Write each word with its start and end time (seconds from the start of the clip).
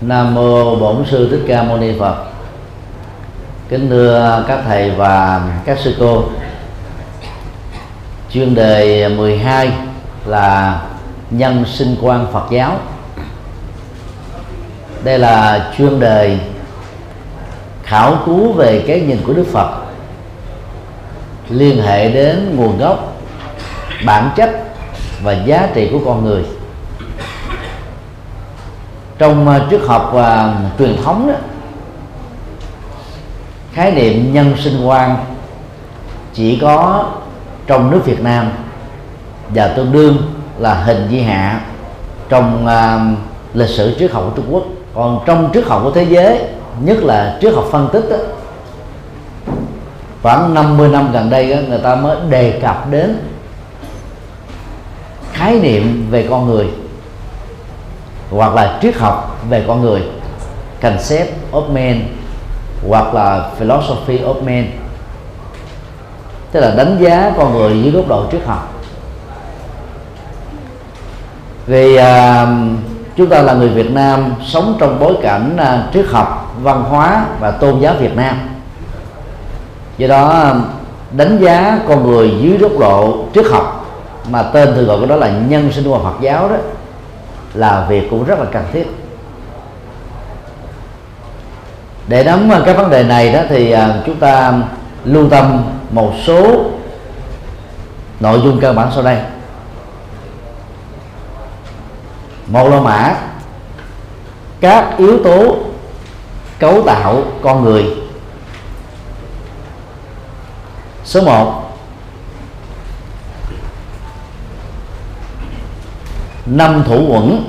Nam 0.00 0.34
mô 0.34 0.76
Bổn 0.76 1.04
sư 1.10 1.28
Thích 1.30 1.44
Ca 1.48 1.62
Mâu 1.62 1.78
Ni 1.78 1.98
Phật. 1.98 2.24
Kính 3.68 3.88
thưa 3.88 4.44
các 4.48 4.60
thầy 4.66 4.90
và 4.90 5.42
các 5.64 5.78
sư 5.78 5.96
cô. 6.00 6.24
Chuyên 8.32 8.54
đề 8.54 9.08
12 9.08 9.72
là 10.26 10.82
nhân 11.30 11.64
sinh 11.66 11.96
quan 12.02 12.26
Phật 12.32 12.50
giáo. 12.50 12.78
Đây 15.04 15.18
là 15.18 15.70
chuyên 15.78 16.00
đề 16.00 16.38
khảo 17.82 18.22
cứu 18.26 18.52
về 18.52 18.84
cái 18.86 19.00
nhìn 19.00 19.18
của 19.26 19.32
Đức 19.32 19.46
Phật 19.52 19.70
liên 21.48 21.82
hệ 21.82 22.10
đến 22.10 22.56
nguồn 22.56 22.78
gốc, 22.78 23.16
bản 24.06 24.30
chất 24.36 24.50
và 25.22 25.32
giá 25.32 25.68
trị 25.74 25.88
của 25.92 26.00
con 26.04 26.24
người 26.24 26.44
trong 29.20 29.48
ờ, 29.48 29.66
triết 29.70 29.80
học 29.86 30.10
và 30.12 30.54
truyền 30.78 30.96
thống 31.04 31.28
đó 31.28 31.34
khái 33.72 33.90
niệm 33.90 34.32
nhân 34.32 34.54
sinh 34.58 34.86
quan 34.86 35.16
chỉ 36.34 36.58
có 36.62 37.04
trong 37.66 37.90
nước 37.90 38.00
Việt 38.04 38.20
Nam 38.20 38.50
và 39.48 39.68
tương 39.68 39.92
đương 39.92 40.16
là 40.58 40.74
hình 40.74 41.06
di 41.10 41.20
hạ 41.20 41.60
trong 42.28 42.66
uh, 42.66 43.18
lịch 43.56 43.68
sử 43.68 43.96
triết 43.98 44.12
học 44.12 44.24
của 44.26 44.36
Trung 44.36 44.54
Quốc. 44.54 44.64
Còn 44.94 45.20
trong 45.26 45.50
triết 45.54 45.64
học 45.66 45.80
của 45.84 45.90
thế 45.90 46.02
giới 46.04 46.40
nhất 46.80 46.98
là 47.02 47.38
triết 47.40 47.54
học 47.54 47.64
phân 47.70 47.88
tích 47.92 48.04
đó, 48.10 48.16
khoảng 50.22 50.54
50 50.54 50.88
năm 50.88 51.12
gần 51.12 51.30
đây 51.30 51.50
đó, 51.50 51.56
người 51.68 51.78
ta 51.78 51.94
mới 51.94 52.16
đề 52.28 52.60
cập 52.62 52.90
đến 52.90 53.18
khái 55.32 55.60
niệm 55.60 56.06
về 56.10 56.26
con 56.30 56.46
người 56.46 56.66
hoặc 58.30 58.54
là 58.54 58.78
triết 58.82 58.96
học 58.96 59.38
về 59.48 59.64
con 59.66 59.80
người 59.80 60.02
concept 60.82 61.30
of 61.52 61.72
man 61.72 62.02
hoặc 62.88 63.14
là 63.14 63.50
philosophy 63.58 64.18
of 64.18 64.42
man. 64.42 64.70
Tức 66.52 66.60
là 66.60 66.74
đánh 66.74 66.96
giá 67.00 67.32
con 67.36 67.52
người 67.54 67.82
dưới 67.82 67.92
góc 67.92 68.08
độ 68.08 68.24
triết 68.32 68.40
học. 68.46 68.72
Vì 71.66 71.96
à, 71.96 72.46
chúng 73.16 73.28
ta 73.28 73.42
là 73.42 73.54
người 73.54 73.68
Việt 73.68 73.90
Nam 73.90 74.34
sống 74.46 74.76
trong 74.80 74.98
bối 75.00 75.14
cảnh 75.22 75.56
à, 75.56 75.88
triết 75.94 76.06
học 76.10 76.54
văn 76.62 76.82
hóa 76.82 77.26
và 77.40 77.50
tôn 77.50 77.80
giáo 77.80 77.94
Việt 77.94 78.16
Nam. 78.16 78.36
Do 79.98 80.08
đó 80.08 80.28
à, 80.28 80.54
đánh 81.10 81.38
giá 81.38 81.78
con 81.88 82.10
người 82.10 82.34
dưới 82.40 82.58
góc 82.58 82.78
độ 82.78 83.24
triết 83.34 83.46
học 83.50 83.86
mà 84.30 84.42
tên 84.42 84.74
thường 84.74 84.86
gọi 84.86 85.00
của 85.00 85.06
đó 85.06 85.16
là 85.16 85.30
nhân 85.48 85.72
sinh 85.72 85.88
quan 85.88 86.02
Phật 86.02 86.20
giáo 86.20 86.48
đó 86.48 86.56
là 87.54 87.86
việc 87.88 88.10
cũng 88.10 88.24
rất 88.24 88.38
là 88.38 88.44
cần 88.52 88.64
thiết. 88.72 88.86
Để 92.06 92.24
nắm 92.24 92.50
các 92.66 92.76
vấn 92.76 92.90
đề 92.90 93.04
này 93.04 93.32
đó 93.32 93.40
thì 93.48 93.70
à, 93.70 93.94
chúng 94.06 94.16
ta 94.16 94.52
lưu 95.04 95.28
tâm 95.30 95.64
một 95.90 96.12
số 96.26 96.64
nội 98.20 98.40
dung 98.44 98.60
cơ 98.60 98.72
bản 98.72 98.90
sau 98.94 99.02
đây. 99.02 99.18
Một 102.46 102.68
là 102.68 102.80
mã, 102.80 103.14
các 104.60 104.98
yếu 104.98 105.18
tố 105.24 105.56
cấu 106.58 106.82
tạo 106.82 107.22
con 107.42 107.64
người. 107.64 107.84
Số 111.04 111.20
1 111.20 111.69
năm 116.50 116.82
thủ 116.88 117.06
quẩn 117.08 117.44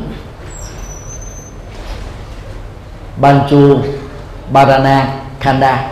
Banchu 3.17 3.77
Barana 4.51 5.07
Khanda. 5.39 5.87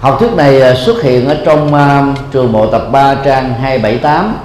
Học 0.00 0.16
thuyết 0.20 0.32
này 0.36 0.62
à, 0.62 0.74
xuất 0.74 1.02
hiện 1.02 1.28
ở 1.28 1.36
trong 1.44 1.74
uh, 1.74 2.18
trường 2.32 2.52
bộ 2.52 2.66
tập 2.66 2.82
3 2.92 3.14
trang 3.14 3.54
278 3.54 4.36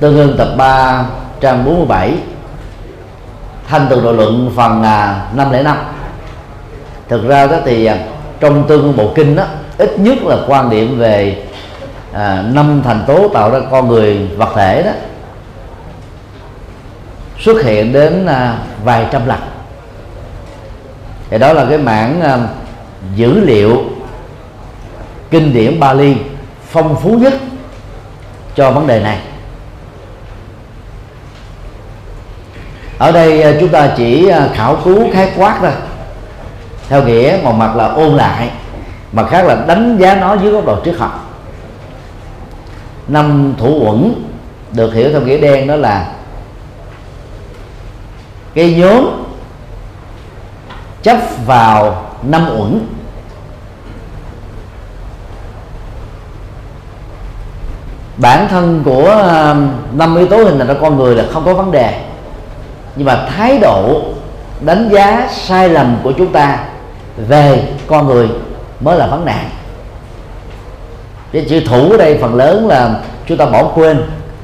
tương 0.00 0.16
ương 0.16 0.34
tập 0.38 0.48
3 0.56 1.04
trang 1.40 1.64
47 1.64 2.14
thanh 3.68 3.86
từ 3.90 4.00
độ 4.00 4.12
luận 4.12 4.52
phần 4.56 4.82
à, 4.82 5.26
uh, 5.32 5.36
505 5.36 5.76
thực 7.08 7.28
ra 7.28 7.46
đó 7.46 7.56
thì 7.64 7.90
uh, 7.90 7.96
trong 8.40 8.68
tương 8.68 8.96
bộ 8.96 9.12
kinh 9.14 9.36
đó 9.36 9.44
ít 9.78 9.98
nhất 9.98 10.18
là 10.22 10.36
quan 10.46 10.70
điểm 10.70 10.98
về 10.98 11.44
à, 12.20 12.44
năm 12.52 12.82
thành 12.84 13.04
tố 13.06 13.28
tạo 13.28 13.50
ra 13.50 13.58
con 13.70 13.88
người 13.88 14.28
vật 14.36 14.48
thể 14.54 14.82
đó 14.82 14.90
xuất 17.38 17.62
hiện 17.62 17.92
đến 17.92 18.26
à, 18.26 18.58
vài 18.84 19.06
trăm 19.10 19.26
lần. 19.26 19.38
Thì 21.30 21.38
đó 21.38 21.52
là 21.52 21.66
cái 21.68 21.78
mảng 21.78 22.20
à, 22.20 22.38
dữ 23.14 23.40
liệu 23.40 23.82
kinh 25.30 25.54
điển 25.54 25.80
Bali 25.80 26.16
phong 26.70 26.96
phú 27.00 27.18
nhất 27.20 27.34
cho 28.54 28.70
vấn 28.70 28.86
đề 28.86 29.00
này. 29.00 29.18
Ở 32.98 33.12
đây 33.12 33.42
à, 33.42 33.52
chúng 33.60 33.68
ta 33.68 33.90
chỉ 33.96 34.28
à, 34.28 34.48
khảo 34.54 34.76
cứu 34.84 35.12
khái 35.12 35.32
quát 35.36 35.56
thôi. 35.60 35.72
Theo 36.88 37.04
nghĩa 37.04 37.38
một 37.42 37.52
mặt 37.52 37.76
là 37.76 37.86
ôn 37.86 38.16
lại 38.16 38.50
mặt 39.12 39.26
khác 39.30 39.46
là 39.46 39.54
đánh 39.66 39.98
giá 39.98 40.14
nó 40.14 40.34
dưới 40.34 40.52
góc 40.52 40.66
độ 40.66 40.84
triết 40.84 40.94
học 40.98 41.29
năm 43.10 43.54
thủ 43.58 43.80
uẩn, 43.86 44.14
được 44.72 44.94
hiểu 44.94 45.10
theo 45.12 45.20
nghĩa 45.20 45.38
đen 45.38 45.66
đó 45.66 45.76
là 45.76 46.12
cái 48.54 48.74
nhóm 48.74 49.24
chấp 51.02 51.18
vào 51.46 52.06
năm 52.22 52.48
uẩn. 52.58 52.80
Bản 58.16 58.48
thân 58.48 58.82
của 58.84 59.10
um, 59.10 59.70
năm 59.98 60.16
yếu 60.16 60.26
tố 60.26 60.36
hình 60.36 60.58
thành 60.58 60.68
ra 60.68 60.74
con 60.80 60.96
người 60.96 61.16
là 61.16 61.24
không 61.32 61.44
có 61.44 61.54
vấn 61.54 61.70
đề. 61.70 62.00
Nhưng 62.96 63.06
mà 63.06 63.28
thái 63.36 63.58
độ 63.58 64.02
đánh 64.60 64.88
giá 64.92 65.28
sai 65.32 65.68
lầm 65.68 65.96
của 66.02 66.12
chúng 66.12 66.32
ta 66.32 66.64
về 67.16 67.72
con 67.86 68.06
người 68.06 68.28
mới 68.80 68.98
là 68.98 69.06
vấn 69.06 69.24
nạn 69.24 69.50
cái 71.32 71.46
chữ 71.48 71.60
thủ 71.60 71.90
ở 71.90 71.96
đây 71.96 72.18
phần 72.20 72.34
lớn 72.34 72.68
là 72.68 72.94
chúng 73.26 73.38
ta 73.38 73.46
bỏ 73.46 73.64
quên 73.74 74.02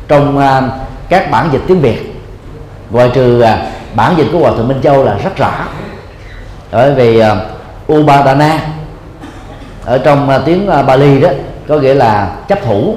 trong 0.09 0.39
uh, 0.39 0.73
các 1.09 1.31
bản 1.31 1.49
dịch 1.53 1.63
tiếng 1.67 1.81
việt. 1.81 2.23
Ngoài 2.91 3.11
trừ 3.15 3.43
uh, 3.43 3.49
bản 3.95 4.15
dịch 4.17 4.27
của 4.33 4.39
hòa 4.39 4.53
thượng 4.57 4.69
minh 4.69 4.81
châu 4.83 5.05
là 5.05 5.15
rất 5.25 5.37
rõ. 5.37 5.53
Bởi 6.73 6.95
vì 6.95 7.19
à, 7.19 7.31
uh, 7.93 7.99
upadana 7.99 8.61
ở 9.85 9.99
trong 9.99 10.31
uh, 10.37 10.45
tiếng 10.45 10.69
uh, 10.81 10.87
bali 10.87 11.21
đó 11.21 11.29
có 11.69 11.79
nghĩa 11.79 11.95
là 11.95 12.31
chấp 12.49 12.59
thủ. 12.65 12.97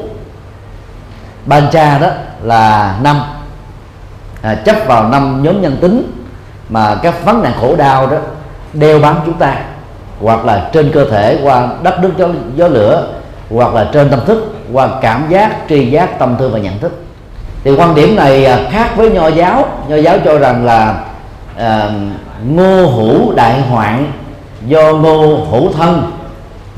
Bancha 1.46 1.98
đó 2.00 2.08
là 2.44 2.96
năm. 3.02 3.22
À, 4.42 4.56
chấp 4.56 4.76
vào 4.86 5.10
năm 5.10 5.44
nhóm 5.44 5.62
nhân 5.62 5.78
tính 5.82 6.12
mà 6.70 6.96
các 6.96 7.26
vấn 7.26 7.44
nạn 7.44 7.54
khổ 7.62 7.76
đau 7.76 8.08
đó 8.08 8.18
đeo 8.74 9.00
bám 9.00 9.20
chúng 9.26 9.38
ta 9.38 9.56
hoặc 10.22 10.46
là 10.46 10.70
trên 10.74 10.92
cơ 10.94 11.06
thể 11.10 11.40
qua 11.44 11.68
đất 11.84 12.00
nước 12.00 12.12
gió, 12.18 12.28
gió 12.56 12.68
lửa 12.68 13.08
hoặc 13.50 13.74
là 13.74 13.90
trên 13.94 14.10
tâm 14.10 14.20
thức 14.26 14.56
qua 14.74 14.90
cảm 15.02 15.26
giác 15.30 15.56
tri 15.70 15.86
giác 15.86 16.20
tâm 16.20 16.36
tư 16.40 16.50
và 16.50 16.60
nhận 16.60 16.80
thức. 16.80 17.04
Thì 17.64 17.72
quan 17.76 17.96
điểm 17.96 18.16
này 18.16 18.46
à, 18.46 18.60
khác 18.72 18.90
với 18.96 19.10
nho 19.10 19.28
giáo. 19.28 19.66
Nho 19.88 19.96
giáo 19.96 20.18
cho 20.26 20.38
rằng 20.38 20.66
là 20.66 21.04
à, 21.58 21.90
ngô 22.46 22.86
hữu 22.86 23.34
đại 23.36 23.62
hoạn 23.62 24.12
do 24.68 24.94
ngô 24.94 25.46
hữu 25.52 25.72
thân 25.72 26.12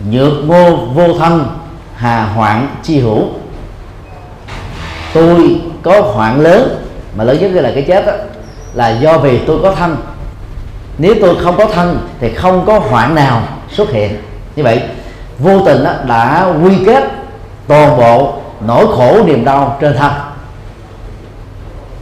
nhược 0.09 0.33
ngô 0.45 0.75
vô 0.75 1.13
thân 1.19 1.47
hà 1.95 2.23
hoạn 2.23 2.67
chi 2.83 2.99
hữu. 2.99 3.23
Tôi 5.13 5.61
có 5.83 6.01
hoạn 6.01 6.41
lớn 6.41 6.85
mà 7.15 7.23
lớn 7.23 7.37
nhất 7.41 7.51
là 7.51 7.71
cái 7.73 7.83
chết 7.83 8.05
đó, 8.05 8.13
là 8.73 8.89
do 8.89 9.17
vì 9.17 9.37
tôi 9.37 9.59
có 9.63 9.75
thân. 9.75 9.97
Nếu 10.97 11.15
tôi 11.21 11.35
không 11.43 11.57
có 11.57 11.65
thân 11.65 12.07
thì 12.19 12.29
không 12.33 12.65
có 12.65 12.79
hoạn 12.79 13.15
nào 13.15 13.43
xuất 13.71 13.91
hiện. 13.91 14.17
Như 14.55 14.63
vậy 14.63 14.81
vô 15.41 15.61
tình 15.65 15.83
đó, 15.83 15.91
đã 16.07 16.47
quy 16.63 16.85
kết 16.85 17.03
toàn 17.67 17.97
bộ 17.97 18.33
nỗi 18.67 18.85
khổ 18.87 19.23
niềm 19.25 19.45
đau 19.45 19.77
trên 19.81 19.97
thân. 19.97 20.11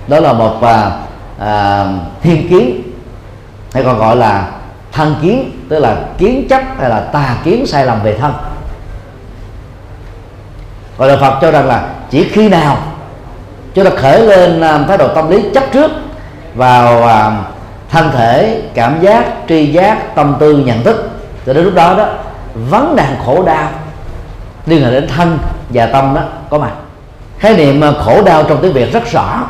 Đó 0.08 0.20
là 0.20 0.34
một 0.34 0.62
à, 0.62 0.92
à, 1.40 1.86
thiên 2.22 2.50
kiến 2.50 2.82
hay 3.74 3.84
còn 3.84 4.00
gọi 4.00 4.16
là 4.16 4.48
thân 4.92 5.16
kiến 5.22 5.52
tức 5.70 5.80
là 5.80 5.96
kiến 6.18 6.48
chấp 6.50 6.62
hay 6.80 6.90
là 6.90 7.00
tà 7.00 7.36
kiến 7.44 7.66
sai 7.66 7.86
lầm 7.86 8.04
về 8.04 8.18
thân. 8.18 8.34
Và 10.98 11.06
là 11.08 11.18
Phật 11.18 11.38
cho 11.42 11.52
rằng 11.52 11.68
là 11.68 11.90
chỉ 12.10 12.30
khi 12.32 12.50
nào 12.50 12.78
chúng 13.74 13.86
ta 13.86 13.92
khởi 13.98 14.22
lên 14.22 14.62
à, 14.62 14.80
thái 14.88 14.98
độ 14.98 15.08
tâm 15.08 15.30
lý 15.30 15.44
chấp 15.54 15.64
trước 15.72 15.92
vào 16.56 17.04
à, 17.08 17.42
thân 17.90 18.12
thể 18.12 18.62
cảm 18.74 19.02
giác 19.02 19.26
tri 19.48 19.72
giác 19.72 20.16
tâm 20.16 20.36
tư 20.40 20.58
nhận 20.58 20.84
thức 20.84 21.10
cho 21.46 21.54
đến 21.54 21.66
lúc 21.66 21.76
đó 21.76 21.96
đó 21.98 22.08
vấn 22.54 22.96
nạn 22.96 23.16
khổ 23.26 23.44
đau. 23.44 23.70
Liên 24.66 24.84
hệ 24.84 24.92
đến 24.92 25.08
thân 25.08 25.38
và 25.70 25.86
tâm 25.86 26.16
đó 26.16 26.22
có 26.50 26.58
mặt 26.58 26.72
khái 27.40 27.58
niệm 27.58 27.82
ờ, 27.82 28.04
khổ 28.06 28.24
đau 28.24 28.44
trong 28.44 28.62
tiếng 28.62 28.74
việt 28.74 28.94
rất 28.94 29.12
rõ. 29.12 29.48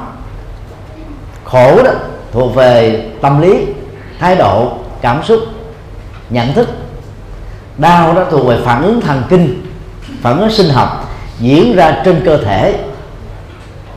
Khổ 1.46 1.84
đó 1.84 1.92
thuộc 2.31 2.56
về 2.56 3.06
tâm 3.22 3.42
lý 3.42 3.66
thái 4.19 4.36
độ 4.36 4.72
cảm 5.01 5.24
xúc 5.24 5.40
nhận 6.30 6.54
thức. 6.54 6.69
Đau 7.78 8.13
đó 8.13 8.25
thuộc 8.31 8.46
về 8.46 8.57
phản 8.66 8.84
ứng 8.84 9.01
thần 9.01 9.24
kinh 9.30 9.62
phản 10.22 10.40
ứng 10.40 10.51
sinh 10.51 10.69
học 10.69 11.10
diễn 11.40 11.75
ra 11.75 12.01
trên 12.06 12.22
cơ 12.25 12.38
thể 12.38 12.80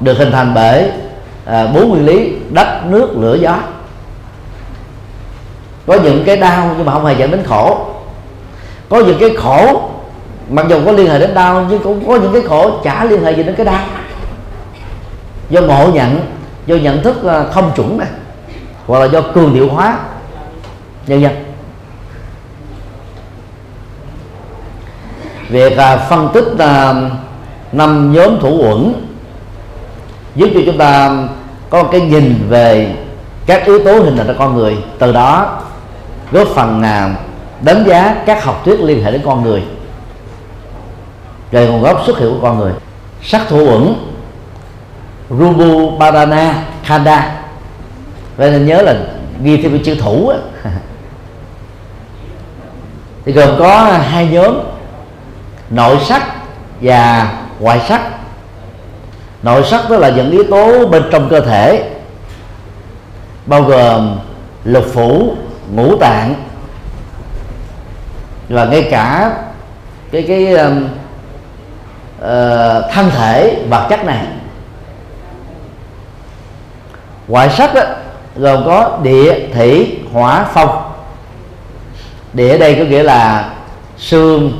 được 0.00 0.18
hình 0.18 0.32
thành 0.32 0.54
bởi 0.54 0.90
à, 1.46 1.66
bốn 1.66 1.88
nguyên 1.88 2.06
lý 2.06 2.32
đất 2.50 2.84
nước 2.86 3.08
lửa 3.16 3.34
gió. 3.34 3.58
Có 5.86 5.94
những 5.94 6.24
cái 6.26 6.36
đau 6.36 6.74
nhưng 6.76 6.86
mà 6.86 6.92
không 6.92 7.04
hề 7.04 7.14
dẫn 7.18 7.30
đến 7.30 7.42
khổ 7.46 7.91
có 8.92 8.98
những 8.98 9.18
cái 9.20 9.30
khổ, 9.36 9.90
mặc 10.50 10.66
dù 10.68 10.84
có 10.86 10.92
liên 10.92 11.10
hệ 11.10 11.18
đến 11.18 11.34
đau, 11.34 11.66
nhưng 11.70 11.82
cũng 11.82 12.08
có 12.08 12.16
những 12.16 12.32
cái 12.32 12.42
khổ 12.42 12.70
chả 12.84 13.04
liên 13.04 13.24
hệ 13.24 13.32
gì 13.32 13.42
đến 13.42 13.54
cái 13.54 13.66
đau. 13.66 13.84
Do 15.50 15.60
ngộ 15.60 15.90
nhận, 15.92 16.20
do 16.66 16.76
nhận 16.76 17.02
thức 17.02 17.24
à, 17.24 17.44
không 17.52 17.72
chuẩn 17.76 17.98
này 17.98 18.08
hoặc 18.86 18.98
là 18.98 19.04
do 19.04 19.20
cường 19.20 19.54
điệu 19.54 19.68
hóa 19.68 19.98
nhân 21.06 21.20
dân 21.20 21.32
việc 25.48 25.76
à, 25.76 25.96
phân 25.96 26.28
tích 26.34 26.58
à, 26.58 26.94
năm 27.72 28.12
nhóm 28.12 28.40
thủ 28.40 28.58
uẩn 28.62 28.92
giúp 30.34 30.50
cho 30.54 30.60
chúng 30.66 30.78
ta 30.78 31.12
có 31.70 31.82
một 31.82 31.88
cái 31.92 32.00
nhìn 32.00 32.46
về 32.48 32.94
các 33.46 33.66
yếu 33.66 33.84
tố 33.84 33.92
hình 33.92 34.16
thành 34.16 34.26
ra 34.26 34.34
con 34.38 34.54
người. 34.54 34.76
Từ 34.98 35.12
đó, 35.12 35.60
góp 36.32 36.48
phần 36.48 36.80
nào 36.80 37.10
đánh 37.62 37.84
giá 37.88 38.22
các 38.26 38.44
học 38.44 38.62
thuyết 38.64 38.80
liên 38.80 39.04
hệ 39.04 39.10
đến 39.10 39.22
con 39.24 39.42
người. 39.42 39.62
Về 41.50 41.68
nguồn 41.68 41.82
gốc 41.82 42.02
xuất 42.06 42.18
hiện 42.18 42.30
của 42.30 42.40
con 42.42 42.58
người. 42.58 42.72
Sắc 43.22 43.42
thủ 43.48 43.58
uẩn 43.58 43.94
Rubu 45.30 45.90
Badana 45.98 46.64
Khanda. 46.84 47.42
Vậy 48.36 48.50
nên 48.50 48.66
nhớ 48.66 48.82
là 48.82 48.94
ghi 49.42 49.62
thêm 49.62 49.72
cái 49.72 49.80
chữ 49.84 49.94
thủ 49.94 50.28
á. 50.28 50.38
thì 53.24 53.32
gồm 53.32 53.48
có 53.58 53.82
hai 53.82 54.26
nhóm, 54.26 54.58
nội 55.70 55.96
sắc 56.04 56.22
và 56.80 57.32
ngoại 57.60 57.80
sắc. 57.88 58.02
Nội 59.42 59.62
sắc 59.70 59.90
đó 59.90 59.96
là 59.96 60.10
những 60.10 60.30
yếu 60.30 60.44
tố 60.50 60.86
bên 60.86 61.02
trong 61.10 61.28
cơ 61.28 61.40
thể, 61.40 61.90
bao 63.46 63.62
gồm 63.62 64.18
lục 64.64 64.84
phủ, 64.92 65.36
ngũ 65.74 65.96
tạng 65.96 66.34
và 68.52 68.64
ngay 68.64 68.88
cả 68.90 69.32
cái 70.10 70.24
cái 70.28 70.54
uh, 70.54 70.60
uh, 72.18 72.92
thân 72.92 73.10
thể 73.10 73.62
vật 73.68 73.86
chất 73.90 74.04
này. 74.04 74.26
Ngoại 77.28 77.50
sắc 77.50 77.74
đó 77.74 77.82
gồm 78.36 78.64
có 78.66 78.98
địa 79.02 79.48
thủy 79.54 79.98
hỏa 80.12 80.44
phong. 80.54 80.92
Địa 82.32 82.50
ở 82.50 82.58
đây 82.58 82.74
có 82.74 82.84
nghĩa 82.84 83.02
là 83.02 83.50
xương 83.98 84.52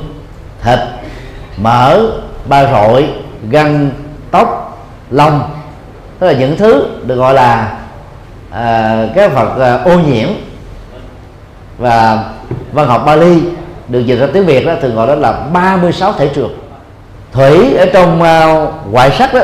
thịt 0.61 0.79
mỡ 1.57 2.01
ba 2.45 2.71
rội 2.71 3.09
gân 3.49 3.91
tóc 4.31 4.79
lông. 5.09 5.41
Tức 6.19 6.27
là 6.27 6.33
những 6.33 6.57
thứ 6.57 6.87
được 7.03 7.15
gọi 7.15 7.33
là 7.33 7.77
ờ, 8.51 9.07
uh, 9.09 9.15
các 9.15 9.33
vật 9.33 9.75
uh, 9.81 9.87
ô 9.87 9.99
nhiễm. 9.99 10.29
Và 11.77 12.23
văn 12.71 12.87
học 12.87 13.03
Bali 13.05 13.41
được 13.87 13.99
dịch 13.99 14.15
ra 14.15 14.27
tiếng 14.33 14.45
Việt 14.45 14.65
đó 14.65 14.73
thường 14.81 14.95
gọi 14.95 15.07
đó 15.07 15.15
là 15.15 15.31
36 15.31 16.13
thể 16.13 16.29
trường. 16.35 16.57
Thủy 17.31 17.75
ở 17.75 17.85
trong 17.85 18.21
uh, 18.21 18.73
ngoại 18.91 19.11
sắc 19.11 19.33
đó 19.33 19.41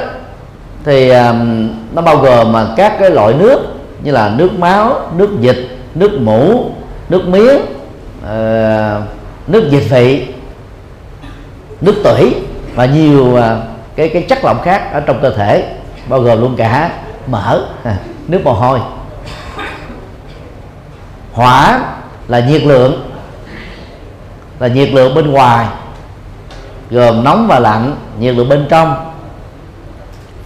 thì 0.86 1.09
um, 1.09 1.69
nó 1.94 2.01
bao 2.01 2.18
gồm 2.18 2.51
mà 2.51 2.68
các 2.77 2.94
cái 3.00 3.09
loại 3.09 3.33
nước 3.33 3.59
như 4.03 4.12
là 4.12 4.30
nước 4.38 4.59
máu 4.59 5.12
nước 5.18 5.30
dịch 5.39 5.77
nước 5.95 6.12
mũ 6.21 6.71
nước 7.09 7.27
miếng 7.27 7.57
uh, 8.21 9.03
nước 9.47 9.69
dịch 9.69 9.83
vị 9.89 10.27
nước 11.81 11.95
tủy 12.03 12.36
và 12.75 12.86
nhiều 12.86 13.25
uh, 13.25 13.41
cái 13.95 14.09
cái 14.09 14.21
chất 14.21 14.45
lỏng 14.45 14.62
khác 14.63 14.94
ở 14.94 15.00
trong 15.00 15.19
cơ 15.21 15.30
thể 15.30 15.63
bao 16.07 16.19
gồm 16.19 16.41
luôn 16.41 16.56
cả 16.56 16.91
mỡ 17.27 17.62
nước 18.27 18.39
mồ 18.44 18.53
hôi. 18.53 18.80
Hỏa 21.33 21.80
là 22.27 22.39
nhiệt 22.39 22.63
lượng 22.63 23.08
là 24.59 24.67
nhiệt 24.67 24.89
lượng 24.89 25.15
bên 25.15 25.31
ngoài 25.31 25.67
gồm 26.89 27.23
nóng 27.23 27.47
và 27.47 27.59
lạnh 27.59 27.95
nhiệt 28.19 28.35
lượng 28.35 28.50
bên 28.50 28.67
trong. 28.69 29.11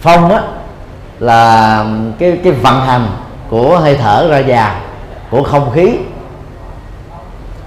Phong 0.00 0.30
á 0.30 0.42
là 1.20 1.84
cái 2.18 2.38
cái 2.44 2.52
vận 2.52 2.80
hành 2.80 3.06
của 3.48 3.78
hơi 3.78 3.96
thở 3.96 4.28
ra 4.30 4.42
vào 4.46 4.74
của 5.30 5.42
không 5.42 5.70
khí 5.70 5.96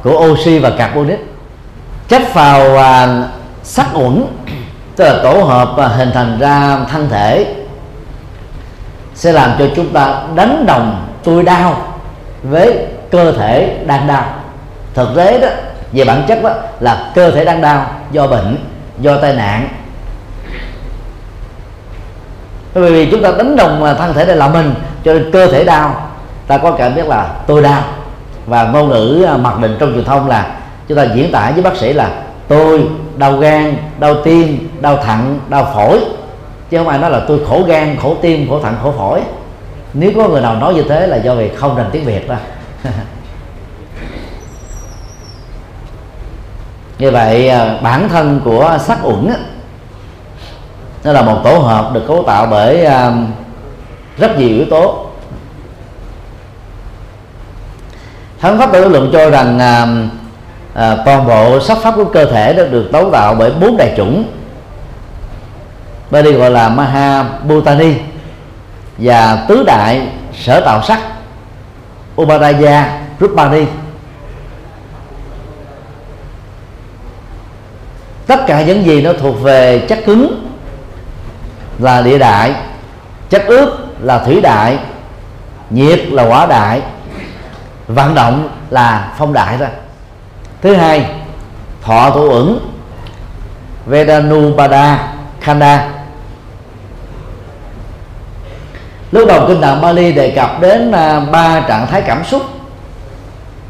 của 0.03 0.27
oxy 0.31 0.59
và 0.59 0.69
carbonic. 0.69 1.19
Chất 2.07 2.33
vào 2.33 2.77
à, 2.77 3.23
sắc 3.63 3.87
uẩn 3.93 4.25
tức 4.95 5.03
là 5.03 5.19
tổ 5.23 5.43
hợp 5.43 5.73
và 5.75 5.87
hình 5.87 6.11
thành 6.13 6.39
ra 6.39 6.79
thân 6.91 7.09
thể 7.09 7.55
sẽ 9.15 9.31
làm 9.31 9.51
cho 9.59 9.65
chúng 9.75 9.93
ta 9.93 10.21
đánh 10.35 10.65
đồng 10.67 11.07
tôi 11.23 11.43
đau 11.43 11.97
với 12.43 12.85
cơ 13.11 13.31
thể 13.31 13.83
đang 13.85 14.07
đau. 14.07 14.25
Thực 14.93 15.15
tế 15.15 15.39
đó 15.39 15.47
về 15.97 16.05
bản 16.05 16.23
chất 16.27 16.43
đó 16.43 16.53
là 16.79 17.11
cơ 17.15 17.31
thể 17.31 17.45
đang 17.45 17.61
đau 17.61 17.85
do 18.11 18.27
bệnh, 18.27 18.57
do 18.99 19.17
tai 19.17 19.33
nạn. 19.33 19.69
Bởi 22.73 22.91
vì 22.91 23.11
chúng 23.11 23.21
ta 23.21 23.31
đánh 23.37 23.55
đồng 23.55 23.95
thân 23.97 24.13
thể 24.13 24.25
này 24.25 24.35
là 24.35 24.47
mình, 24.47 24.73
cho 25.03 25.13
nên 25.13 25.31
cơ 25.31 25.47
thể 25.47 25.63
đau. 25.63 26.09
Ta 26.47 26.57
có 26.57 26.71
cảm 26.71 26.95
giác 26.95 27.07
là 27.07 27.27
tôi 27.47 27.61
đau. 27.61 27.83
Và 28.45 28.63
ngôn 28.63 28.89
ngữ 28.89 29.25
à, 29.27 29.37
mặc 29.37 29.59
định 29.61 29.75
trong 29.79 29.93
truyền 29.93 30.05
thông 30.05 30.27
là 30.27 30.55
chúng 30.87 30.97
ta 30.97 31.03
diễn 31.03 31.31
tả 31.31 31.51
với 31.51 31.63
bác 31.63 31.75
sĩ 31.77 31.93
là 31.93 32.11
tôi 32.47 32.89
đau 33.17 33.37
gan, 33.37 33.77
đau 33.99 34.15
tim, 34.23 34.69
đau 34.79 34.97
thận, 34.97 35.39
đau 35.49 35.71
phổi. 35.73 35.99
Chứ 36.69 36.77
không 36.77 36.87
ai 36.87 36.99
nói 36.99 37.11
là 37.11 37.21
tôi 37.27 37.39
khổ 37.49 37.63
gan, 37.67 37.97
khổ 38.01 38.15
tim, 38.21 38.49
khổ 38.49 38.59
thận, 38.59 38.75
khổ 38.83 38.93
phổi. 38.97 39.21
Nếu 39.93 40.11
có 40.15 40.27
người 40.27 40.41
nào 40.41 40.55
nói 40.55 40.73
như 40.73 40.83
thế 40.89 41.07
là 41.07 41.17
do 41.17 41.35
vì 41.35 41.49
không 41.55 41.75
rành 41.75 41.89
tiếng 41.91 42.05
việt 42.05 42.29
đó. 42.29 42.35
như 46.99 47.11
vậy 47.11 47.49
à, 47.49 47.77
bản 47.81 48.09
thân 48.09 48.41
của 48.43 48.77
sắc 48.85 48.97
uẩn 49.03 49.33
nó 51.03 51.11
là 51.11 51.21
một 51.21 51.41
tổ 51.43 51.57
hợp 51.57 51.93
được 51.93 52.03
cấu 52.07 52.23
tạo 52.23 52.45
bởi 52.45 52.85
à, 52.85 53.13
rất 54.17 54.37
nhiều 54.37 54.49
yếu 54.49 54.65
tố. 54.69 55.05
Thánh 58.39 58.57
pháp 58.57 58.71
tự 58.73 58.89
luận 58.89 59.09
cho 59.13 59.29
rằng 59.29 59.59
à, 59.59 59.87
à, 60.73 60.97
toàn 61.05 61.27
bộ 61.27 61.59
sắc 61.59 61.77
pháp 61.77 61.93
của 61.95 62.05
cơ 62.05 62.25
thể 62.25 62.53
đã 62.53 62.63
được 62.63 62.89
cấu 62.91 63.11
tạo 63.11 63.35
bởi 63.35 63.51
bốn 63.51 63.77
đại 63.77 63.93
chủng. 63.97 64.23
Đây 66.11 66.33
gọi 66.33 66.51
là 66.51 66.69
Maha 66.69 67.23
Bhutani 67.23 67.93
và 68.97 69.45
tứ 69.47 69.63
đại 69.63 70.07
sở 70.33 70.59
tạo 70.59 70.83
sắc 70.83 70.99
Upadaya 72.21 72.99
Rupani 73.19 73.65
tất 78.27 78.39
cả 78.47 78.61
những 78.61 78.85
gì 78.85 79.01
nó 79.01 79.13
thuộc 79.13 79.41
về 79.41 79.85
chất 79.89 79.99
cứng 80.05 80.49
là 81.79 82.01
địa 82.01 82.17
đại, 82.17 82.53
chất 83.29 83.45
ướt 83.45 83.77
là 84.01 84.19
thủy 84.19 84.41
đại, 84.41 84.77
nhiệt 85.69 85.99
là 85.99 86.23
hỏa 86.23 86.45
đại, 86.45 86.81
vận 87.87 88.15
động 88.15 88.49
là 88.69 89.13
phong 89.17 89.33
đại 89.33 89.57
ra 89.57 89.69
thứ 90.61 90.75
hai, 90.75 91.05
thọ 91.81 92.09
thủ 92.11 92.29
ẩn 92.29 92.59
Vedanupada 93.85 95.13
Khanda. 95.41 95.89
Lúc 99.11 99.27
đầu 99.27 99.47
kinh 99.47 99.61
tạng 99.61 99.81
Bali 99.81 100.13
đề 100.13 100.29
cập 100.29 100.61
đến 100.61 100.91
à, 100.91 101.19
ba 101.19 101.59
trạng 101.67 101.87
thái 101.87 102.01
cảm 102.01 102.25
xúc, 102.25 102.41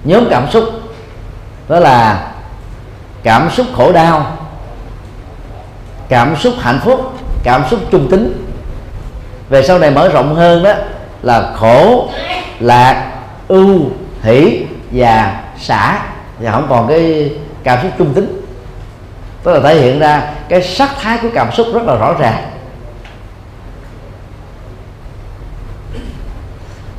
nhóm 0.04 0.28
cảm 0.30 0.52
xúc, 0.52 0.64
đó 1.68 1.80
là 1.80 2.28
cảm 3.24 3.50
xúc 3.50 3.68
khổ 3.76 3.92
đau 3.92 4.37
cảm 6.10 6.36
xúc 6.36 6.54
hạnh 6.60 6.80
phúc 6.84 7.14
cảm 7.44 7.64
xúc 7.70 7.80
trung 7.92 8.08
tính. 8.12 8.46
Về 9.50 9.64
sau 9.64 9.80
này 9.80 9.92
mở 9.92 10.10
rộng 10.10 10.36
hơn 10.36 10.64
đó 10.64 10.74
là 11.22 11.52
khổ 11.56 12.10
lạc 12.60 13.12
ưu 13.48 13.82
hỷ 14.22 14.66
và 14.92 15.44
xả. 15.60 16.00
Và 16.40 16.52
không 16.52 16.66
còn 16.70 16.88
cái 16.88 17.32
cảm 17.64 17.80
xúc 17.82 17.92
trung 17.98 18.14
tính. 18.14 18.42
Tức 19.44 19.54
là 19.54 19.60
thể 19.60 19.76
hiện 19.82 20.00
ra 20.00 20.34
cái 20.50 20.64
sắc 20.64 20.90
thái 21.02 21.18
của 21.22 21.30
cảm 21.34 21.52
xúc 21.52 21.68
rất 21.74 21.84
là 21.84 21.96
rõ 21.96 22.14
ràng. 22.20 22.44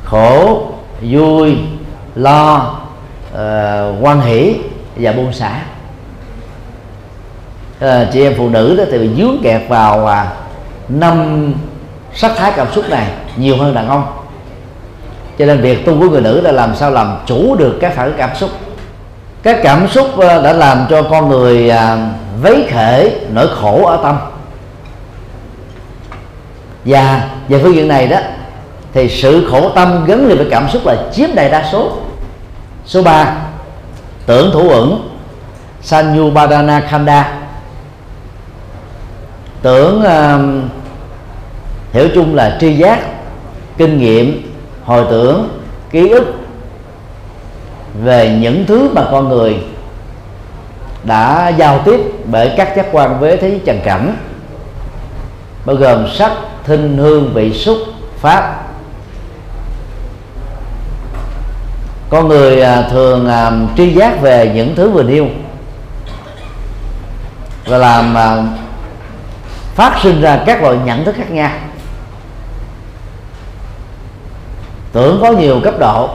Khổ 0.05 0.61
vui 1.01 1.57
lo 2.15 2.75
ờ, 3.33 3.93
uh, 3.97 4.03
quan 4.05 4.21
hỷ 4.21 4.55
và 4.95 5.11
buông 5.11 5.33
xả 5.33 5.59
uh, 7.85 8.13
chị 8.13 8.23
em 8.23 8.33
phụ 8.37 8.49
nữ 8.49 8.75
đó 8.77 8.83
thì 8.91 8.99
bị 8.99 9.09
dướng 9.17 9.37
kẹt 9.43 9.61
vào 9.69 10.07
à, 10.07 10.27
năm 10.89 11.53
sắc 12.13 12.31
thái 12.37 12.51
cảm 12.55 12.67
xúc 12.71 12.89
này 12.89 13.07
nhiều 13.35 13.57
hơn 13.57 13.73
đàn 13.73 13.87
ông. 13.87 14.05
Cho 15.39 15.45
nên 15.45 15.61
việc 15.61 15.85
tu 15.85 15.99
của 15.99 16.09
người 16.09 16.21
nữ 16.21 16.41
là 16.41 16.51
làm 16.51 16.75
sao 16.75 16.91
làm 16.91 17.17
chủ 17.25 17.55
được 17.55 17.77
các 17.81 17.93
phản 17.95 18.05
ứng 18.05 18.17
cảm 18.17 18.35
xúc. 18.35 18.49
Các 19.43 19.59
cảm 19.63 19.87
xúc 19.87 20.07
ờ, 20.17 20.41
đã 20.43 20.53
làm 20.53 20.85
cho 20.89 21.03
con 21.03 21.29
người 21.29 21.69
à, 21.69 21.97
vấy 22.41 22.65
khể 22.67 23.19
nỗi 23.33 23.47
khổ 23.61 23.85
ở 23.85 23.99
tâm. 24.03 24.17
Và 26.85 27.29
về 27.47 27.59
phương 27.63 27.75
diện 27.75 27.87
này 27.87 28.07
đó 28.07 28.17
thì 28.93 29.09
sự 29.09 29.47
khổ 29.51 29.69
tâm 29.69 30.05
gắn 30.05 30.27
liền 30.27 30.37
với 30.37 30.47
cảm 30.51 30.69
xúc 30.69 30.81
là 30.85 30.95
chiếm 31.13 31.29
đại 31.35 31.49
đa 31.49 31.69
số. 31.71 31.91
Số 32.85 33.03
3 33.03 33.35
tưởng 34.25 34.51
thủ 34.53 34.69
ẩn. 34.69 35.09
Sanyubadana 35.81 36.79
Khanda 36.79 37.38
tưởng 39.61 39.99
uh, 39.99 40.41
hiểu 41.93 42.07
chung 42.15 42.35
là 42.35 42.57
tri 42.61 42.73
giác 42.73 42.99
kinh 43.77 43.97
nghiệm 43.97 44.53
hồi 44.85 45.05
tưởng 45.09 45.49
ký 45.91 46.09
ức 46.09 46.25
về 48.03 48.37
những 48.41 48.65
thứ 48.65 48.89
mà 48.93 49.07
con 49.11 49.29
người 49.29 49.57
đã 51.03 51.49
giao 51.49 51.81
tiếp 51.85 51.99
bởi 52.25 52.53
các 52.57 52.73
giác 52.75 52.85
quan 52.91 53.19
với 53.19 53.37
thế 53.37 53.49
giới 53.49 53.61
trần 53.65 53.79
cảnh 53.83 54.15
bao 55.65 55.75
gồm 55.75 56.07
sắc 56.15 56.31
thinh 56.65 56.97
hương 56.97 57.33
vị 57.33 57.53
xúc 57.53 57.77
pháp. 58.19 58.65
Con 62.09 62.27
người 62.27 62.61
à, 62.61 62.81
thường 62.81 63.27
à, 63.27 63.51
tri 63.77 63.93
giác 63.93 64.21
về 64.21 64.51
những 64.55 64.75
thứ 64.75 64.89
vừa 64.89 65.03
nêu 65.03 65.27
và 67.65 67.77
làm 67.77 68.17
à, 68.17 68.43
phát 69.79 69.99
sinh 70.03 70.21
ra 70.21 70.43
các 70.45 70.61
loại 70.61 70.77
nhận 70.85 71.05
thức 71.05 71.15
khác 71.17 71.31
nhau. 71.31 71.51
Tưởng 74.91 75.19
có 75.21 75.31
nhiều 75.31 75.59
cấp 75.63 75.73
độ. 75.79 76.09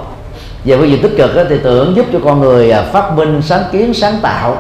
Về 0.65 0.79
cái 0.79 0.91
gì 0.91 1.01
tích 1.03 1.13
cực 1.19 1.31
thì 1.49 1.59
tưởng 1.63 1.97
giúp 1.97 2.07
cho 2.13 2.19
con 2.25 2.41
người 2.41 2.71
à, 2.71 2.83
phát 2.83 3.13
minh 3.13 3.43
sáng 3.43 3.63
kiến 3.73 3.95
sáng 3.95 4.19
tạo. 4.23 4.57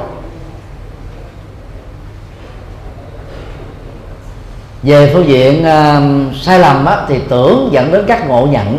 Về 4.82 5.10
phương 5.14 5.28
diện 5.28 5.60
uh, 5.60 6.36
sai 6.36 6.58
lầm 6.58 6.86
á, 6.86 6.96
thì 7.08 7.20
tưởng 7.28 7.68
dẫn 7.72 7.92
đến 7.92 8.04
các 8.06 8.28
ngộ 8.28 8.46
nhận. 8.46 8.78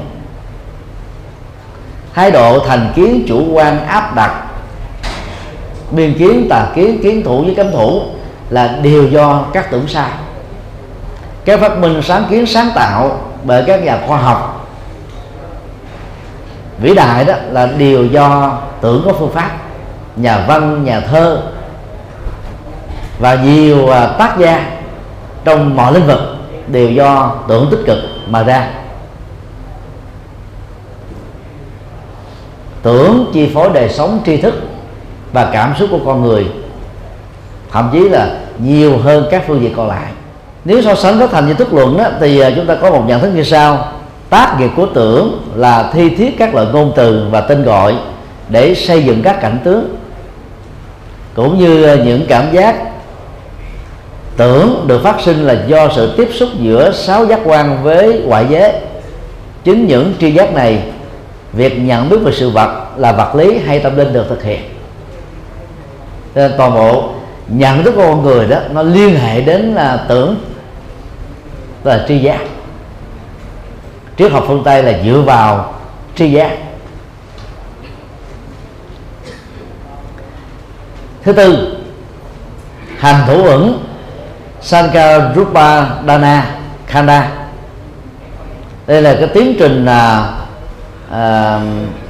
Thái 2.14 2.32
độ 2.32 2.60
thành 2.60 2.94
kiến 2.96 3.26
chủ 3.28 3.46
quan 3.52 3.88
áp 3.88 4.16
đặt. 4.16 4.46
Biên 5.92 6.14
kiến 6.18 6.48
tà 6.50 6.68
kiến 6.76 7.00
kiến 7.04 7.24
thủ 7.24 7.44
với 7.44 7.56
cấm 7.56 7.72
thủ 7.72 8.02
là 8.50 8.80
đều 8.82 9.08
do 9.08 9.46
các 9.54 9.72
tưởng 9.72 9.88
sai. 9.88 10.10
Các 11.46 11.60
phát 11.60 11.78
minh 11.78 12.02
sáng 12.04 12.26
kiến 12.30 12.46
sáng 12.46 12.70
tạo 12.76 13.20
bởi 13.44 13.64
các 13.68 13.84
nhà 13.84 14.00
khoa 14.08 14.18
học. 14.18 14.68
Vĩ 16.80 16.94
đại 16.94 17.26
đó 17.26 17.34
là 17.52 17.66
điều 17.66 18.06
do 18.06 18.58
tưởng 18.82 19.02
có 19.06 19.14
phương 19.14 19.32
pháp, 19.34 19.52
nhà 20.16 20.46
văn, 20.48 20.84
nhà 20.84 21.00
thơ 21.00 21.42
và 23.20 23.36
nhiều 23.36 23.90
à, 23.90 24.08
tác 24.08 24.38
gia 24.40 24.72
trong 25.44 25.76
mọi 25.76 25.94
lĩnh 25.94 26.08
vực 26.08 26.20
đều 26.68 26.90
do 26.90 27.36
tưởng 27.48 27.68
tích 27.72 27.84
cực 27.86 27.98
mà 28.28 28.44
ra. 28.44 28.68
Tưởng 32.82 33.32
chi 33.34 33.52
phối 33.54 33.70
đời 33.74 33.90
sống 33.90 34.22
tri 34.26 34.38
thức 34.38 34.54
và 35.34 35.50
cảm 35.54 35.74
xúc 35.80 35.90
của 35.92 36.00
con 36.06 36.22
người 36.22 36.48
thậm 37.76 37.90
chí 37.94 38.10
là 38.10 38.30
nhiều 38.60 38.98
hơn 38.98 39.28
các 39.32 39.44
phương 39.48 39.62
diện 39.62 39.74
còn 39.76 39.88
lại. 39.88 40.12
Nếu 40.66 40.82
so 40.82 40.96
sánh 40.96 41.20
các 41.20 41.30
thành 41.32 41.48
viên 41.48 41.56
thức 41.56 41.74
luận 41.74 41.98
đó, 41.98 42.04
thì 42.20 42.40
à, 42.40 42.52
chúng 42.56 42.66
ta 42.66 42.76
có 42.76 42.90
một 42.92 43.04
nhận 43.08 43.22
thức 43.22 43.32
như 43.36 43.44
sau. 43.44 43.92
Tác 44.30 44.56
nghiệp 44.60 44.70
của 44.76 44.86
tưởng 44.86 45.42
là 45.56 45.92
thi 45.94 46.10
thiết 46.10 46.38
các 46.38 46.56
loại 46.56 46.68
ngôn 46.74 46.92
từ 46.96 47.28
và 47.32 47.42
tên 47.42 47.64
gọi 47.64 47.96
để 48.50 48.76
xây 48.76 49.04
dựng 49.04 49.22
các 49.24 49.42
cảnh 49.42 49.58
tướng. 49.64 49.96
Cũng 51.34 51.60
như 51.60 51.84
à, 51.84 51.96
những 51.96 52.26
cảm 52.28 52.52
giác 52.52 52.76
tưởng 54.38 54.86
được 54.88 55.04
phát 55.04 55.16
sinh 55.22 55.48
là 55.48 55.64
do 55.68 55.90
sự 55.96 56.14
tiếp 56.18 56.30
xúc 56.34 56.50
giữa 56.60 56.92
sáu 56.92 57.26
giác 57.26 57.40
quan 57.44 57.84
với 57.84 58.22
ngoại 58.26 58.46
giới. 58.50 58.74
Chính 59.64 59.88
những 59.88 60.14
tri 60.20 60.32
giác 60.32 60.54
này 60.54 60.84
việc 61.54 61.80
nhận 61.80 62.10
biết 62.10 62.18
về 62.24 62.32
sự 62.36 62.50
vật 62.50 62.86
là 62.98 63.12
vật 63.12 63.36
lý 63.36 63.58
hay 63.58 63.80
tâm 63.80 63.98
linh 63.98 64.14
được 64.14 64.26
thực 64.30 64.44
hiện. 64.44 64.62
Nên 66.36 66.52
toàn 66.58 66.74
bộ 66.74 67.15
nhận 67.48 67.84
thức 67.84 67.94
của 67.96 68.02
con 68.02 68.24
người 68.24 68.48
đó 68.48 68.60
nó 68.72 68.82
liên 68.82 69.20
hệ 69.20 69.42
đến 69.42 69.62
là 69.62 70.06
tưởng 70.08 70.36
là 71.84 72.06
tri 72.08 72.20
giác. 72.20 72.40
Triết 74.18 74.32
học 74.32 74.44
phương 74.48 74.64
tây 74.66 74.84
là 74.84 75.00
dựa 75.06 75.22
vào 75.22 75.74
tri 76.16 76.32
giác. 76.32 76.58
Thứ 81.24 81.34
tư 81.34 81.78
hành 82.98 83.24
thủ 83.28 83.44
ẩn 83.44 83.84
Sankarupa 84.62 85.86
Dana 86.08 86.56
Khanda. 86.88 87.32
Đây 88.88 89.02
là 89.02 89.16
cái 89.20 89.28
tiến 89.28 89.56
trình 89.60 89.86
là 89.86 90.34
à, 91.12 91.60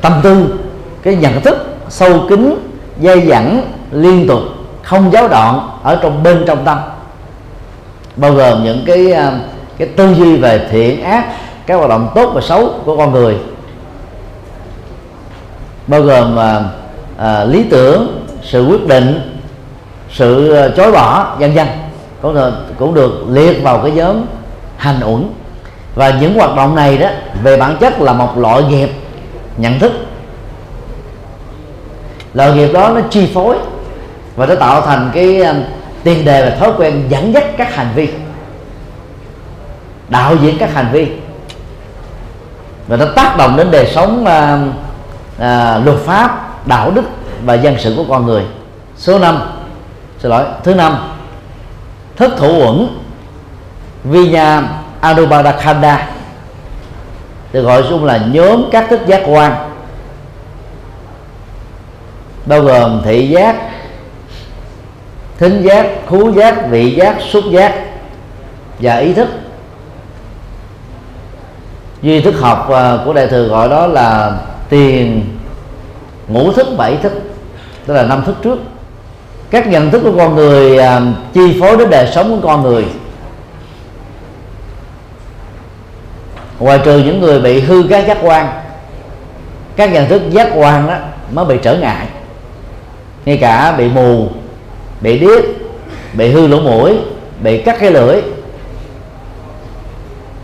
tâm 0.01 0.13
tư 0.23 0.59
cái 1.03 1.15
nhận 1.15 1.41
thức 1.41 1.77
sâu 1.89 2.25
kín 2.29 2.55
dây 2.99 3.21
dẫn 3.21 3.61
liên 3.91 4.27
tục 4.27 4.54
không 4.85 5.11
giáo 5.11 5.27
đoạn 5.27 5.69
ở 5.83 5.99
trong 6.01 6.23
bên 6.23 6.43
trong 6.47 6.65
tâm. 6.65 6.77
Bao 8.15 8.31
gồm 8.31 8.63
những 8.63 8.83
cái 8.85 9.11
à, 9.11 9.31
cái 9.77 9.87
tư 9.87 10.13
duy 10.13 10.37
về 10.37 10.67
thiện 10.71 11.03
ác 11.03 11.25
các 11.65 11.75
hoạt 11.75 11.89
động 11.89 12.11
tốt 12.15 12.31
và 12.33 12.41
xấu 12.41 12.69
của 12.85 12.97
con 12.97 13.11
người. 13.11 13.37
Bao 15.87 16.01
gồm 16.01 16.39
à, 16.39 16.63
à, 17.17 17.43
lý 17.43 17.63
tưởng 17.63 18.25
sự 18.43 18.67
quyết 18.67 18.87
định 18.87 19.37
sự 20.11 20.53
à, 20.53 20.67
chối 20.77 20.91
bỏ 20.91 21.35
vân 21.39 21.53
vân. 21.53 21.67
Cũng 22.21 22.33
được 22.33 22.53
cũng 22.79 22.93
được 22.93 23.25
liệt 23.29 23.63
vào 23.63 23.79
cái 23.79 23.91
nhóm 23.91 24.25
hành 24.77 24.99
uẩn. 25.03 25.29
Và 25.95 26.09
những 26.21 26.33
hoạt 26.33 26.55
động 26.55 26.75
này 26.75 26.97
đó 26.97 27.09
về 27.43 27.57
bản 27.57 27.77
chất 27.79 28.01
là 28.01 28.13
một 28.13 28.37
loại 28.37 28.63
nghiệp 28.63 28.89
nhận 29.57 29.79
thức. 29.79 29.91
Loại 32.33 32.51
nghiệp 32.51 32.73
đó 32.73 32.91
nó 32.95 33.01
chi 33.09 33.31
phối 33.33 33.57
và 34.35 34.45
nó 34.45 34.55
tạo 34.55 34.81
thành 34.81 35.11
cái 35.13 35.41
um, 35.41 35.57
tiền 36.03 36.25
đề 36.25 36.49
và 36.49 36.55
thói 36.55 36.71
quen 36.77 37.05
dẫn 37.09 37.33
dắt 37.33 37.43
các 37.57 37.75
hành 37.75 37.89
vi. 37.95 38.09
Đạo 40.09 40.35
diễn 40.35 40.57
các 40.57 40.73
hành 40.73 40.89
vi. 40.91 41.07
Và 42.87 42.97
nó 42.97 43.05
tác 43.15 43.37
động 43.37 43.57
đến 43.57 43.71
đời 43.71 43.91
sống 43.95 44.25
à, 44.25 44.59
à, 45.39 45.77
luật 45.77 45.97
pháp 45.97 46.45
đạo 46.67 46.91
đức 46.91 47.03
và 47.45 47.53
dân 47.53 47.75
sự 47.79 47.93
của 47.97 48.05
con 48.09 48.25
người. 48.25 48.43
Số 48.97 49.19
5 49.19 49.39
xin 50.19 50.31
lỗi. 50.31 50.45
Thứ 50.63 50.75
năm. 50.75 50.97
Thất 52.15 52.31
thủ 52.37 52.47
uẩn. 52.47 52.87
Vinya 54.03 54.63
Anubhadakhanda 55.01 56.07
được 57.53 57.61
gọi 57.61 57.83
chung 57.89 58.03
là 58.03 58.17
nhóm 58.17 58.63
các 58.71 58.85
thức 58.89 58.99
giác 59.07 59.21
quan. 59.25 59.55
Bao 62.45 62.61
gồm 62.61 63.01
thị 63.05 63.27
giác 63.27 63.55
thính 65.39 65.61
giác, 65.63 65.87
khú 66.07 66.31
giác, 66.31 66.69
vị 66.69 66.95
giác, 66.95 67.15
xúc 67.31 67.43
giác 67.51 67.75
và 68.79 68.97
ý 68.97 69.13
thức. 69.13 69.27
Duy 72.01 72.21
thức 72.21 72.35
học 72.39 72.69
à, 72.69 72.97
của 73.05 73.13
đại 73.13 73.27
thừa 73.27 73.47
gọi 73.47 73.69
đó 73.69 73.87
là 73.87 74.37
tiền, 74.69 75.25
ngũ 76.27 76.51
thức, 76.51 76.67
bảy 76.77 76.97
thức, 76.97 77.13
tức 77.85 77.93
là 77.93 78.03
năm 78.03 78.23
thức 78.25 78.35
trước. 78.43 78.59
Các 79.49 79.67
nhận 79.67 79.91
thức 79.91 80.01
của 80.03 80.17
con 80.17 80.35
người 80.35 80.77
à, 80.77 81.01
chi 81.33 81.59
phối 81.59 81.77
đến 81.77 81.89
đời 81.89 82.07
sống 82.15 82.41
của 82.41 82.47
con 82.47 82.63
người. 82.63 82.85
Ngoài 86.59 86.79
trừ 86.85 86.99
những 86.99 87.21
người 87.21 87.39
bị 87.39 87.59
hư 87.59 87.83
các 87.89 88.07
giác 88.07 88.17
quan, 88.21 88.47
các 89.75 89.93
nhận 89.93 90.09
thức 90.09 90.21
giác 90.29 90.49
quan 90.55 90.87
đó 90.87 90.95
mới 91.31 91.45
bị 91.45 91.55
trở 91.61 91.77
ngại, 91.77 92.07
ngay 93.25 93.37
cả 93.37 93.75
bị 93.77 93.89
mù 93.89 94.29
bị 95.01 95.19
điếc, 95.19 95.43
bị 96.13 96.31
hư 96.31 96.47
lỗ 96.47 96.59
mũi, 96.59 96.97
bị 97.43 97.61
cắt 97.61 97.77
cái 97.79 97.91
lưỡi. 97.91 98.21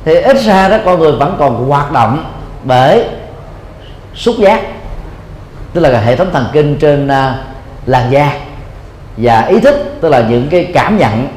Thì 0.06 0.16
ít 0.16 0.38
ra 0.38 0.70
đó, 0.70 0.78
con 0.86 1.00
người 1.00 1.12
vẫn 1.12 1.36
còn 1.40 1.70
hoạt 1.70 1.92
động 1.92 2.26
bởi 2.64 3.06
xúc 4.16 4.36
giác, 4.40 4.62
tức 5.74 5.82
là 5.82 6.02
hệ 6.02 6.16
thống 6.16 6.30
thần 6.34 6.46
kinh 6.54 6.78
trên 6.80 7.08
à, 7.08 7.44
làn 7.86 8.12
da 8.12 8.34
và 9.18 9.42
ý 9.42 9.60
thức, 9.60 9.76
tức 10.02 10.10
là 10.10 10.26
những 10.30 10.48
cái 10.52 10.72
cảm 10.74 10.98
nhận, 10.98 11.28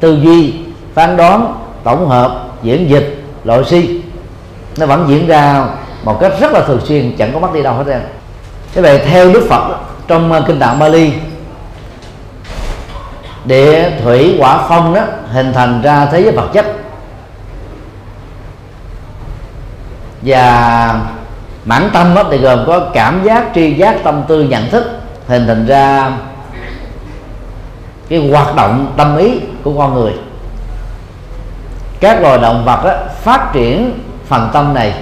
tư 0.00 0.18
duy, 0.22 0.54
phán 0.94 1.16
đoán, 1.16 1.54
tổng 1.84 2.08
hợp, 2.08 2.44
diễn 2.62 2.90
dịch, 2.90 3.22
loại 3.44 3.64
si. 3.64 4.00
Nó 4.76 4.86
vẫn 4.86 5.06
diễn 5.08 5.26
ra 5.26 5.66
một 6.04 6.20
cách 6.20 6.32
rất 6.40 6.52
là 6.52 6.60
thường 6.60 6.80
xuyên, 6.84 7.16
chẳng 7.16 7.30
có 7.32 7.38
mất 7.38 7.54
đi 7.54 7.62
đâu 7.62 7.74
hết 7.74 7.84
trơn. 7.86 8.00
Thế 8.74 8.82
vậy 8.82 8.98
theo 8.98 9.32
đức 9.32 9.46
phật 9.48 9.76
trong 10.08 10.32
à, 10.32 10.40
kinh 10.46 10.58
tạng 10.58 10.78
bali 10.78 11.12
địa 13.44 13.90
thủy 14.02 14.36
quả 14.38 14.66
phong 14.68 14.94
đó 14.94 15.02
hình 15.32 15.52
thành 15.52 15.82
ra 15.82 16.06
thế 16.06 16.20
giới 16.20 16.32
vật 16.32 16.48
chất. 16.52 16.66
Và 20.22 21.00
mãn 21.64 21.90
tâm 21.92 22.14
đó 22.14 22.24
thì 22.30 22.38
gồm 22.38 22.64
có 22.66 22.80
cảm 22.94 23.24
giác 23.24 23.44
tri 23.54 23.74
giác 23.74 23.96
tâm 24.04 24.22
tư 24.28 24.42
nhận 24.42 24.70
thức 24.70 24.90
hình 25.28 25.46
thành 25.46 25.66
ra 25.66 26.12
cái 28.08 28.28
hoạt 28.30 28.56
động 28.56 28.92
tâm 28.96 29.16
ý 29.16 29.40
của 29.62 29.72
con 29.78 29.94
người. 29.94 30.12
Các 32.00 32.20
loài 32.20 32.38
động 32.38 32.64
vật 32.64 32.84
đó, 32.84 32.94
phát 33.22 33.50
triển 33.52 33.98
phần 34.26 34.50
tâm 34.52 34.74
này 34.74 34.94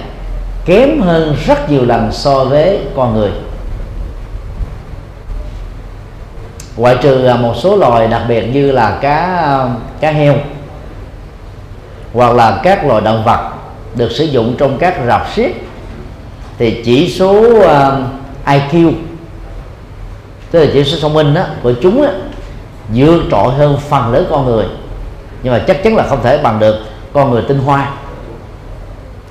kém 0.65 1.01
hơn 1.01 1.35
rất 1.45 1.69
nhiều 1.69 1.85
lần 1.85 2.11
so 2.11 2.43
với 2.43 2.79
con 2.95 3.13
người. 3.13 3.31
Ngoại 6.79 6.97
trừ 7.01 7.29
một 7.39 7.53
số 7.55 7.75
loài 7.75 8.07
đặc 8.07 8.21
biệt 8.27 8.43
như 8.53 8.71
là 8.71 8.97
cá 9.01 9.45
cá 9.99 10.11
heo 10.11 10.35
hoặc 12.13 12.35
là 12.35 12.59
các 12.63 12.85
loài 12.85 13.01
động 13.01 13.23
vật 13.23 13.49
được 13.95 14.11
sử 14.11 14.23
dụng 14.25 14.55
trong 14.57 14.77
các 14.77 14.95
rạp 15.07 15.27
xiết 15.35 15.51
thì 16.57 16.81
chỉ 16.85 17.09
số 17.09 17.59
ờ, 17.61 18.01
uh, 18.01 18.49
IQ 18.49 18.91
tức 20.51 20.65
là 20.65 20.71
chỉ 20.73 20.83
số 20.83 20.97
thông 21.01 21.13
minh 21.13 21.33
đó, 21.33 21.43
của 21.63 21.73
chúng 21.81 22.01
đó, 22.01 22.09
vượt 22.93 23.21
trội 23.31 23.53
hơn 23.53 23.77
phần 23.89 24.13
lớn 24.13 24.27
con 24.29 24.45
người. 24.45 24.65
Nhưng 25.43 25.53
mà 25.53 25.63
chắc 25.67 25.83
chắn 25.83 25.95
là 25.95 26.03
không 26.03 26.23
thể 26.23 26.37
bằng 26.37 26.59
được 26.59 26.75
con 27.13 27.31
người 27.31 27.43
tinh 27.47 27.59
hoa. 27.59 27.91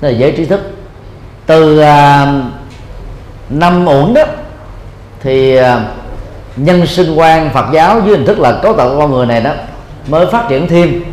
Đó 0.01 0.09
là 0.09 0.09
giới 0.09 0.31
trí 0.31 0.45
thức. 0.45 0.61
Từ 1.45 1.79
uh, 1.79 2.27
năm 3.49 3.87
uẩn 3.87 4.13
đó 4.13 4.23
thì 5.21 5.59
uh, 5.59 5.65
nhân 6.59 6.87
sinh 6.87 7.15
quan 7.15 7.49
Phật 7.53 7.65
giáo 7.73 8.01
dưới 8.05 8.17
hình 8.17 8.25
thức 8.25 8.39
là 8.39 8.59
cấu 8.63 8.73
tạo 8.73 8.95
con 8.99 9.11
người 9.11 9.25
này 9.25 9.41
đó, 9.41 9.51
mới 10.07 10.25
phát 10.25 10.45
triển 10.49 10.67
thêm 10.67 11.03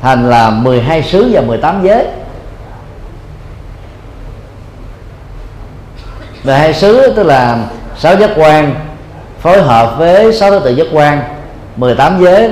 thành 0.00 0.30
là 0.30 0.50
12 0.50 1.02
xứ 1.02 1.30
và 1.32 1.40
18 1.40 1.82
giới. 1.82 2.06
Về 6.44 6.58
hai 6.58 6.74
xứ 6.74 7.12
tức 7.16 7.22
là 7.22 7.58
sáu 7.98 8.16
giác 8.16 8.30
quan 8.36 8.74
phối 9.40 9.62
hợp 9.62 9.94
với 9.98 10.32
sáu 10.32 10.50
đối 10.50 10.60
tượng 10.60 10.76
giác 10.76 10.86
quan 10.92 11.22
18 11.76 12.22
giới 12.24 12.50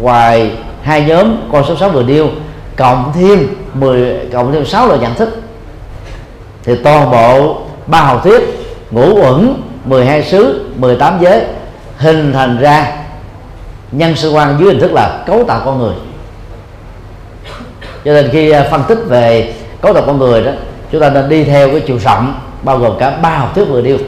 ngoài 0.00 0.50
hai 0.82 1.04
nhóm 1.04 1.36
con 1.52 1.64
số 1.68 1.76
6 1.76 1.88
vừa 1.88 2.02
điêu, 2.02 2.28
cộng 2.76 3.12
thêm 3.14 3.48
10 3.74 4.16
cộng 4.32 4.52
thêm 4.52 4.66
6 4.66 4.86
loại 4.86 4.98
nhận 4.98 5.14
thức. 5.14 5.42
Thì 6.64 6.76
toàn 6.84 7.10
bộ 7.10 7.60
ba 7.86 8.00
học 8.00 8.20
thuyết 8.24 8.42
ngũ 8.90 9.22
uẩn 9.22 9.62
12 9.84 10.22
xứ 10.22 10.70
18 10.76 11.18
giới 11.20 11.44
hình 11.96 12.32
thành 12.32 12.58
ra 12.58 12.96
nhân 13.92 14.16
sự 14.16 14.30
quan 14.30 14.56
dưới 14.60 14.68
hình 14.68 14.80
thức 14.80 14.92
là 14.92 15.24
cấu 15.26 15.44
tạo 15.44 15.62
con 15.64 15.78
người. 15.78 15.94
Cho 18.04 18.12
nên 18.12 18.28
khi 18.32 18.50
à, 18.50 18.68
phân 18.70 18.82
tích 18.88 18.98
về 19.08 19.54
cấu 19.80 19.94
tạo 19.94 20.02
con 20.06 20.18
người 20.18 20.44
đó, 20.44 20.52
chúng 20.92 21.00
ta 21.00 21.10
nên 21.10 21.28
đi 21.28 21.44
theo 21.44 21.70
cái 21.70 21.80
chiều 21.86 21.98
rộng, 21.98 22.40
bao 22.62 22.78
gồm 22.78 22.98
cả 22.98 23.10
ba 23.10 23.38
học 23.38 23.54
thuyết 23.54 23.64
vừa 23.64 23.80
điêu 23.80 23.98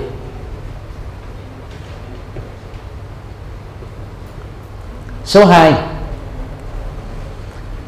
số 5.24 5.44
2 5.44 5.74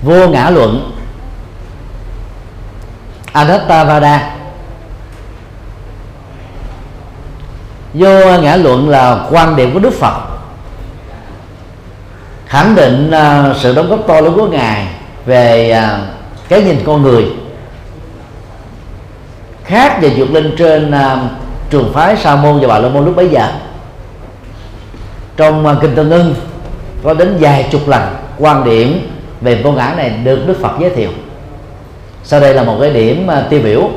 vô 0.02 0.28
ngã 0.28 0.50
luận. 0.50 0.92
Anattavada 3.33 4.39
vô 7.94 8.40
ngã 8.42 8.56
luận 8.56 8.88
là 8.88 9.26
quan 9.30 9.56
điểm 9.56 9.73
của 9.75 9.78
Đức 9.78 9.92
Phật. 9.92 10.14
Khẳng 12.47 12.75
định 12.75 13.11
uh, 13.11 13.56
sự 13.56 13.75
đóng 13.75 13.90
góp 13.90 14.06
to 14.06 14.20
lớn 14.20 14.32
của 14.37 14.47
ngài 14.47 14.87
về 15.26 15.76
uh, 15.78 16.00
cái 16.49 16.62
nhìn 16.62 16.78
con 16.87 17.02
người. 17.02 17.26
Khác 19.64 19.99
về 20.02 20.12
vượt 20.16 20.30
lên 20.30 20.54
trên 20.59 20.90
uh, 20.90 21.18
trường 21.70 21.92
phái 21.92 22.16
sa 22.16 22.37
môn 22.37 22.61
và 22.61 22.68
bà 22.68 22.79
la 22.79 22.88
môn 22.88 23.05
lúc 23.05 23.16
bấy 23.16 23.29
giờ. 23.29 23.48
Trong 25.37 25.66
uh, 25.66 25.83
kinh 25.83 25.94
tân 25.94 26.11
ưng 26.11 26.35
có 27.05 27.14
đến 27.14 27.37
vài 27.40 27.68
chục 27.70 27.88
lần 27.88 28.03
quan 28.38 28.64
điểm 28.64 29.11
về 29.40 29.62
vô 29.62 29.72
ngã 29.72 29.94
này 29.96 30.11
được 30.11 30.46
đức 30.46 30.59
phật 30.62 30.72
giới 30.81 30.90
thiệu. 30.90 31.11
Sau 32.24 32.40
đây 32.40 32.55
là 32.55 32.62
một 32.62 32.76
cái 32.81 32.90
điểm 32.90 33.29
uh, 33.29 33.50
tiêu 33.50 33.61
biểu. 33.64 33.90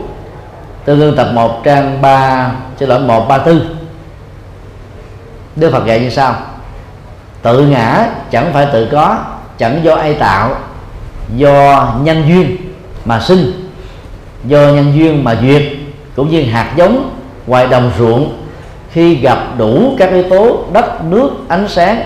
Tương 0.85 0.99
ưng 0.99 1.15
tập 1.15 1.27
1 1.33 1.63
trang 1.63 2.01
3 2.01 2.51
xin 2.79 2.89
lỗi 2.89 2.99
134 2.99 3.82
Đức 5.55 5.71
Phật 5.71 5.85
dạy 5.85 5.99
như 5.99 6.09
sau. 6.09 6.35
Tự 7.41 7.67
ngã 7.67 8.05
chẳng 8.31 8.53
phải 8.53 8.67
tự 8.73 8.87
có 8.91 9.17
Chẳng 9.57 9.83
do 9.83 9.95
ai 9.95 10.13
tạo 10.13 10.55
Do 11.35 11.87
nhân 12.03 12.23
duyên 12.27 12.57
mà 13.05 13.19
sinh 13.19 13.69
Do 14.43 14.57
nhân 14.57 14.93
duyên 14.95 15.23
mà 15.23 15.35
duyệt 15.41 15.63
Cũng 16.15 16.29
như 16.29 16.43
hạt 16.43 16.73
giống 16.75 17.19
ngoài 17.47 17.67
đồng 17.67 17.91
ruộng. 17.97 18.39
Khi 18.91 19.15
gặp 19.15 19.37
đủ 19.57 19.95
các 19.97 20.09
yếu 20.09 20.23
tố 20.29 20.65
đất, 20.73 21.03
nước, 21.03 21.29
ánh 21.47 21.67
sáng 21.67 22.03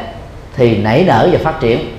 Thì 0.55 0.77
nảy 0.77 1.03
nở 1.03 1.29
và 1.31 1.39
phát 1.43 1.59
triển. 1.59 1.97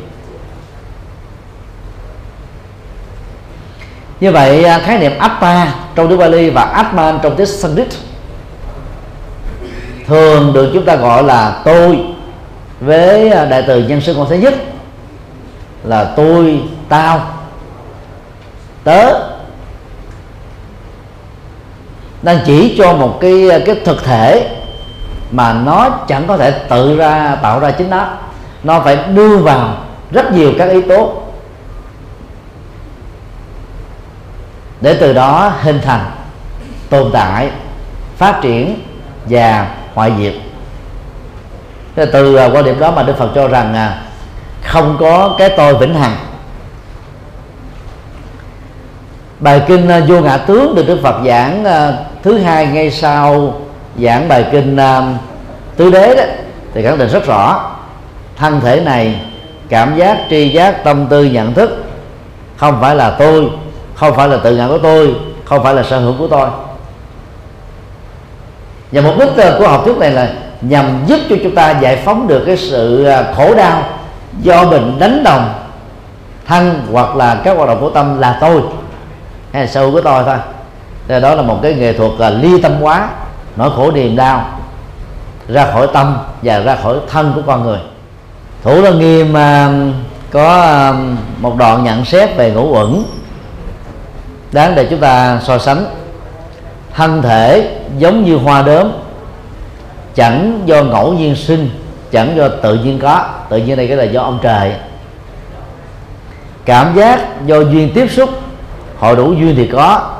Như 4.20 4.32
vậy 4.32 4.64
à, 4.64 4.78
khái 4.78 4.98
niệm 4.98 5.12
Atta 5.18 5.74
trong 5.94 6.08
tiếng 6.08 6.18
Bali 6.18 6.50
và 6.50 6.62
Atman 6.62 7.18
trong 7.22 7.36
tiếng 7.36 7.46
Sanskrit 7.46 7.88
thường 10.08 10.52
được 10.52 10.70
chúng 10.74 10.84
ta 10.84 10.96
gọi 10.96 11.22
là 11.22 11.62
tôi 11.64 11.98
với 12.80 13.30
à, 13.30 13.44
đại 13.44 13.64
từ 13.66 13.82
nhân 13.82 14.00
xưng 14.00 14.16
con 14.16 14.28
thứ 14.28 14.36
nhất 14.36 14.54
là 15.84 16.04
tôi, 16.04 16.62
tao. 16.88 17.20
Tớ 18.84 19.12
đang 22.22 22.38
chỉ 22.46 22.74
cho 22.78 22.92
một 22.92 23.18
cái 23.20 23.50
à, 23.50 23.58
cái 23.66 23.74
thực 23.84 24.04
thể 24.04 24.56
mà 25.30 25.52
nó 25.52 25.90
chẳng 26.08 26.24
có 26.26 26.36
thể 26.36 26.50
tự 26.68 26.96
ra, 26.96 27.36
tạo 27.42 27.60
ra 27.60 27.70
chính 27.70 27.90
nó. 27.90 28.06
Nó 28.62 28.80
phải 28.80 28.96
đưa 28.96 29.36
vào 29.36 29.76
rất 30.10 30.32
nhiều 30.32 30.52
các 30.58 30.70
yếu 30.70 30.82
tố. 30.82 31.22
Để 34.80 34.96
từ 35.00 35.12
đó 35.12 35.52
hình 35.60 35.80
thành, 35.84 36.10
tồn 36.90 37.10
tại, 37.12 37.50
phát 38.16 38.38
triển 38.42 38.80
và 39.26 39.77
hoại 39.98 40.12
diệt 40.18 40.34
Thế 41.96 42.06
từ 42.06 42.34
à, 42.34 42.48
quan 42.52 42.64
điểm 42.64 42.80
đó 42.80 42.90
mà 42.90 43.02
Đức 43.02 43.18
Phật 43.18 43.28
cho 43.34 43.48
rằng 43.48 43.74
à, 43.74 44.02
không 44.64 44.96
có 45.00 45.34
cái 45.38 45.50
tôi 45.56 45.74
vĩnh 45.74 45.94
hằng. 45.94 46.16
Bài 49.40 49.62
kinh 49.66 49.88
à, 49.88 50.00
vô 50.08 50.20
ngã 50.20 50.36
tướng 50.36 50.74
được 50.74 50.86
Đức 50.86 51.00
Phật 51.02 51.16
giảng 51.26 51.64
à, 51.64 51.92
thứ 52.22 52.38
hai 52.38 52.66
ngay 52.66 52.90
sau 52.90 53.60
giảng 54.02 54.28
bài 54.28 54.44
kinh 54.52 54.78
tứ 55.76 55.90
đế 55.90 56.14
đó 56.14 56.22
thì 56.74 56.82
khẳng 56.82 56.98
định 56.98 57.08
rất 57.08 57.26
rõ 57.26 57.70
thân 58.36 58.60
thể 58.60 58.80
này 58.80 59.20
cảm 59.68 59.96
giác 59.96 60.18
tri 60.30 60.48
giác 60.48 60.84
tâm 60.84 61.06
tư 61.06 61.24
nhận 61.24 61.54
thức 61.54 61.84
không 62.56 62.78
phải 62.80 62.96
là 62.96 63.10
tôi 63.10 63.50
không 63.94 64.16
phải 64.16 64.28
là 64.28 64.36
tự 64.36 64.56
ngã 64.56 64.68
của 64.68 64.78
tôi 64.78 65.14
không 65.44 65.62
phải 65.62 65.74
là 65.74 65.82
sở 65.82 66.00
hữu 66.00 66.14
của 66.18 66.28
tôi 66.28 66.48
và 68.92 69.00
mục 69.00 69.18
đích 69.18 69.36
ờ, 69.36 69.56
của 69.58 69.68
học 69.68 69.82
thuyết 69.84 69.96
này 69.98 70.10
là 70.10 70.28
nhằm 70.60 71.04
giúp 71.06 71.18
cho 71.30 71.36
chúng 71.42 71.54
ta 71.54 71.70
giải 71.80 71.96
phóng 71.96 72.28
được 72.28 72.42
cái 72.46 72.56
sự 72.56 73.04
ờ, 73.04 73.34
khổ 73.36 73.54
đau 73.54 73.82
do 74.42 74.64
mình 74.64 74.98
đánh 74.98 75.24
đồng 75.24 75.54
thân 76.46 76.82
hoặc 76.92 77.16
là 77.16 77.40
các 77.44 77.56
hoạt 77.56 77.68
động 77.68 77.80
của 77.80 77.90
tâm 77.90 78.18
là 78.18 78.38
tôi, 78.40 78.62
hay 79.52 79.62
là 79.62 79.68
sâu 79.68 79.92
của 79.92 80.00
tôi 80.00 80.24
thôi. 80.24 80.36
Thế 81.08 81.20
đó 81.20 81.34
là 81.34 81.42
một 81.42 81.58
cái 81.62 81.74
nghệ 81.74 81.92
thuật 81.92 82.10
là 82.18 82.30
ly 82.30 82.62
tâm 82.62 82.72
hóa, 82.80 83.08
nỗi 83.56 83.70
khổ 83.76 83.90
niềm 83.90 84.16
đau 84.16 84.48
ra 85.48 85.70
khỏi 85.72 85.88
tâm 85.92 86.18
và 86.42 86.60
ra 86.60 86.76
khỏi 86.82 86.96
thân 87.10 87.32
của 87.34 87.42
con 87.46 87.62
người. 87.62 87.78
Thủ 88.64 88.82
lăng 88.82 88.98
nghiêm 88.98 89.34
có 90.30 90.92
một 91.38 91.56
đoạn 91.56 91.84
nhận 91.84 92.04
xét 92.04 92.36
về 92.36 92.50
ngũ 92.50 92.74
uẩn 92.74 93.02
đáng 94.52 94.74
để 94.74 94.86
chúng 94.90 95.00
ta 95.00 95.40
so 95.44 95.58
sánh 95.58 95.84
thân 96.98 97.22
thể 97.22 97.76
giống 97.98 98.24
như 98.24 98.36
hoa 98.36 98.62
đớm 98.62 98.92
chẳng 100.14 100.62
do 100.66 100.82
ngẫu 100.82 101.12
nhiên 101.12 101.36
sinh, 101.36 101.70
chẳng 102.12 102.36
do 102.36 102.48
tự 102.48 102.74
nhiên 102.74 102.98
có. 102.98 103.26
Tự 103.48 103.56
nhiên 103.56 103.76
đây 103.76 103.88
cái 103.88 103.96
là 103.96 104.04
do 104.04 104.22
ông 104.22 104.38
trời. 104.42 104.72
Cảm 106.64 106.96
giác 106.96 107.46
do 107.46 107.60
duyên 107.60 107.90
tiếp 107.94 108.10
xúc 108.10 108.30
hội 108.98 109.16
đủ 109.16 109.32
duyên 109.32 109.54
thì 109.56 109.66
có, 109.72 110.10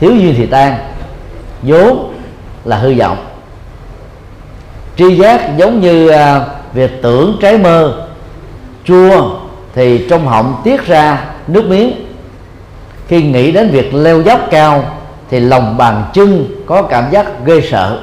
thiếu 0.00 0.10
duyên 0.16 0.34
thì 0.36 0.46
tan. 0.46 0.78
Vốn 1.62 2.14
là 2.64 2.76
hư 2.76 2.94
vọng. 2.94 3.16
Tri 4.96 5.16
giác 5.16 5.56
giống 5.56 5.80
như 5.80 6.08
à, 6.08 6.40
việc 6.72 7.02
tưởng 7.02 7.38
trái 7.40 7.58
mơ. 7.58 8.06
Chua 8.84 9.30
thì 9.74 10.06
trong 10.10 10.26
họng 10.26 10.60
tiết 10.64 10.86
ra 10.86 11.24
nước 11.48 11.66
miếng. 11.66 11.92
Khi 13.08 13.22
nghĩ 13.22 13.52
đến 13.52 13.70
việc 13.70 13.94
leo 13.94 14.22
dốc 14.22 14.40
cao 14.50 14.97
thì 15.30 15.40
lòng 15.40 15.76
bàn 15.76 16.04
chân 16.12 16.46
có 16.66 16.82
cảm 16.82 17.10
giác 17.10 17.26
ghê 17.44 17.60
sợ. 17.70 17.98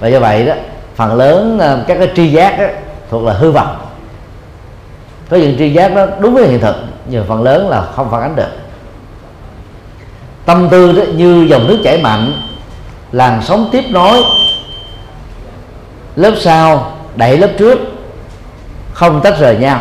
Và 0.00 0.08
do 0.08 0.20
vậy 0.20 0.46
đó 0.46 0.54
phần 0.94 1.14
lớn 1.14 1.58
ờ, 1.58 1.84
các 1.88 1.98
cái 1.98 2.10
tri 2.16 2.28
giác 2.28 2.58
đó, 2.58 2.66
thuộc 3.10 3.24
là 3.24 3.32
hư 3.32 3.50
vọng. 3.50 3.76
Có 5.30 5.36
những 5.36 5.58
tri 5.58 5.72
giác 5.72 5.94
đó 5.94 6.06
đúng 6.18 6.34
với 6.34 6.48
hiện 6.48 6.60
thực 6.60 6.76
nhưng 7.06 7.24
phần 7.28 7.42
lớn 7.42 7.68
là 7.68 7.82
không 7.96 8.10
phản 8.10 8.22
ánh 8.22 8.36
được. 8.36 8.50
Tâm 10.44 10.68
tư 10.70 10.92
đó 10.92 11.02
như 11.02 11.46
dòng 11.50 11.68
nước 11.68 11.78
chảy 11.84 12.02
mạnh 12.02 12.32
làn 13.12 13.42
sóng 13.42 13.68
tiếp 13.72 13.84
nối. 13.90 14.22
Lớp 16.16 16.32
sau 16.40 16.96
đẩy 17.16 17.38
lớp 17.38 17.50
trước 17.58 17.78
không 18.92 19.20
tách 19.20 19.38
rời 19.38 19.56
nhau. 19.56 19.80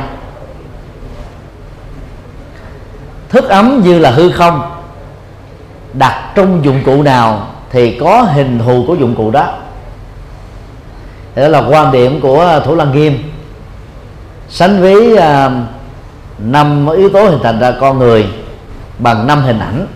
Thức 3.30 3.50
ấm 3.50 3.82
như 3.86 4.00
là 4.00 4.12
hư 4.12 4.32
không 4.32 4.79
đặt 5.94 6.32
trong 6.36 6.66
dụng 6.66 6.82
cụ 6.86 7.04
nào 7.04 7.48
thì 7.72 7.98
có 8.00 8.22
hình 8.22 8.60
thù 8.66 8.84
của 8.88 8.96
dụng 8.96 9.16
cụ 9.16 9.32
đó. 9.32 9.54
Đó 11.36 11.48
là 11.48 11.64
quan 11.70 11.92
điểm 11.92 12.22
của 12.22 12.42
à, 12.42 12.60
thủ 12.60 12.76
lăng 12.76 12.92
nghiêm. 12.92 13.32
Sánh 14.50 14.82
với 14.82 15.14
uh, 15.14 15.20
à, 15.20 15.52
năm 16.38 16.88
yếu 16.98 17.10
tố 17.10 17.24
hình 17.24 17.40
thành 17.44 17.60
ra 17.60 17.74
con 17.82 18.00
người 18.00 18.28
bằng 19.00 19.28
năm 19.28 19.42
hình 19.42 19.60
ảnh 19.60 19.88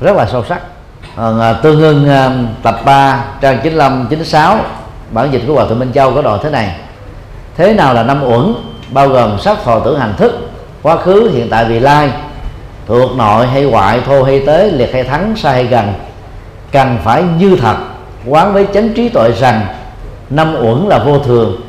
rất 0.00 0.16
là 0.16 0.26
sâu 0.26 0.44
sắc. 0.48 0.60
À, 1.16 1.52
tương 1.52 1.82
ưng 1.82 2.08
à, 2.08 2.30
tập 2.62 2.80
3 2.84 3.24
trang 3.40 3.58
95 3.62 4.06
96 4.10 4.58
bản 5.10 5.32
dịch 5.32 5.42
của 5.46 5.54
hòa 5.54 5.64
thượng 5.66 5.78
Minh 5.78 5.92
Châu 5.92 6.14
có 6.14 6.22
đoạn 6.22 6.40
thế 6.42 6.50
này. 6.50 6.76
Thế 7.56 7.74
nào 7.74 7.94
là 7.94 8.02
năm 8.02 8.22
uẩn 8.24 8.54
bao 8.90 9.08
gồm 9.08 9.38
sắc 9.40 9.58
thọ 9.64 9.78
tưởng 9.78 10.00
hành 10.00 10.14
thức 10.16 10.50
quá 10.82 10.96
khứ 10.96 11.30
hiện 11.34 11.48
tại 11.50 11.64
vị 11.64 11.80
lai 11.80 12.10
thuộc 12.90 13.16
nội 13.16 13.46
hay 13.46 13.62
ngoại 13.62 14.00
thô 14.06 14.22
hay 14.22 14.42
tế 14.46 14.70
liệt 14.70 14.92
hay 14.92 15.04
thắng 15.04 15.36
xa 15.36 15.52
hay 15.52 15.64
gần. 15.64 15.92
Cần 16.72 16.98
phải 17.04 17.24
như 17.38 17.56
thật 17.56 17.76
quán 18.26 18.52
với 18.52 18.66
chánh 18.74 18.92
trí 18.94 19.08
tuệ 19.08 19.32
rằng 19.32 19.66
năm 20.30 20.56
uẩn 20.60 20.88
là 20.88 20.98
vô 20.98 21.18
thường. 21.18 21.60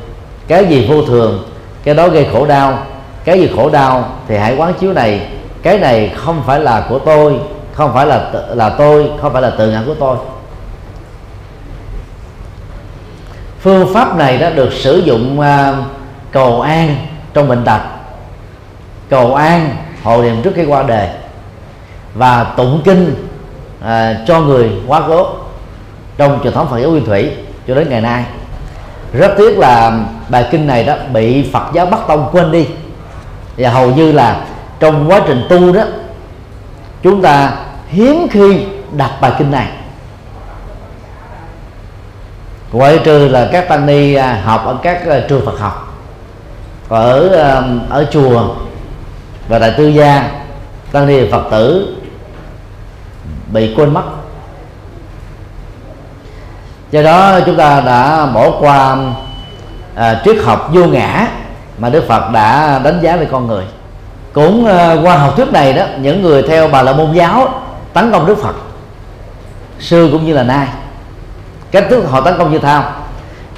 Cái 0.48 0.66
gì 0.66 0.86
vô 0.90 1.02
thường 1.02 1.48
cái 1.84 1.94
đó 1.94 2.08
gây 2.08 2.26
khổ 2.32 2.46
đau. 2.46 2.78
Cái 3.24 3.40
gì 3.40 3.50
khổ 3.56 3.70
đau 3.70 4.08
thì 4.28 4.36
hãy 4.36 4.56
quán 4.56 4.74
chiếu 4.80 4.92
này. 4.92 5.26
Cái 5.62 5.78
này 5.78 6.12
không 6.16 6.42
phải 6.46 6.60
là 6.60 6.86
của 6.88 6.98
tôi 6.98 7.34
không 7.72 7.94
phải 7.94 8.06
là 8.06 8.30
là 8.48 8.68
tôi 8.68 9.10
không 9.20 9.32
phải 9.32 9.42
là 9.42 9.50
tự 9.50 9.70
ngã 9.70 9.82
của 9.86 9.94
tôi. 9.94 10.16
Phương 13.60 13.94
pháp 13.94 14.16
này 14.16 14.38
đã 14.38 14.50
được 14.50 14.72
sử 14.72 14.98
dụng 14.98 15.40
uh, 15.40 15.46
cầu 16.32 16.60
an 16.60 16.96
trong 17.34 17.48
bệnh 17.48 17.64
tật. 17.64 17.80
Cầu 19.08 19.34
an 19.34 19.76
hộ 20.02 20.22
niệm 20.22 20.42
trước 20.42 20.52
khi 20.54 20.64
qua 20.64 20.82
đề. 20.82 21.14
Và 22.14 22.44
tụng 22.44 22.80
kinh 22.84 23.28
à, 23.84 24.16
cho 24.26 24.40
người 24.40 24.70
quá 24.86 25.02
cố. 25.08 25.26
Trong 26.16 26.40
truyền 26.42 26.52
thống 26.52 26.68
Phật 26.70 26.78
giáo 26.78 26.90
Nguyên 26.90 27.04
Thủy 27.04 27.30
cho 27.68 27.74
đến 27.74 27.88
ngày 27.88 28.00
nay. 28.00 28.24
Rất 29.12 29.34
tiếc 29.38 29.58
là 29.58 30.00
bài 30.28 30.48
kinh 30.50 30.66
này 30.66 30.84
đó 30.84 30.94
bị 31.12 31.50
Phật 31.52 31.64
giáo 31.72 31.86
Bắc 31.86 32.00
Tông 32.08 32.28
quên 32.32 32.52
đi. 32.52 32.68
Và 33.56 33.70
hầu 33.70 33.90
như 33.90 34.12
là 34.12 34.44
trong 34.80 35.10
quá 35.10 35.20
trình 35.26 35.46
tu 35.48 35.72
đó 35.72 35.82
chúng 37.02 37.22
ta 37.22 37.52
hiếm 37.88 38.26
khi 38.30 38.66
đặt 38.92 39.10
bài 39.20 39.32
kinh 39.38 39.50
này. 39.50 39.68
Ngoại 42.72 43.00
trừ 43.04 43.28
là 43.28 43.48
các 43.52 43.68
tăng 43.68 43.86
ni 43.86 44.14
à, 44.14 44.40
học 44.44 44.62
ở 44.66 44.76
các 44.82 45.06
à, 45.06 45.20
trường 45.28 45.46
Phật 45.46 45.60
học. 45.60 45.94
Ở 46.88 47.28
à, 47.28 47.62
ở 47.90 48.06
chùa 48.12 48.54
và 49.52 49.58
tại 49.58 49.74
tư 49.76 49.88
gia 49.88 50.30
tăng 50.92 51.06
ni 51.06 51.30
Phật 51.30 51.42
tử 51.50 51.96
bị 53.52 53.74
quên 53.76 53.94
mất. 53.94 54.02
Do 56.90 57.02
đó 57.02 57.40
chúng 57.46 57.56
ta 57.56 57.80
đã 57.80 58.26
bỏ 58.26 58.50
qua 58.60 58.96
à, 59.94 60.20
triết 60.24 60.36
học 60.44 60.70
vô 60.72 60.84
ngã 60.84 61.28
mà 61.78 61.90
Đức 61.90 62.04
Phật 62.08 62.30
đã 62.32 62.78
đánh 62.78 62.98
giá 63.02 63.16
về 63.16 63.28
con 63.30 63.46
người. 63.46 63.64
Cũng 64.32 64.66
à, 64.66 64.96
qua 65.02 65.16
học 65.16 65.36
thuyết 65.36 65.52
này 65.52 65.72
đó 65.72 65.86
những 66.00 66.22
người 66.22 66.42
theo 66.42 66.68
bà 66.68 66.82
la 66.82 66.92
môn 66.92 67.12
giáo 67.12 67.62
tấn 67.92 68.12
công 68.12 68.26
Đức 68.26 68.38
Phật 68.42 68.54
xưa 69.80 70.08
cũng 70.12 70.26
như 70.26 70.34
là 70.34 70.42
nay 70.42 70.68
cách 71.70 71.84
thức 71.90 72.04
họ 72.10 72.20
tấn 72.20 72.38
công 72.38 72.52
như 72.52 72.58
thao 72.58 72.92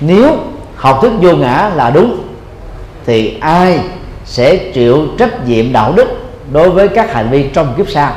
nếu 0.01 0.37
học 0.77 0.99
thuyết 1.01 1.13
vô 1.21 1.37
ngã 1.37 1.71
là 1.75 1.91
đúng 1.91 2.23
thì 3.07 3.39
ai 3.41 3.81
sẽ 4.25 4.57
chịu 4.57 5.07
trách 5.19 5.47
nhiệm 5.47 5.73
đạo 5.73 5.93
đức 5.97 6.09
đối 6.53 6.71
với 6.71 6.89
các 6.89 7.13
hành 7.13 7.31
vi 7.31 7.49
trong 7.55 7.75
kiếp 7.77 7.91
sau. 7.91 8.13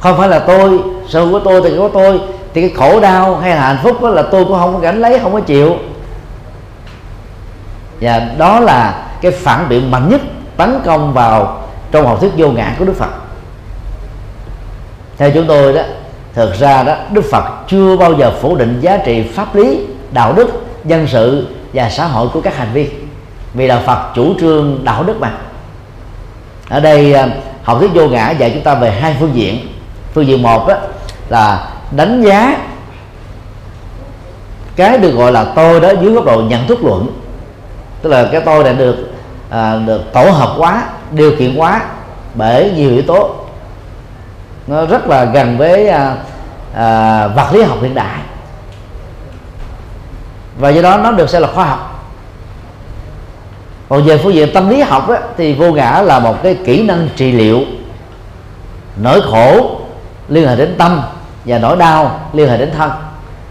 Không 0.00 0.18
phải 0.18 0.28
là 0.28 0.38
tôi, 0.38 0.78
sự 1.08 1.28
của 1.32 1.38
tôi 1.38 1.60
thì 1.64 1.76
của 1.76 1.88
tôi, 1.88 2.20
thì 2.54 2.60
cái 2.60 2.70
khổ 2.76 3.00
đau 3.00 3.36
hay 3.36 3.56
là 3.56 3.62
hạnh 3.62 3.78
phúc 3.82 4.02
đó 4.02 4.08
là 4.08 4.22
tôi 4.22 4.44
cũng 4.44 4.58
không 4.58 4.74
có 4.74 4.78
gánh 4.78 5.00
lấy, 5.00 5.18
không 5.18 5.32
có 5.32 5.40
chịu. 5.40 5.76
Và 8.00 8.18
đó 8.38 8.60
là 8.60 9.08
cái 9.20 9.32
phản 9.32 9.68
biện 9.68 9.90
mạnh 9.90 10.08
nhất 10.08 10.20
tấn 10.56 10.80
công 10.84 11.12
vào 11.12 11.62
trong 11.90 12.06
học 12.06 12.20
thuyết 12.20 12.32
vô 12.36 12.48
ngã 12.48 12.74
của 12.78 12.84
Đức 12.84 12.96
Phật. 12.96 13.10
Theo 15.18 15.30
chúng 15.30 15.46
tôi 15.46 15.72
đó, 15.72 15.82
thực 16.34 16.54
ra 16.54 16.82
đó, 16.82 16.96
Đức 17.12 17.24
Phật 17.30 17.44
chưa 17.68 17.96
bao 17.96 18.12
giờ 18.12 18.32
phủ 18.40 18.56
định 18.56 18.80
giá 18.80 18.96
trị 18.96 19.22
pháp 19.22 19.54
lý, 19.54 19.86
đạo 20.12 20.32
đức 20.32 20.48
dân 20.84 21.06
sự 21.06 21.46
và 21.72 21.90
xã 21.90 22.06
hội 22.06 22.28
của 22.28 22.40
các 22.40 22.56
hành 22.56 22.68
vi 22.72 22.90
vì 23.54 23.68
đạo 23.68 23.80
Phật 23.86 24.14
chủ 24.14 24.34
trương 24.40 24.84
đạo 24.84 25.02
đức 25.02 25.20
mà. 25.20 25.32
Ở 26.68 26.80
đây 26.80 27.14
à, 27.14 27.28
học 27.62 27.78
thuyết 27.80 27.90
vô 27.94 28.08
ngã 28.08 28.30
dạy 28.30 28.50
chúng 28.54 28.62
ta 28.62 28.74
về 28.74 28.90
hai 28.90 29.16
phương 29.20 29.34
diện. 29.34 29.68
Phương 30.14 30.26
diện 30.26 30.42
một 30.42 30.68
đó 30.68 30.74
là 31.28 31.68
đánh 31.90 32.22
giá 32.22 32.56
cái 34.76 34.98
được 34.98 35.10
gọi 35.10 35.32
là 35.32 35.44
tôi 35.44 35.80
đó 35.80 35.90
dưới 36.00 36.12
góc 36.12 36.24
độ 36.24 36.42
nhận 36.42 36.66
thức 36.66 36.84
luận. 36.84 37.06
Tức 38.02 38.10
là 38.10 38.28
cái 38.32 38.40
tôi 38.40 38.64
đã 38.64 38.72
được 38.72 39.12
à, 39.50 39.76
được 39.86 40.12
tổ 40.12 40.30
hợp 40.30 40.54
quá 40.58 40.84
điều 41.10 41.36
kiện 41.38 41.56
quá 41.56 41.82
bởi 42.34 42.72
nhiều 42.76 42.90
yếu 42.90 43.02
tố. 43.02 43.34
Nó 44.66 44.86
rất 44.86 45.08
là 45.08 45.24
gần 45.24 45.58
với 45.58 45.88
à, 45.88 46.16
à, 46.74 47.26
vật 47.26 47.52
lý 47.52 47.62
học 47.62 47.78
hiện 47.82 47.94
đại 47.94 48.20
và 50.58 50.68
do 50.68 50.82
đó 50.82 50.96
nó 50.96 51.10
được 51.10 51.30
xem 51.30 51.42
là 51.42 51.48
khoa 51.54 51.64
học. 51.64 51.88
Còn 53.88 54.04
về 54.04 54.18
phương 54.18 54.34
diện 54.34 54.48
tâm 54.54 54.68
lý 54.68 54.80
học 54.80 55.08
ấy, 55.08 55.18
thì 55.36 55.54
vô 55.54 55.72
ngã 55.72 56.02
là 56.02 56.18
một 56.18 56.42
cái 56.42 56.58
kỹ 56.64 56.82
năng 56.82 57.08
trị 57.16 57.32
liệu 57.32 57.60
nỗi 58.96 59.20
khổ 59.30 59.80
liên 60.28 60.48
hệ 60.48 60.56
đến 60.56 60.74
tâm 60.78 61.02
và 61.44 61.58
nỗi 61.58 61.76
đau 61.76 62.20
liên 62.32 62.48
hệ 62.48 62.56
đến 62.58 62.70
thân. 62.78 62.90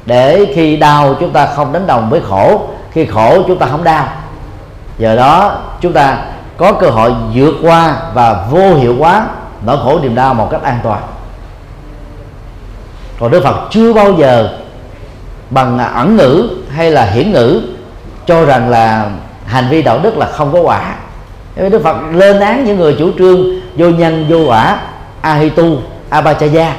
Để 0.05 0.53
khi 0.55 0.77
đau 0.77 1.15
chúng 1.19 1.31
ta 1.31 1.45
không 1.45 1.73
đánh 1.73 1.87
đồng 1.87 2.09
với 2.09 2.21
khổ 2.29 2.69
khi 2.91 3.05
khổ 3.05 3.43
chúng 3.47 3.57
ta 3.57 3.65
không 3.65 3.83
đau. 3.83 4.07
Giờ 4.97 5.15
đó 5.15 5.61
chúng 5.81 5.93
ta 5.93 6.17
có 6.57 6.73
cơ 6.73 6.89
hội 6.89 7.13
vượt 7.33 7.55
qua 7.61 7.95
và 8.13 8.45
vô 8.51 8.75
hiệu 8.75 8.95
hóa 8.99 9.27
nỗi 9.65 9.77
khổ 9.83 9.99
niềm 9.99 10.15
đau 10.15 10.33
một 10.33 10.47
cách 10.51 10.63
an 10.63 10.79
toàn. 10.83 11.01
Còn 13.19 13.31
đức 13.31 13.43
phật 13.43 13.55
chưa 13.71 13.93
bao 13.93 14.13
giờ 14.13 14.57
bằng 15.49 15.79
ẩn 15.93 16.15
ngữ 16.15 16.49
hay 16.75 16.91
là 16.91 17.05
hiển 17.05 17.31
ngữ 17.31 17.61
cho 18.25 18.45
rằng 18.45 18.69
là 18.69 19.09
hành 19.45 19.67
vi 19.69 19.81
đạo 19.81 19.99
đức 20.03 20.17
là 20.17 20.25
không 20.25 20.53
có 20.53 20.61
quả. 20.61 20.95
Đức 21.55 21.81
phật 21.83 21.97
lên 22.13 22.39
án 22.39 22.65
những 22.65 22.77
người 22.77 22.95
chủ 22.99 23.11
trương 23.17 23.59
vô 23.75 23.89
nhân, 23.89 24.25
vô 24.29 24.37
quả, 24.47 24.79
ahitu 25.21 25.77
abachaya 26.09 26.75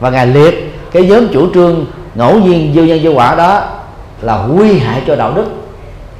và 0.00 0.10
ngài 0.10 0.26
liệt 0.26 0.74
cái 0.92 1.02
nhóm 1.02 1.28
chủ 1.32 1.54
trương 1.54 1.86
ngẫu 2.14 2.40
nhiên 2.40 2.72
vô 2.74 2.82
nhân, 2.82 3.00
vô 3.02 3.10
quả 3.10 3.34
đó 3.34 3.62
là 4.20 4.36
nguy 4.36 4.78
hại 4.78 5.02
cho 5.06 5.16
đạo 5.16 5.32
đức, 5.32 5.46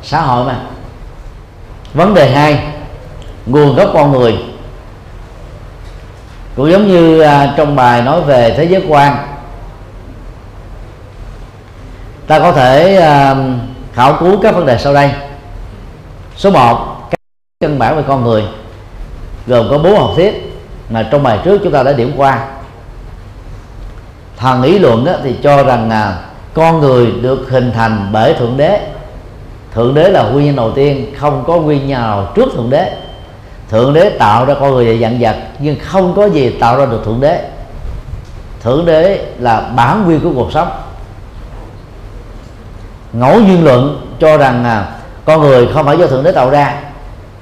xã 0.03 0.21
hội 0.21 0.45
mà. 0.45 0.57
Vấn 1.95 2.15
đề 2.15 2.31
hai, 2.31 2.65
nguồn 3.47 3.77
gốc 3.77 3.91
con 3.95 4.13
người. 4.13 4.39
Cũng 6.57 6.71
giống 6.71 6.89
như 6.89 7.21
à, 7.21 7.55
trong 7.57 7.77
bài 7.77 8.03
nói 8.03 8.21
về 8.21 8.55
thế 8.57 8.65
giới 8.65 8.85
quan 8.89 9.17
ta 12.27 12.39
có 12.39 12.53
thể 12.53 12.99
uh, 12.99 13.37
khảo 13.95 14.17
cứu 14.21 14.37
các 14.43 14.55
vấn 14.55 14.67
đề 14.67 14.79
sau 14.79 14.95
đây. 14.95 15.11
Số 16.37 16.51
1 16.51 17.09
các 17.11 17.19
căn 17.61 17.79
bản 17.79 17.97
về 17.97 18.03
con 18.09 18.25
người 18.25 18.45
gồm 19.47 19.67
có 19.71 19.79
bốn 19.79 19.99
học 19.99 20.11
thuyết 20.17 20.53
mà 20.89 21.09
trong 21.11 21.23
bài 21.23 21.39
trước 21.45 21.61
chúng 21.65 21.73
ta 21.73 21.83
đã 21.83 21.93
điểm 21.93 22.13
qua. 22.17 22.47
Thần 24.37 24.63
lý 24.63 24.79
luận 24.79 25.05
đó, 25.05 25.13
thì 25.25 25.35
cho 25.43 25.63
rằng 25.63 25.89
là 25.89 26.21
con 26.55 26.81
người 26.81 27.13
được 27.23 27.47
hình 27.51 27.73
thành 27.75 28.09
bởi 28.13 28.35
thượng 28.35 28.57
đế. 28.57 28.81
Thượng 29.75 29.95
đế 29.95 30.09
là 30.09 30.23
nguyên 30.23 30.47
nhân 30.47 30.57
đầu 30.57 30.73
tiên 30.73 31.15
không 31.19 31.45
có 31.47 31.57
nguyên 31.57 31.89
nhân 31.89 32.01
nào 32.01 32.33
trước 32.35 32.49
thượng 32.55 32.71
đế. 32.71 32.93
Thượng 33.71 33.95
đế 33.95 34.11
tạo 34.11 34.45
ra 34.45 34.55
con 34.61 34.71
người 34.71 34.87
và 34.87 34.93
dặn 34.93 35.21
vật 35.21 35.37
nhưng 35.59 35.77
không 35.81 36.15
có 36.17 36.27
gì 36.27 36.51
tạo 36.61 36.77
ra 36.77 36.87
được 36.87 37.05
thượng 37.05 37.21
đế. 37.21 37.49
Thượng 38.61 38.87
đế 38.87 39.27
là 39.39 39.61
bản 39.77 40.05
nguyên 40.05 40.21
của 40.21 40.33
cuộc 40.35 40.53
sống 40.53 40.69
ngẫu 43.13 43.41
nhiên 43.41 43.65
luận 43.65 44.07
cho 44.21 44.37
rằng 44.37 44.65
à, 44.65 44.87
con 45.25 45.41
người 45.41 45.69
không 45.75 45.87
phải 45.87 45.99
do 45.99 46.07
thượng 46.07 46.25
đế 46.25 46.33
tạo 46.33 46.51
ra 46.51 46.75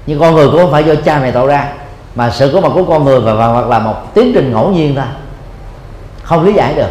nhưng 0.06 0.20
con 0.20 0.34
người 0.34 0.48
cũng 0.48 0.56
không 0.56 0.72
phải 0.72 0.84
do 0.84 0.94
cha 0.94 1.18
mẹ 1.18 1.30
tạo 1.30 1.46
ra 1.46 1.68
mà 2.14 2.30
sự 2.30 2.50
có 2.54 2.60
mặt 2.60 2.68
của 2.74 2.84
con 2.84 3.04
người 3.04 3.20
và 3.20 3.46
hoặc 3.46 3.68
là 3.68 3.78
một 3.78 4.14
tiến 4.14 4.32
trình 4.34 4.52
ngẫu 4.52 4.70
nhiên 4.70 4.94
thôi. 4.94 5.04
Không 6.22 6.44
lý 6.44 6.52
giải 6.52 6.74
được. 6.74 6.90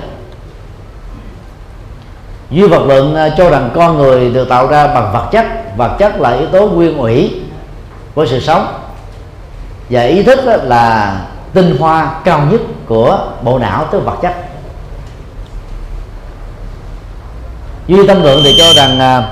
Duy 2.49 2.67
vật 2.67 2.85
luận 2.87 3.15
à, 3.15 3.29
cho 3.37 3.49
rằng 3.49 3.69
con 3.75 3.97
người 3.97 4.29
được 4.29 4.49
tạo 4.49 4.67
ra 4.67 4.87
bằng 4.87 5.13
vật 5.13 5.27
chất 5.31 5.45
vật 5.77 5.95
chất 5.99 6.19
là 6.19 6.31
yếu 6.31 6.47
tố 6.47 6.67
nguyên 6.67 6.97
ủy 6.97 7.41
của 8.15 8.25
sự 8.25 8.39
sống. 8.39 8.67
Và 9.89 10.01
ý 10.01 10.23
thức 10.23 10.39
là 10.45 11.15
tinh 11.53 11.77
hoa 11.79 12.11
cao 12.23 12.41
nhất 12.51 12.61
của 12.87 13.19
bộ 13.41 13.59
não 13.59 13.85
tức 13.91 13.99
vật 14.05 14.17
chất. 14.21 14.48
Duy 17.89 18.07
tâm 18.07 18.23
lượng 18.23 18.41
thì 18.43 18.55
cho 18.57 18.73
rằng 18.73 18.99
à, 18.99 19.23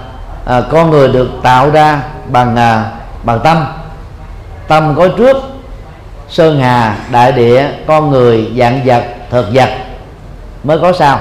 à, 0.45 0.61
con 0.71 0.89
người 0.89 1.07
được 1.07 1.29
tạo 1.43 1.69
ra 1.69 2.01
bằng 2.31 2.55
à, 2.55 2.91
bằng 3.23 3.39
tâm. 3.43 3.65
Tâm 4.67 4.95
có 4.97 5.07
trước 5.07 5.37
sơn 6.29 6.59
hà 6.59 6.97
đại 7.11 7.31
địa 7.31 7.69
con 7.87 8.11
người 8.11 8.51
dạng 8.57 8.81
vật 8.85 9.03
thực 9.29 9.45
vật 9.53 9.69
mới 10.63 10.79
có 10.79 10.93
sao 10.93 11.19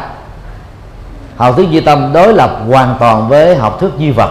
học 1.37 1.57
thuyết 1.57 1.71
duy 1.71 1.81
tâm 1.81 2.13
đối 2.13 2.35
lập 2.35 2.59
hoàn 2.69 2.97
toàn 3.01 3.29
với 3.29 3.57
học 3.57 3.77
thuyết 3.81 3.91
duy 3.99 4.11
vật. 4.11 4.31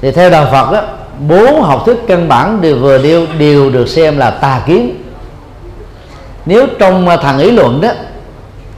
Thì 0.00 0.10
theo 0.10 0.30
đạo 0.30 0.46
phật 0.52 0.72
đó 0.72 0.82
bốn 1.28 1.62
học 1.62 1.82
thuyết 1.86 1.98
căn 2.08 2.28
bản 2.28 2.60
đều 2.60 2.76
vừa 2.76 2.98
đều 2.98 3.26
đều 3.38 3.70
được 3.70 3.88
xem 3.88 4.18
là 4.18 4.30
tà 4.30 4.62
kiến. 4.66 5.02
Nếu 6.46 6.66
trong 6.78 7.08
à, 7.08 7.16
thằng 7.16 7.38
ý 7.38 7.50
luận 7.50 7.80
đó 7.80 7.88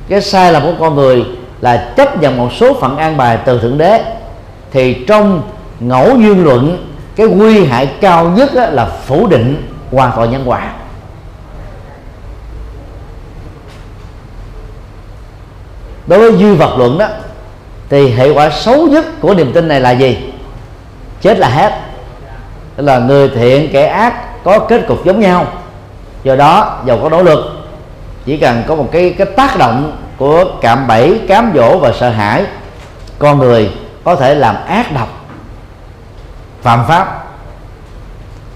cái 0.09 0.21
sai 0.21 0.53
lầm 0.53 0.63
của 0.63 0.75
con 0.81 0.95
người 0.95 1.25
là 1.61 1.93
chấp 1.97 2.21
nhận 2.21 2.37
một 2.37 2.49
số 2.53 2.75
phận 2.81 2.97
an 2.97 3.17
bài 3.17 3.39
từ 3.45 3.61
thượng 3.61 3.79
đế, 3.79 4.05
thì 4.71 5.05
trong 5.09 5.43
ngẫu 5.81 6.17
duyên 6.17 6.45
luận, 6.45 6.87
cái 7.17 7.27
nguy 7.27 7.65
hại 7.65 7.87
cao 8.01 8.25
nhất 8.29 8.51
là 8.55 8.85
phủ 8.85 9.27
định 9.27 9.69
hoàn 9.93 10.13
toàn 10.17 10.31
nhân 10.31 10.43
quả. 10.45 10.73
Đối 16.07 16.19
với 16.19 16.41
duy 16.41 16.55
vật 16.55 16.79
luận 16.79 16.99
đó, 16.99 17.09
thì 17.89 18.11
hệ 18.11 18.31
quả 18.31 18.51
xấu 18.51 18.87
nhất 18.87 19.05
của 19.21 19.35
niềm 19.35 19.53
tin 19.53 19.69
này 19.69 19.81
là 19.81 19.91
gì? 19.91 20.19
Chết 21.21 21.39
là 21.39 21.49
hết. 21.49 21.73
Tức 22.77 22.85
là 22.85 22.99
người 22.99 23.29
thiện 23.29 23.69
kẻ 23.73 23.87
ác 23.87 24.45
có 24.45 24.59
kết 24.59 24.87
cục 24.89 25.05
giống 25.05 25.21
nhau. 25.21 25.47
Do 26.25 26.37
đó 26.37 26.83
giàu 26.87 26.99
có 27.03 27.09
nỗ 27.09 27.23
lực, 27.23 27.39
chỉ 28.25 28.37
cần 28.37 28.63
có 28.67 28.75
một 28.75 28.89
cái 28.93 29.15
cái 29.19 29.27
tác 29.27 29.59
động 29.59 29.97
của 30.21 30.45
cạm 30.61 30.87
bẫy, 30.87 31.21
cám 31.29 31.53
dỗ 31.55 31.79
và 31.79 31.93
sợ 31.93 32.11
hãi. 32.11 32.45
Con 33.19 33.39
người 33.39 33.71
có 34.05 34.17
thể 34.17 34.35
làm 34.35 34.57
ác 34.67 34.93
độc, 34.95 35.09
phạm 36.63 36.85
pháp 36.89 37.25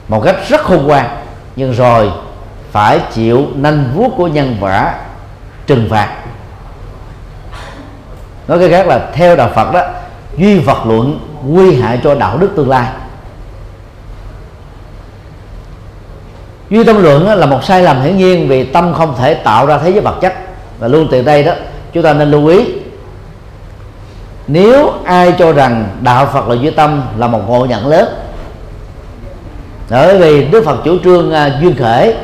một 0.08 0.20
cách 0.24 0.36
rất 0.48 0.60
khôn 0.60 0.86
ngoan, 0.86 1.16
nhưng 1.56 1.72
rồi 1.72 2.10
phải 2.72 3.00
chịu 3.12 3.46
nanh 3.54 3.92
vuốt 3.94 4.10
của 4.16 4.28
nhân 4.28 4.56
quả 4.60 4.94
trừng 5.66 5.88
phạt. 5.90 6.08
Nói 8.48 8.58
cái 8.58 8.70
khác 8.70 8.86
là 8.86 9.10
theo 9.12 9.36
đạo 9.36 9.50
phật 9.54 9.72
đó, 9.72 9.82
duy 10.36 10.58
vật 10.58 10.86
luận 10.86 11.20
nguy 11.44 11.80
hại 11.80 12.00
cho 12.04 12.14
đạo 12.14 12.38
đức 12.38 12.50
tương 12.56 12.68
lai. 12.68 12.86
Duy 16.70 16.84
tâm 16.84 17.02
luận 17.02 17.26
là 17.26 17.46
một 17.46 17.64
sai 17.64 17.82
lầm 17.82 18.02
hiển 18.02 18.16
nhiên 18.16 18.48
vì 18.48 18.64
tâm 18.64 18.94
không 18.94 19.14
thể 19.18 19.34
tạo 19.34 19.66
ra 19.66 19.78
thế 19.78 19.90
giới 19.90 20.00
vật 20.00 20.18
chất 20.20 20.43
và 20.84 20.88
luôn 20.88 21.08
từ 21.10 21.22
đây 21.22 21.44
đó 21.44 21.52
chúng 21.92 22.02
ta 22.02 22.12
nên 22.12 22.30
lưu 22.30 22.46
ý. 22.46 22.64
Nếu 24.46 24.92
ai 25.04 25.34
cho 25.38 25.52
rằng 25.52 25.88
đạo 26.00 26.28
phật 26.32 26.48
là 26.48 26.54
duy 26.54 26.70
tâm 26.70 27.02
là 27.18 27.26
một 27.26 27.40
ngộ 27.48 27.66
nhận 27.66 27.86
lớn 27.86 28.08
bởi 29.90 30.18
vì 30.18 30.44
đức 30.44 30.64
phật 30.64 30.76
chủ 30.84 30.98
trương 31.04 31.28
uh, 31.28 31.62
duyên 31.62 31.76
khởi 31.76 32.14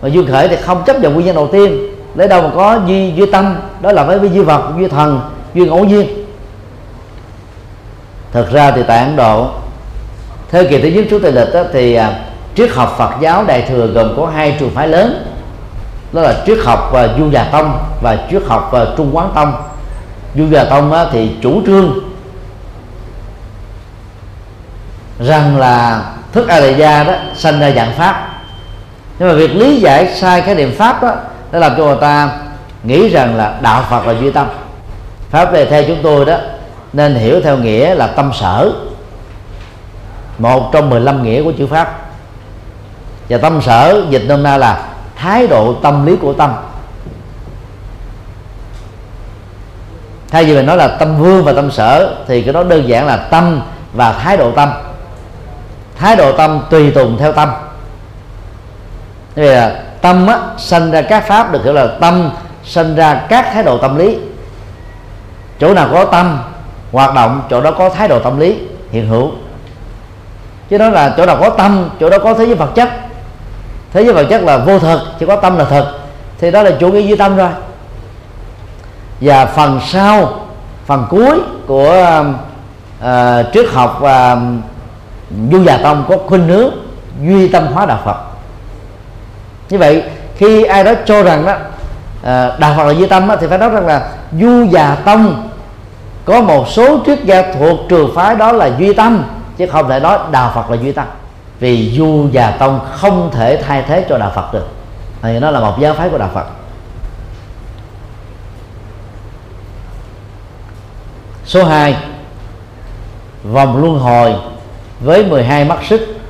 và 0.00 0.08
duyên 0.08 0.26
khởi 0.26 0.48
thì 0.48 0.56
không 0.56 0.82
chấp 0.86 1.00
nhận 1.00 1.14
nguyên 1.14 1.26
nhân 1.26 1.34
đầu 1.34 1.48
tiên 1.52 1.78
lấy 2.14 2.28
đâu 2.28 2.42
mà 2.42 2.50
có 2.54 2.80
duy 2.86 3.12
duy 3.16 3.26
tâm 3.26 3.56
đó 3.80 3.92
là 3.92 4.04
với 4.04 4.30
duy 4.34 4.40
vật 4.40 4.72
duy 4.78 4.88
thần 4.88 5.20
duy 5.54 5.66
ngẫu 5.66 5.84
nhiên. 5.84 6.06
Thực 8.32 8.52
ra 8.52 8.70
thì 8.70 8.82
tại 8.86 8.98
ấn 8.98 9.16
độ 9.16 9.48
thời 10.50 10.66
kỳ 10.66 10.82
thứ 10.82 10.88
nhất 10.88 11.04
trước 11.10 11.22
tây 11.22 11.32
lịch 11.32 11.54
đó, 11.54 11.62
thì 11.72 11.98
uh, 11.98 12.04
triết 12.54 12.70
học 12.70 12.94
phật 12.98 13.10
giáo 13.20 13.44
đại 13.46 13.62
thừa 13.68 13.86
gồm 13.86 14.14
có 14.16 14.26
hai 14.26 14.56
trường 14.60 14.70
phái 14.70 14.88
lớn 14.88 15.33
đó 16.14 16.22
là 16.22 16.42
triết 16.46 16.58
học 16.64 16.88
và 16.92 17.08
du 17.18 17.30
già 17.30 17.44
tông 17.44 17.78
và 18.02 18.18
triết 18.30 18.42
học 18.46 18.68
và 18.72 18.86
trung 18.96 19.16
quán 19.16 19.30
tông. 19.34 19.54
Du 20.34 20.48
già 20.48 20.64
tông 20.64 20.92
á, 20.92 21.06
thì 21.12 21.30
chủ 21.42 21.62
trương 21.66 21.98
rằng 25.20 25.56
là 25.56 26.04
thức 26.32 26.48
a 26.48 26.58
gia 26.58 27.04
đó 27.04 27.12
sanh 27.34 27.60
ra 27.60 27.70
dạng 27.70 27.92
pháp. 27.92 28.30
Nhưng 29.18 29.28
mà 29.28 29.34
việc 29.34 29.50
lý 29.56 29.80
giải 29.80 30.14
sai 30.14 30.40
cái 30.40 30.54
niệm 30.54 30.74
pháp 30.78 31.02
đó 31.02 31.14
đã 31.52 31.58
làm 31.58 31.72
cho 31.76 31.84
người 31.84 31.96
ta 32.00 32.30
nghĩ 32.82 33.08
rằng 33.08 33.36
là 33.36 33.58
đạo 33.62 33.84
phật 33.90 34.06
là 34.06 34.14
duy 34.20 34.30
tâm. 34.30 34.46
Pháp 35.30 35.52
này 35.52 35.66
theo 35.66 35.84
chúng 35.86 35.98
tôi 36.02 36.24
đó 36.24 36.36
nên 36.92 37.14
hiểu 37.14 37.40
theo 37.40 37.56
nghĩa 37.56 37.94
là 37.94 38.06
tâm 38.06 38.30
sở. 38.40 38.72
Một 40.38 40.70
trong 40.72 40.90
15 40.90 41.22
nghĩa 41.22 41.42
của 41.42 41.52
chữ 41.58 41.66
pháp. 41.66 42.00
Và 43.28 43.38
tâm 43.38 43.62
sở 43.62 44.02
dịch 44.10 44.22
nôm 44.28 44.42
na 44.42 44.56
là 44.56 44.82
thái 45.16 45.46
độ 45.46 45.74
tâm 45.82 46.06
lý 46.06 46.16
của 46.16 46.32
tâm. 46.32 46.54
Thay 50.30 50.44
vì 50.44 50.54
mình 50.54 50.66
nói 50.66 50.76
là 50.76 50.88
tâm 50.88 51.18
vương 51.18 51.44
và 51.44 51.52
tâm 51.52 51.70
sở 51.70 52.16
thì 52.28 52.42
cái 52.42 52.52
đó 52.52 52.62
đơn 52.62 52.88
giản 52.88 53.06
là 53.06 53.16
tâm 53.16 53.62
và 53.92 54.12
thái 54.12 54.36
độ 54.36 54.50
tâm. 54.50 54.72
Thái 55.98 56.16
độ 56.16 56.32
tâm 56.32 56.60
tùy 56.70 56.90
tùng 56.90 57.18
theo 57.18 57.32
tâm. 57.32 57.50
Vì 59.34 59.46
là 59.46 59.82
tâm 60.00 60.26
á, 60.26 60.38
sanh 60.58 60.90
ra 60.90 61.02
các 61.02 61.26
pháp 61.26 61.52
được 61.52 61.64
hiểu 61.64 61.72
là 61.72 61.86
tâm 62.00 62.30
sanh 62.64 62.94
ra 62.94 63.14
các 63.28 63.50
thái 63.52 63.62
độ 63.62 63.78
tâm 63.78 63.96
lý. 63.96 64.18
Chỗ 65.60 65.74
nào 65.74 65.88
có 65.92 66.04
tâm 66.04 66.38
hoạt 66.92 67.14
động 67.14 67.42
chỗ 67.50 67.60
đó 67.60 67.70
có 67.78 67.88
thái 67.88 68.08
độ 68.08 68.18
tâm 68.18 68.40
lý 68.40 68.58
hiện 68.90 69.08
hữu. 69.08 69.30
Chứ 70.70 70.78
đó 70.78 70.88
là 70.88 71.14
chỗ 71.16 71.26
nào 71.26 71.36
có 71.40 71.50
tâm 71.50 71.90
chỗ 72.00 72.10
đó 72.10 72.18
có 72.18 72.34
thế 72.34 72.44
giới 72.44 72.54
vật 72.54 72.70
chất 72.74 72.88
thế 73.94 74.04
giới 74.04 74.12
vật 74.12 74.26
chất 74.30 74.42
là 74.42 74.58
vô 74.58 74.78
thực 74.78 75.00
chỉ 75.20 75.26
có 75.26 75.36
tâm 75.36 75.56
là 75.58 75.64
thực. 75.64 75.84
Thì 76.38 76.50
đó 76.50 76.62
là 76.62 76.70
chủ 76.80 76.92
nghĩa 76.92 77.00
duy 77.00 77.16
tâm 77.16 77.36
rồi. 77.36 77.50
Và 79.20 79.46
phần 79.46 79.80
sau 79.86 80.40
phần 80.86 81.06
cuối 81.10 81.40
của 81.66 82.24
uh, 83.00 83.06
triết 83.52 83.66
học 83.72 83.96
và 84.00 84.32
uh, 84.32 84.38
du 85.52 85.64
già 85.64 85.76
tông 85.76 86.04
có 86.08 86.16
khuynh 86.26 86.48
hướng 86.48 86.70
duy 87.22 87.48
tâm 87.48 87.66
hóa 87.66 87.86
đạo 87.86 87.98
phật. 88.04 88.16
Như 89.68 89.78
vậy 89.78 90.02
khi 90.36 90.64
ai 90.64 90.84
đó 90.84 90.92
cho 91.06 91.22
rằng 91.22 91.46
đó 91.46 91.52
uh, 91.52 92.60
đạo 92.60 92.74
phật 92.76 92.84
là 92.84 92.92
duy 92.92 93.06
tâm 93.06 93.28
đó, 93.28 93.36
thì 93.40 93.46
phải 93.46 93.58
nói 93.58 93.70
rằng 93.70 93.86
là 93.86 94.08
du 94.40 94.64
già 94.70 94.96
tông 95.04 95.48
có 96.24 96.40
một 96.40 96.68
số 96.68 96.98
triết 97.06 97.24
gia 97.24 97.42
thuộc 97.42 97.78
trường 97.88 98.14
phái 98.14 98.34
đó 98.34 98.52
là 98.52 98.70
duy 98.78 98.92
tâm 98.92 99.24
chứ 99.56 99.66
không 99.66 99.88
thể 99.88 100.00
nói 100.00 100.18
đạo 100.30 100.52
phật 100.54 100.70
là 100.70 100.76
duy 100.76 100.92
tâm 100.92 101.04
vì 101.64 101.90
du 101.96 102.28
già 102.32 102.50
tông 102.50 102.80
không 102.92 103.30
thể 103.32 103.62
thay 103.62 103.82
thế 103.82 104.06
cho 104.08 104.18
đạo 104.18 104.32
phật 104.34 104.52
được. 104.52 104.68
Thì 105.22 105.38
nó 105.38 105.50
là 105.50 105.60
một 105.60 105.76
giáo 105.80 105.94
phái 105.94 106.08
của 106.08 106.18
đạo 106.18 106.30
phật. 106.34 106.46
Số 111.44 111.64
2 111.64 111.96
vòng 113.44 113.82
luân 113.82 113.98
hồi 113.98 114.34
với 115.00 115.24
12 115.26 115.64
mắt 115.64 115.78
xích. 115.88 116.20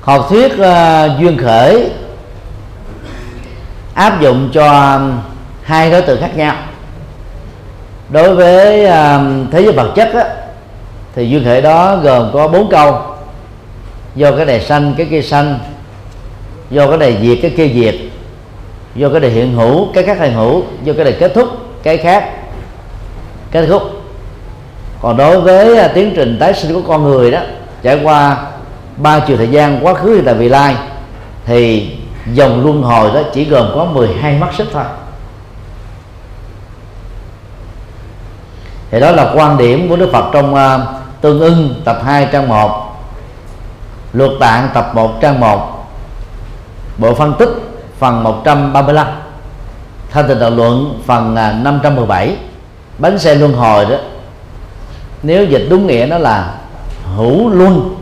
Học 0.00 0.26
thuyết 0.28 0.52
uh, 0.52 1.20
duyên 1.20 1.38
khởi 1.38 1.90
áp 3.94 4.20
dụng 4.20 4.50
cho 4.52 5.00
hai 5.62 5.90
đối 5.90 6.02
tượng 6.02 6.20
khác 6.20 6.36
nhau. 6.36 6.56
Đối 8.08 8.34
với 8.34 8.84
uh, 8.84 9.52
thế 9.52 9.62
giới 9.62 9.72
vật 9.72 9.92
chất 9.96 10.14
á, 10.14 10.39
thì 11.14 11.28
duyên 11.28 11.44
khởi 11.44 11.62
đó 11.62 11.96
gồm 11.96 12.30
có 12.32 12.48
bốn 12.48 12.70
câu. 12.70 12.98
Do 14.14 14.36
cái 14.36 14.46
này 14.46 14.60
sanh 14.60 14.94
cái 14.96 15.06
kia 15.10 15.22
sanh. 15.22 15.58
Do 16.70 16.88
cái 16.88 16.98
này 16.98 17.18
diệt 17.22 17.38
cái 17.42 17.50
kia 17.56 17.68
diệt. 17.74 17.94
Do 18.94 19.08
cái 19.08 19.20
này 19.20 19.30
hiện 19.30 19.54
hữu 19.54 19.92
cái 19.94 20.04
khác 20.04 20.18
hiện 20.20 20.34
hữu. 20.34 20.62
Do 20.84 20.92
cái 20.92 21.04
này 21.04 21.16
kết 21.20 21.32
thúc 21.34 21.48
cái 21.82 21.96
khác. 21.96 22.30
Kết 23.50 23.66
thúc. 23.66 23.82
Còn 25.02 25.16
đối 25.16 25.40
với 25.40 25.78
à, 25.78 25.88
tiến 25.88 26.12
trình 26.16 26.36
tái 26.40 26.54
sinh 26.54 26.74
của 26.74 26.82
con 26.88 27.04
người 27.04 27.30
đó 27.30 27.40
trải 27.82 28.00
qua 28.02 28.46
ba 28.96 29.20
chiều 29.20 29.36
thời 29.36 29.48
gian 29.48 29.84
quá 29.84 29.94
khứ 29.94 30.14
hiện 30.14 30.24
tại 30.24 30.34
vị 30.34 30.48
lai 30.48 30.76
thì 31.46 31.90
dòng 32.32 32.64
luân 32.64 32.82
hồi 32.82 33.10
đó 33.14 33.20
chỉ 33.34 33.44
gồm 33.44 33.70
có 33.74 33.84
12 33.84 34.38
mắt 34.38 34.54
xích 34.58 34.66
thôi. 34.72 34.84
Thì 38.90 39.00
đó 39.00 39.10
là 39.10 39.32
quan 39.34 39.58
điểm 39.58 39.88
của 39.88 39.96
Đức 39.96 40.08
Phật 40.12 40.24
trong 40.32 40.54
uh, 40.54 40.99
tương 41.20 41.40
ưng, 41.40 41.82
tập 41.84 41.98
2 42.04 42.28
trang 42.32 42.48
1 42.48 42.96
luật 44.12 44.30
tạng, 44.40 44.68
tập 44.74 44.90
1 44.94 45.20
trang 45.20 45.40
1 45.40 45.86
bộ 46.98 47.14
phân 47.14 47.34
tích, 47.38 47.48
phần 47.98 48.24
135 48.24 49.06
thanh 50.10 50.28
tịnh 50.28 50.38
đạo 50.38 50.50
luận, 50.50 51.02
phần 51.06 51.36
à, 51.36 51.52
517 51.52 52.36
bánh 52.98 53.18
xe 53.18 53.34
luân 53.34 53.52
hồi 53.52 53.84
đó. 53.84 53.96
Nếu 55.22 55.44
dịch 55.44 55.66
đúng 55.70 55.86
nghĩa 55.86 56.06
nó 56.10 56.18
là 56.18 56.54
hữu 57.16 57.48
luân 57.48 57.96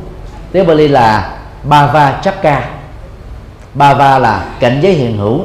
tiếng 0.53 0.67
Bali 0.67 0.89
là 0.89 1.39
Bava 1.65 2.21
Chakka 2.23 2.69
Bava 3.75 4.19
là 4.19 4.45
cảnh 4.61 4.79
giới 4.83 4.93
hiện 4.93 5.19
hữu. 5.19 5.41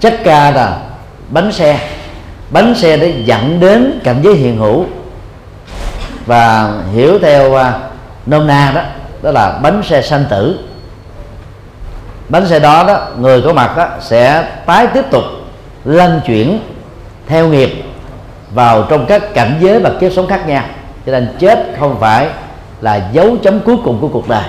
Chakka 0.00 0.50
là 0.50 0.78
bánh 1.28 1.52
xe. 1.52 1.88
Bánh 2.50 2.74
xe 2.74 2.96
để 2.96 3.22
dẫn 3.24 3.60
đến 3.60 4.00
cảnh 4.04 4.20
giới 4.22 4.34
hiện 4.34 4.58
hữu 4.58 4.86
và 6.26 6.74
hiểu 6.92 7.18
theo 7.18 7.54
à, 7.54 7.78
nôm 8.26 8.46
na 8.46 8.72
đó 8.74 8.82
đó 9.22 9.30
là 9.30 9.58
bánh 9.62 9.82
xe 9.82 10.02
sanh 10.02 10.24
tử. 10.30 10.58
Bánh 12.28 12.48
xe 12.48 12.58
đó 12.58 12.84
đó 12.86 13.06
người 13.18 13.42
có 13.42 13.52
mặt 13.52 13.76
đó 13.76 13.88
sẽ 14.00 14.48
tái 14.66 14.86
tiếp 14.86 15.04
tục 15.10 15.24
lăn 15.84 16.20
chuyển 16.26 16.60
theo 17.26 17.48
nghiệp 17.48 17.84
vào 18.54 18.86
trong 18.90 19.06
các 19.06 19.34
cảnh 19.34 19.58
giới 19.60 19.80
và 19.80 19.90
kiếp 20.00 20.12
sống 20.12 20.26
khác 20.26 20.46
nhau. 20.46 20.64
Cho 21.06 21.12
nên 21.12 21.36
chết 21.38 21.66
không 21.78 22.00
phải 22.00 22.28
là 22.80 23.08
dấu 23.12 23.36
chấm 23.42 23.60
cuối 23.60 23.76
cùng 23.84 24.00
của 24.00 24.08
cuộc 24.08 24.28
đời. 24.28 24.44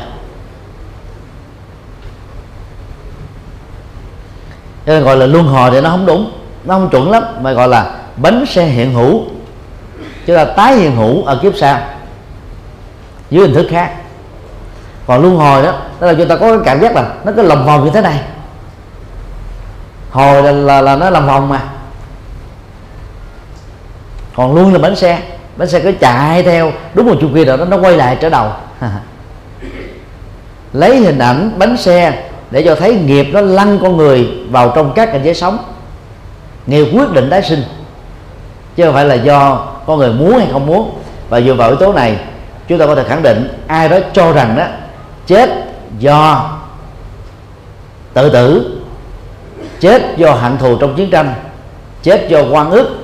Cho 4.85 4.93
nên 4.93 5.03
gọi 5.03 5.17
là 5.17 5.25
luân 5.25 5.45
hồi 5.45 5.71
thì 5.71 5.81
nó 5.81 5.89
không 5.89 6.05
đúng 6.05 6.31
nó 6.63 6.73
không 6.73 6.89
chuẩn 6.89 7.11
lắm 7.11 7.23
mà 7.41 7.51
gọi 7.51 7.67
là 7.67 7.95
bánh 8.15 8.45
xe 8.45 8.65
hiện 8.65 8.93
hữu 8.93 9.23
chứ 10.25 10.33
là 10.33 10.45
tái 10.45 10.75
hiện 10.75 10.95
hữu 10.95 11.23
ở 11.23 11.39
kiếp 11.41 11.53
sau 11.55 11.79
dưới 13.29 13.41
hình 13.41 13.53
thức 13.53 13.67
khác. 13.69 13.91
Còn 15.07 15.21
luân 15.21 15.35
hồi 15.35 15.63
đó 15.63 15.71
đó 15.99 16.07
là 16.07 16.13
chúng 16.17 16.27
ta 16.27 16.35
có 16.35 16.49
cái 16.49 16.59
cảm 16.65 16.81
giác 16.81 16.95
là 16.95 17.13
nó 17.25 17.31
cứ 17.35 17.41
lòng 17.41 17.65
vòng 17.65 17.85
như 17.85 17.91
thế 17.93 18.01
này. 18.01 18.21
Hồi 20.11 20.43
là, 20.43 20.51
là, 20.51 20.81
là 20.81 20.95
nó 20.95 21.09
lòng 21.09 21.27
vòng 21.27 21.49
mà. 21.49 21.61
Còn 24.35 24.55
luôn 24.55 24.73
là 24.73 24.79
bánh 24.79 24.95
xe 24.95 25.21
bánh 25.57 25.69
xe 25.69 25.79
cứ 25.79 25.91
chạy 25.99 26.43
theo 26.43 26.71
đúng 26.93 27.05
một 27.05 27.15
chu 27.21 27.29
kỳ 27.35 27.45
rồi 27.45 27.57
đó 27.57 27.65
nó 27.65 27.77
quay 27.77 27.97
lại 27.97 28.17
trở 28.21 28.29
đầu. 28.29 28.51
Lấy 30.73 30.97
hình 30.97 31.19
ảnh 31.19 31.51
bánh 31.57 31.77
xe 31.77 32.29
để 32.51 32.63
cho 32.65 32.75
thấy 32.75 32.95
nghiệp 32.95 33.27
nó 33.33 33.41
lăn 33.41 33.79
con 33.81 33.97
người 33.97 34.29
vào 34.49 34.71
trong 34.75 34.93
các 34.95 35.11
cảnh 35.11 35.21
giới 35.23 35.33
sống. 35.33 35.57
Nghiệp 36.67 36.87
quyết 36.93 37.11
định 37.11 37.29
tái 37.29 37.41
sinh 37.41 37.63
chứ 38.75 38.85
không 38.85 38.93
phải 38.93 39.05
là 39.05 39.15
do 39.15 39.67
có 39.85 39.95
người 39.95 40.13
muốn 40.13 40.37
hay 40.37 40.47
không 40.51 40.65
muốn. 40.65 40.91
Và 41.29 41.41
dựa 41.41 41.53
vào 41.53 41.69
yếu 41.69 41.77
tố 41.77 41.93
này, 41.93 42.17
chúng 42.67 42.79
ta 42.79 42.85
có 42.85 42.95
thể 42.95 43.03
khẳng 43.03 43.23
định 43.23 43.47
ai 43.67 43.89
đó 43.89 43.97
cho 44.13 44.31
rằng 44.31 44.55
đó, 44.57 44.65
chết 45.27 45.49
do 45.99 46.49
tự 48.13 48.29
tử, 48.29 48.77
chết 49.79 50.01
do 50.17 50.31
hận 50.31 50.57
thù 50.57 50.77
trong 50.77 50.95
chiến 50.95 51.09
tranh, 51.09 51.33
chết 52.03 52.29
do 52.29 52.39
quan 52.51 52.71
ức, 52.71 52.97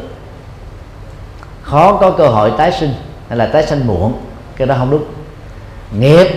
khó 1.61 1.97
có 1.97 2.11
cơ 2.11 2.27
hội 2.27 2.51
tái 2.57 2.71
sinh 2.71 2.93
hay 3.27 3.37
là 3.37 3.45
tái 3.45 3.67
sinh 3.67 3.87
muộn. 3.87 4.13
Cái 4.55 4.67
đó 4.67 4.75
không 4.77 4.91
đúng. 4.91 5.03
Nghiệp 5.99 6.27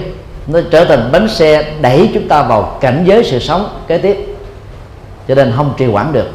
nó 0.47 0.61
trở 0.71 0.85
thành 0.85 1.09
bánh 1.13 1.29
xe 1.29 1.75
đẩy 1.81 2.11
chúng 2.15 2.29
ta 2.29 2.43
vào 2.43 2.79
cảnh 2.81 3.05
giới 3.07 3.25
sự 3.25 3.39
sống 3.39 3.69
kế 3.87 3.99
tiếp, 3.99 4.37
cho 5.29 5.35
nên 5.35 5.53
không 5.57 5.75
trì 5.77 5.87
hoãn 5.87 6.13
được. 6.13 6.27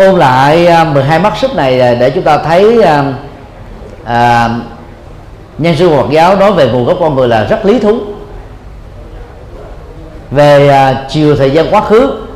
Ôn 0.00 0.18
lại 0.18 0.66
à, 0.66 0.84
12 0.84 1.18
mắt 1.18 1.36
xích 1.36 1.54
này 1.54 1.80
à, 1.80 1.94
để 1.94 2.10
chúng 2.10 2.24
ta 2.24 2.38
thấy 2.38 2.82
à, 2.82 3.04
à, 4.04 4.50
nhân 5.58 5.76
sư 5.76 5.90
Phật 5.90 6.10
giáo 6.10 6.36
nói 6.36 6.52
về 6.52 6.68
nguồn 6.68 6.84
gốc 6.84 6.96
con 7.00 7.14
người 7.14 7.28
là 7.28 7.44
rất 7.44 7.66
lý 7.66 7.78
thú. 7.78 7.98
Về 10.30 10.68
à, 10.68 11.04
chiều 11.08 11.36
thời 11.36 11.50
gian 11.50 11.66
quá 11.70 11.80
khứ 11.80 12.26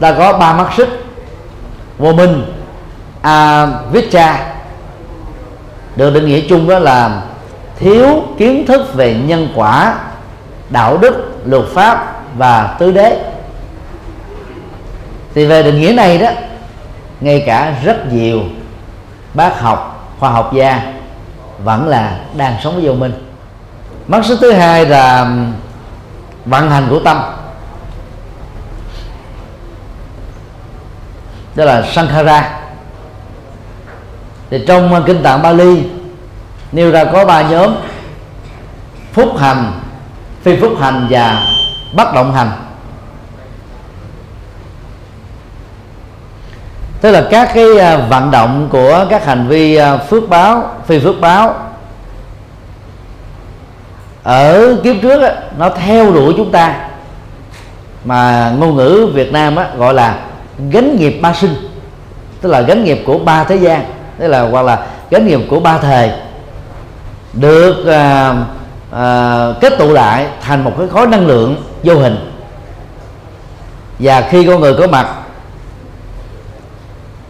ta 0.00 0.12
có 0.12 0.32
ba 0.38 0.52
mắt 0.52 0.72
xích 0.76 0.88
vô 1.98 2.12
minh 2.12 2.44
a 3.22 3.66
viết 3.92 4.10
cha. 4.12 4.54
Được 5.96 6.14
định 6.14 6.26
nghĩa 6.26 6.40
chung 6.48 6.68
đó 6.68 6.78
là 6.78 7.22
thiếu 7.78 8.22
kiến 8.38 8.66
thức 8.66 8.94
về 8.94 9.14
nhân 9.14 9.48
quả 9.54 9.98
đạo 10.70 10.96
đức 10.96 11.14
luật 11.44 11.64
pháp 11.74 12.22
và 12.38 12.76
tứ 12.78 12.92
đế 12.92 13.35
thì 15.36 15.46
về 15.46 15.62
định 15.62 15.80
nghĩa 15.80 15.92
này 15.92 16.18
đó, 16.18 16.30
ngay 17.20 17.44
cả 17.46 17.74
rất 17.84 18.12
nhiều 18.12 18.42
bác 19.34 19.60
học, 19.60 20.12
khoa 20.18 20.30
học 20.30 20.50
gia 20.54 20.92
vẫn 21.64 21.88
là 21.88 22.18
đang 22.36 22.56
sống 22.64 22.74
với 22.74 22.84
vô 22.84 22.94
minh. 22.94 23.12
Mắt 24.06 24.24
số 24.24 24.36
thứ 24.36 24.52
hai 24.52 24.86
là 24.86 25.30
vận 26.44 26.70
hành 26.70 26.86
của 26.90 26.98
tâm. 26.98 27.22
Đó 31.54 31.64
là 31.64 31.82
Sankhara 31.82 32.58
thì 34.50 34.64
trong 34.68 35.02
kinh 35.06 35.22
tạng 35.22 35.42
Bali, 35.42 35.82
nêu 36.72 36.90
ra 36.90 37.04
có 37.04 37.24
ba 37.24 37.42
nhóm 37.42 37.74
phúc 39.12 39.38
hành, 39.38 39.72
phi 40.42 40.56
phúc 40.60 40.72
hành 40.80 41.06
và 41.10 41.46
bất 41.92 42.14
động 42.14 42.34
hành. 42.34 42.65
Tức 47.06 47.12
là 47.12 47.26
các 47.30 47.50
cái 47.54 47.78
à, 47.78 47.96
vận 47.96 48.30
động 48.30 48.68
của 48.70 49.06
các 49.10 49.24
hành 49.24 49.48
vi 49.48 49.76
à, 49.76 49.96
phước 49.96 50.28
báo 50.28 50.70
phi 50.86 50.98
phước 50.98 51.20
báo 51.20 51.54
ở 54.22 54.76
kiếp 54.84 54.96
trước 55.02 55.22
á, 55.22 55.34
nó 55.58 55.70
theo 55.70 56.12
đuổi 56.12 56.34
chúng 56.36 56.52
ta. 56.52 56.74
Mà 58.04 58.52
ngôn 58.58 58.76
ngữ 58.76 59.10
Việt 59.14 59.32
Nam 59.32 59.56
á, 59.56 59.68
gọi 59.76 59.94
là 59.94 60.18
gánh 60.70 60.96
nghiệp 60.96 61.18
ba 61.22 61.32
sinh 61.32 61.54
tức 62.40 62.48
là 62.48 62.60
gánh 62.60 62.84
nghiệp 62.84 63.02
của 63.06 63.18
ba 63.18 63.44
thế 63.44 63.56
gian 63.56 63.84
tức 64.18 64.28
là 64.28 64.40
hoặc 64.40 64.62
là 64.62 64.86
gánh 65.10 65.26
nghiệp 65.26 65.40
của 65.50 65.60
ba 65.60 65.78
thời 65.78 66.10
được 67.32 67.86
à, 67.86 68.34
à, 68.92 69.46
kết 69.60 69.72
tụ 69.78 69.92
lại 69.92 70.26
thành 70.42 70.64
một 70.64 70.72
cái 70.78 70.88
khối 70.88 71.06
năng 71.06 71.26
lượng 71.26 71.56
vô 71.82 71.94
hình. 71.94 72.32
Và 73.98 74.20
khi 74.30 74.46
con 74.46 74.60
người 74.60 74.74
có 74.74 74.86
mặt 74.86 75.06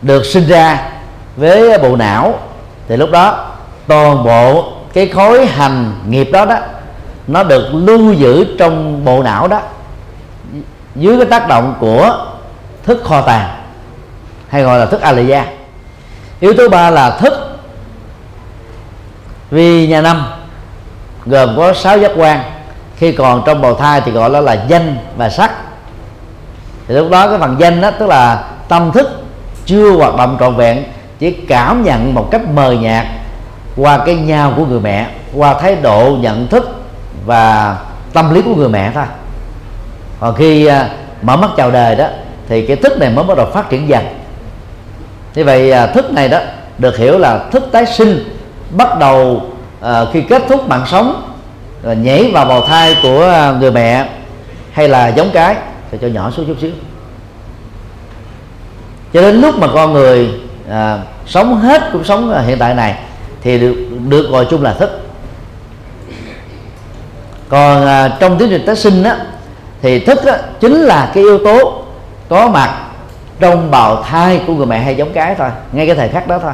được 0.06 0.26
sinh 0.26 0.46
ra 0.46 0.90
với 1.36 1.78
bộ 1.78 1.96
não, 1.96 2.38
thì 2.88 2.96
lúc 2.96 3.10
đó 3.10 3.46
toàn 3.86 4.24
bộ 4.24 4.72
cái 4.92 5.08
khối 5.08 5.46
hành 5.46 5.92
nghiệp 6.08 6.28
đó 6.32 6.44
đó, 6.44 6.58
nó 7.26 7.42
được 7.42 7.70
lưu 7.72 8.12
giữ 8.12 8.56
trong 8.58 9.04
bộ 9.04 9.22
não 9.22 9.48
đó, 9.48 9.60
dưới 10.94 11.16
cái 11.16 11.26
tác 11.26 11.48
động 11.48 11.74
của 11.80 12.26
thức 12.84 13.02
kho 13.04 13.20
tàng, 13.20 13.56
hay 14.48 14.62
gọi 14.62 14.78
là 14.78 14.86
thức 14.86 15.00
alaya 15.00 15.44
yếu 16.40 16.52
tố 16.52 16.68
ba 16.68 16.90
là 16.90 17.10
thức. 17.10 17.58
Vì 19.50 19.86
nhà 19.86 20.00
năm 20.00 20.26
gồm 21.26 21.56
có 21.56 21.72
sáu 21.72 21.98
giác 21.98 22.10
quan, 22.16 22.42
khi 22.96 23.12
còn 23.12 23.42
trong 23.46 23.62
bào 23.62 23.74
thai 23.74 24.00
thì 24.00 24.12
gọi 24.12 24.30
đó 24.30 24.40
là 24.40 24.64
danh 24.68 24.96
và 25.16 25.30
sắc. 25.30 25.50
Thì 26.88 26.94
lúc 26.94 27.10
đó 27.10 27.28
cái 27.28 27.38
phần 27.38 27.56
danh 27.58 27.80
đó, 27.80 27.90
tức 27.90 28.06
là 28.06 28.44
tâm 28.68 28.92
thức 28.92 29.25
chưa 29.66 29.90
hoạt 29.90 30.16
động 30.16 30.36
trọn 30.40 30.56
vẹn 30.56 30.84
chỉ 31.18 31.30
cảm 31.30 31.84
nhận 31.84 32.14
một 32.14 32.28
cách 32.30 32.42
mờ 32.54 32.72
nhạt 32.72 33.06
qua 33.76 33.98
cái 33.98 34.14
nhau 34.14 34.52
của 34.56 34.66
người 34.66 34.80
mẹ 34.80 35.06
qua 35.34 35.54
thái 35.54 35.76
độ 35.76 36.16
nhận 36.20 36.46
thức 36.46 36.84
và 37.26 37.76
tâm 38.12 38.34
lý 38.34 38.42
của 38.42 38.54
người 38.54 38.68
mẹ 38.68 38.90
thôi. 38.94 39.04
Còn 40.20 40.34
khi 40.34 40.66
à, 40.66 40.88
mở 41.22 41.36
mắt 41.36 41.50
chào 41.56 41.70
đời 41.70 41.96
đó 41.96 42.06
thì 42.48 42.66
cái 42.66 42.76
thức 42.76 42.98
này 42.98 43.10
mới 43.10 43.24
bắt 43.24 43.36
đầu 43.36 43.46
phát 43.52 43.70
triển 43.70 43.88
dần. 43.88 44.04
Như 45.34 45.44
vậy 45.44 45.72
à, 45.72 45.86
thức 45.86 46.12
này 46.12 46.28
đó 46.28 46.38
được 46.78 46.96
hiểu 46.96 47.18
là 47.18 47.38
thức 47.38 47.68
tái 47.72 47.86
sinh 47.86 48.24
bắt 48.70 48.98
đầu 48.98 49.42
à, 49.80 50.04
khi 50.12 50.20
kết 50.20 50.42
thúc 50.48 50.68
mạng 50.68 50.84
sống 50.86 51.34
rồi 51.82 51.96
nhảy 51.96 52.30
vào 52.32 52.44
bào 52.44 52.66
thai 52.66 52.96
của 53.02 53.24
à, 53.24 53.52
người 53.60 53.70
mẹ 53.70 54.08
hay 54.72 54.88
là 54.88 55.08
giống 55.08 55.30
cái. 55.32 55.56
Thì 55.90 55.98
cho 56.02 56.08
nhỏ 56.08 56.30
xuống 56.30 56.46
chút 56.46 56.56
xíu 56.60 56.70
cho 59.16 59.22
đến 59.22 59.40
lúc 59.40 59.58
mà 59.58 59.66
con 59.74 59.92
người 59.92 60.30
à, 60.70 60.98
sống 61.26 61.60
hết 61.60 61.82
cuộc 61.92 62.06
sống 62.06 62.44
hiện 62.46 62.58
tại 62.58 62.74
này 62.74 62.94
thì 63.42 63.58
được 63.58 63.76
được 64.08 64.30
gọi 64.30 64.46
chung 64.50 64.62
là 64.62 64.72
thức. 64.72 65.00
Còn 67.48 67.86
à, 67.86 68.16
trong 68.20 68.38
tiến 68.38 68.48
trình 68.50 68.66
tái 68.66 68.76
sinh 68.76 69.02
á, 69.02 69.16
thì 69.82 70.04
thức 70.04 70.24
á, 70.26 70.38
chính 70.60 70.74
là 70.74 71.10
cái 71.14 71.24
yếu 71.24 71.38
tố 71.38 71.82
có 72.28 72.48
mặt 72.48 72.70
trong 73.40 73.70
bào 73.70 74.02
thai 74.02 74.40
của 74.46 74.54
người 74.54 74.66
mẹ 74.66 74.78
hay 74.78 74.96
giống 74.96 75.12
cái 75.12 75.34
thôi 75.34 75.48
ngay 75.72 75.86
cái 75.86 75.96
thời 75.96 76.08
khắc 76.08 76.28
đó 76.28 76.38
thôi. 76.42 76.52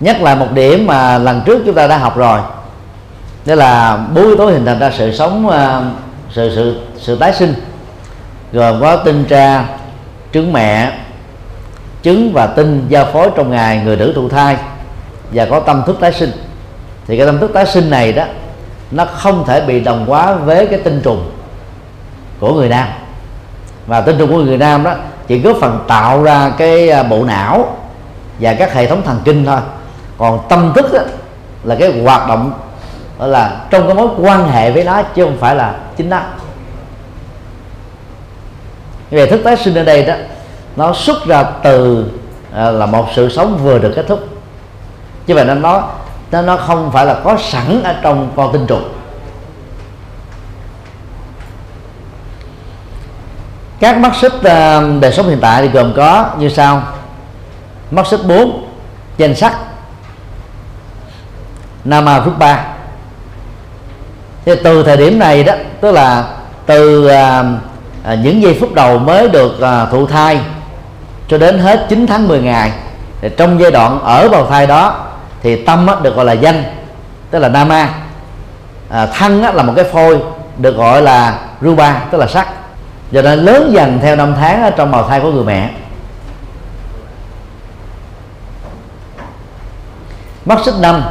Nhắc 0.00 0.22
lại 0.22 0.36
một 0.36 0.52
điểm 0.52 0.86
mà 0.86 1.18
lần 1.18 1.42
trước 1.46 1.62
chúng 1.66 1.74
ta 1.74 1.86
đã 1.86 1.98
học 1.98 2.16
rồi 2.16 2.40
đó 3.46 3.54
là 3.54 3.98
bốn 4.14 4.24
yếu 4.24 4.36
tố 4.36 4.46
hình 4.46 4.66
thành 4.66 4.78
ra 4.78 4.90
sự 4.98 5.16
sống 5.16 5.48
à, 5.48 5.82
sự 6.32 6.52
sự 6.54 6.80
sự 6.98 7.16
tái 7.16 7.32
sinh 7.32 7.54
gồm 8.52 8.80
có 8.80 8.96
tinh 8.96 9.24
tra 9.28 9.64
trứng 10.32 10.52
mẹ 10.52 10.92
trứng 12.04 12.32
và 12.32 12.46
tinh 12.46 12.86
giao 12.88 13.06
phối 13.12 13.30
trong 13.36 13.50
ngày 13.50 13.80
người 13.84 13.96
nữ 13.96 14.12
thụ 14.16 14.28
thai 14.28 14.56
và 15.32 15.46
có 15.50 15.60
tâm 15.60 15.82
thức 15.86 15.96
tái 16.00 16.12
sinh. 16.12 16.30
Thì 17.06 17.16
cái 17.16 17.26
tâm 17.26 17.38
thức 17.38 17.50
tái 17.54 17.66
sinh 17.66 17.90
này 17.90 18.12
đó 18.12 18.24
nó 18.90 19.04
không 19.04 19.44
thể 19.46 19.60
bị 19.60 19.80
đồng 19.80 20.06
hóa 20.06 20.32
với 20.32 20.66
cái 20.66 20.78
tinh 20.78 21.00
trùng 21.04 21.30
của 22.40 22.54
người 22.54 22.68
nam. 22.68 22.88
Và 23.86 24.00
tinh 24.00 24.18
trùng 24.18 24.30
của 24.30 24.38
người 24.38 24.58
nam 24.58 24.84
đó 24.84 24.94
chỉ 25.26 25.38
góp 25.38 25.56
phần 25.60 25.84
tạo 25.88 26.22
ra 26.22 26.52
cái 26.58 26.90
à, 26.90 27.02
bộ 27.02 27.24
não 27.24 27.76
và 28.40 28.54
các 28.54 28.74
hệ 28.74 28.86
thống 28.86 29.02
thần 29.04 29.20
kinh 29.24 29.44
thôi. 29.46 29.60
Còn 30.18 30.40
tâm 30.48 30.72
thức 30.74 30.92
đó, 30.92 31.00
là 31.64 31.74
cái 31.74 32.02
hoạt 32.02 32.28
động 32.28 32.52
đó 33.18 33.26
là 33.26 33.60
trong 33.70 33.86
cái 33.86 33.94
mối 33.94 34.08
quan 34.18 34.48
hệ 34.48 34.70
với 34.70 34.84
nó 34.84 35.02
chứ 35.02 35.24
không 35.24 35.36
phải 35.40 35.54
là 35.54 35.74
chính 35.96 36.10
nó. 36.10 36.20
Về 39.10 39.26
thức 39.26 39.40
tái 39.44 39.56
sinh 39.56 39.74
ở 39.74 39.84
đây 39.84 40.04
đó 40.04 40.14
nó 40.76 40.92
xuất 40.92 41.26
ra 41.26 41.42
từ 41.42 42.06
à, 42.54 42.70
là 42.70 42.86
một 42.86 43.06
sự 43.14 43.28
sống 43.28 43.58
vừa 43.62 43.78
được 43.78 43.92
kết 43.96 44.04
thúc. 44.08 44.28
Chứ 45.26 45.34
vậy 45.34 45.44
nên 45.44 45.62
nó 45.62 45.88
nó 46.30 46.42
nó 46.42 46.56
không 46.56 46.90
phải 46.92 47.06
là 47.06 47.20
có 47.24 47.36
sẵn 47.36 47.82
ở 47.82 47.94
trong 48.02 48.32
con 48.36 48.52
tinh 48.52 48.66
trùng. 48.66 48.92
Các 53.80 53.98
mắt 53.98 54.12
xích 54.16 54.34
uh, 54.34 54.42
đời 55.00 55.12
sống 55.12 55.28
hiện 55.28 55.38
tại 55.40 55.62
thì 55.62 55.68
gồm 55.68 55.92
có 55.96 56.26
như 56.38 56.48
sau. 56.48 56.82
Mắt 57.90 58.06
xích 58.06 58.20
4 58.28 58.66
danh 59.18 59.34
sắc. 59.34 59.56
Nama 61.84 62.20
Rupa 62.24 62.64
thì 64.44 64.52
từ 64.64 64.82
thời 64.82 64.96
điểm 64.96 65.18
này 65.18 65.44
đó 65.44 65.54
tức 65.80 65.92
là 65.92 66.24
từ 66.66 67.06
à, 67.06 67.44
à, 68.04 68.14
những 68.14 68.42
giây 68.42 68.56
phút 68.60 68.74
đầu 68.74 68.98
mới 68.98 69.28
được 69.28 69.60
à, 69.60 69.86
thụ 69.86 70.06
thai 70.06 70.40
cho 71.28 71.38
đến 71.38 71.58
hết 71.58 71.86
9 71.88 72.06
tháng 72.06 72.28
10 72.28 72.40
ngày 72.40 72.72
thì 73.20 73.28
trong 73.36 73.60
giai 73.60 73.70
đoạn 73.70 74.00
ở 74.04 74.28
bào 74.28 74.46
thai 74.46 74.66
đó 74.66 75.06
thì 75.42 75.64
tâm 75.64 75.86
á, 75.86 75.96
được 76.02 76.16
gọi 76.16 76.24
là 76.24 76.32
danh 76.32 76.64
tức 77.30 77.38
là 77.38 77.48
nama. 77.48 77.94
À, 78.88 79.06
thân 79.06 79.42
á, 79.42 79.52
là 79.52 79.62
một 79.62 79.72
cái 79.76 79.84
phôi 79.84 80.22
được 80.58 80.76
gọi 80.76 81.02
là 81.02 81.38
ruba 81.60 82.04
tức 82.10 82.18
là 82.18 82.26
sắc. 82.26 82.48
Do 83.10 83.22
nên 83.22 83.38
lớn 83.38 83.70
dần 83.72 83.98
theo 84.02 84.16
năm 84.16 84.34
tháng 84.40 84.62
ở 84.62 84.70
trong 84.70 84.90
bào 84.90 85.08
thai 85.08 85.20
của 85.20 85.32
người 85.32 85.44
mẹ. 85.44 85.70
Mắt 90.44 90.58
xích 90.64 90.74
năm 90.80 91.02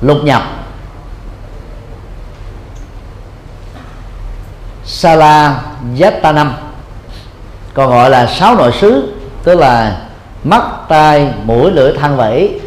lục 0.00 0.18
nhập. 0.24 0.42
Sala 4.84 5.60
Yatanam 6.00 6.54
còn 7.74 7.90
gọi 7.90 8.10
là 8.10 8.26
sáu 8.26 8.54
nội 8.54 8.72
xứ 8.72 9.19
tức 9.44 9.54
là 9.58 10.00
mắt 10.44 10.62
tai 10.88 11.32
mũi 11.44 11.70
lưỡi 11.70 11.92
thân 11.98 12.16
vẫy 12.16 12.60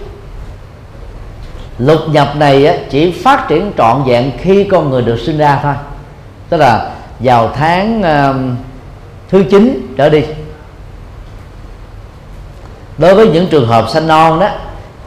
lục 1.78 2.00
nhập 2.12 2.36
này 2.36 2.86
chỉ 2.90 3.12
phát 3.12 3.48
triển 3.48 3.72
trọn 3.78 4.04
vẹn 4.04 4.32
khi 4.38 4.64
con 4.64 4.90
người 4.90 5.02
được 5.02 5.20
sinh 5.20 5.38
ra 5.38 5.60
thôi. 5.64 5.74
Tức 6.50 6.58
là 6.58 6.92
vào 7.20 7.52
tháng 7.56 8.04
um, 8.04 8.56
thứ 9.30 9.44
chín 9.52 9.94
trở 9.98 10.10
đi. 10.10 10.24
Đối 12.98 13.16
với 13.16 13.28
những 13.28 13.48
trường 13.48 13.68
hợp 13.68 13.86
sanh 13.90 14.08
non 14.08 14.40
đó 14.40 14.50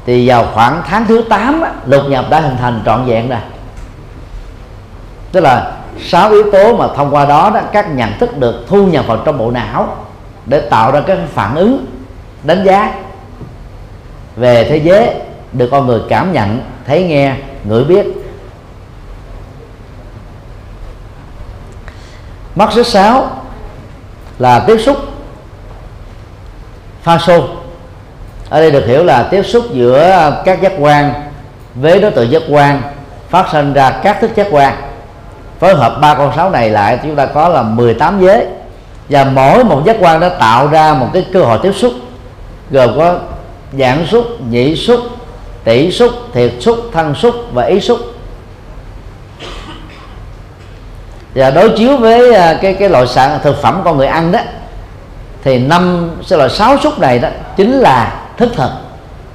thì 0.07 0.29
vào 0.29 0.47
khoảng 0.55 0.83
tháng 0.89 1.07
thứ 1.07 1.23
8 1.29 1.61
á, 1.61 1.73
lục 1.87 2.03
nhập 2.09 2.25
đã 2.31 2.41
hình 2.41 2.57
thành 2.57 2.83
trọn 2.87 3.05
vẹn 3.05 3.29
rồi. 3.29 3.39
Tức 5.33 5.41
là 5.41 5.73
sáu 6.01 6.31
yếu 6.31 6.51
tố 6.53 6.77
mà 6.77 6.87
thông 6.97 7.15
qua 7.15 7.25
đó, 7.25 7.51
đó 7.55 7.61
các 7.73 7.95
nhận 7.95 8.19
thức 8.19 8.39
được 8.39 8.65
thu 8.69 8.87
nhập 8.87 9.07
vào 9.07 9.17
trong 9.17 9.39
bộ 9.39 9.51
não 9.51 10.06
để 10.47 10.61
tạo 10.61 10.93
ra 10.93 11.01
các 11.07 11.19
phản 11.35 11.55
ứng, 11.55 11.87
đánh 12.43 12.65
giá 12.65 12.95
về 14.37 14.65
thế 14.69 14.77
giới, 14.77 15.15
được 15.53 15.69
con 15.71 15.87
người 15.87 16.01
cảm 16.09 16.33
nhận, 16.33 16.61
thấy 16.87 17.05
nghe, 17.05 17.37
ngửi 17.65 17.85
biết. 17.85 18.07
Mắt 22.55 22.69
số 22.73 22.83
6 22.83 23.31
là 24.39 24.65
tiếp 24.67 24.79
xúc 24.79 24.97
pha 27.03 27.19
xô. 27.19 27.49
Ở 28.51 28.61
đây 28.61 28.71
được 28.71 28.87
hiểu 28.87 29.05
là 29.05 29.23
tiếp 29.23 29.43
xúc 29.43 29.65
giữa 29.73 30.43
các 30.45 30.63
giác 30.63 30.73
quan 30.79 31.13
với 31.75 32.01
đối 32.01 32.11
tượng 32.11 32.31
giác 32.31 32.43
quan, 32.51 32.83
phát 33.29 33.47
sinh 33.53 33.73
ra 33.73 33.91
các 33.91 34.21
thức 34.21 34.31
giác 34.37 34.47
quan. 34.51 34.75
Phối 35.61 35.75
hợp 35.75 35.99
ba 36.01 36.15
con 36.15 36.33
sáu 36.37 36.51
này 36.51 36.71
lại, 36.71 36.99
chúng 37.03 37.17
ta 37.17 37.27
có 37.27 37.49
là 37.49 37.63
18 37.63 38.21
giới 38.21 38.47
và 39.09 39.25
mỗi 39.25 39.65
một 39.65 39.83
giác 39.87 39.97
quan 40.01 40.21
đã 40.21 40.29
tạo 40.29 40.67
ra 40.67 40.95
một 40.95 41.09
cái 41.13 41.27
cơ 41.33 41.43
hội 41.43 41.59
tiếp 41.63 41.73
xúc, 41.73 41.93
gồm 42.71 42.91
có 42.97 43.19
dạng 43.79 44.07
xúc, 44.07 44.25
nhị 44.51 44.77
xúc, 44.77 45.01
tỷ 45.65 45.91
xúc, 45.91 46.11
thiệt 46.33 46.53
xúc, 46.61 46.77
thân 46.93 47.15
xúc 47.15 47.35
và 47.53 47.65
ý 47.65 47.81
xúc. 47.81 47.99
Và 51.35 51.51
đối 51.51 51.71
chiếu 51.71 51.97
với 51.97 52.35
à, 52.35 52.59
cái 52.63 52.75
cái 52.75 52.89
loại 52.89 53.07
sản 53.07 53.39
thực 53.43 53.63
phẩm 53.63 53.81
con 53.85 53.97
người 53.97 54.07
ăn 54.07 54.33
đó, 54.33 54.41
thì 55.45 55.59
năm, 55.59 56.11
sẽ 56.23 56.37
là 56.37 56.49
sáu 56.49 56.79
xúc 56.79 56.99
này 56.99 57.19
đó, 57.19 57.29
chính 57.57 57.73
là 57.73 58.23
thức 58.37 58.53
thực 58.57 58.71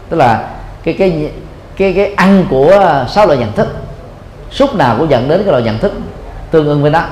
tức 0.10 0.18
là 0.18 0.48
cái 0.84 0.94
cái 0.94 1.32
cái 1.78 1.94
cái 1.94 2.14
ăn 2.14 2.46
của 2.50 3.06
sáu 3.10 3.26
loại 3.26 3.40
nhận 3.40 3.52
thức. 3.52 3.68
Xúc 4.52 4.76
nào 4.76 4.96
cũng 4.98 5.10
dẫn 5.10 5.30
đến 5.30 5.42
cái 5.44 5.52
loại 5.52 5.64
nhận 5.64 5.78
thức 5.78 5.92
tương 6.52 6.68
ứng 6.68 6.82
với 6.82 6.92
nó. 6.92 7.04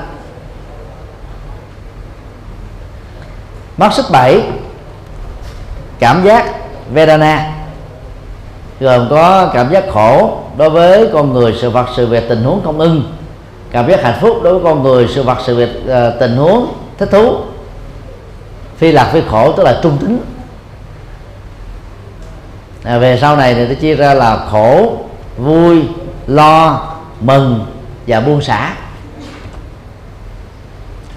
Mắt 3.79 3.93
xích 3.93 4.05
bảy. 4.11 4.41
Cảm 5.99 6.23
giác 6.23 6.45
Vedana 6.93 7.53
gồm 8.79 9.07
có 9.09 9.51
cảm 9.53 9.71
giác 9.71 9.83
khổ 9.93 10.39
đối 10.57 10.69
với 10.69 11.09
con 11.13 11.33
người 11.33 11.55
sự 11.61 11.69
vật 11.69 11.87
sự 11.95 12.07
việc 12.07 12.29
tình 12.29 12.43
huống 12.43 12.61
không 12.63 12.79
ưng 12.79 13.03
cảm 13.71 13.89
giác 13.89 14.03
hạnh 14.03 14.17
phúc 14.21 14.39
đối 14.43 14.53
với 14.53 14.63
con 14.63 14.83
người 14.83 15.07
sự 15.07 15.23
vật 15.23 15.37
sự 15.45 15.55
việc 15.55 15.69
uh, 15.85 16.19
tình 16.19 16.37
huống 16.37 16.73
thích 16.97 17.09
thú. 17.11 17.35
Phi 18.77 18.91
lạc 18.91 19.09
phi 19.13 19.21
khổ 19.29 19.51
tức 19.51 19.63
là 19.63 19.79
trung 19.83 19.97
tính. 19.97 20.19
À, 22.83 22.97
về 22.97 23.17
sau 23.21 23.35
này 23.35 23.53
thì 23.53 23.67
nó 23.67 23.73
chia 23.73 23.95
ra 23.95 24.13
là 24.13 24.37
khổ 24.51 24.97
vui 25.37 25.83
lo 26.27 26.87
mừng 27.19 27.65
và 28.07 28.19
buông 28.19 28.41
xả 28.41 28.73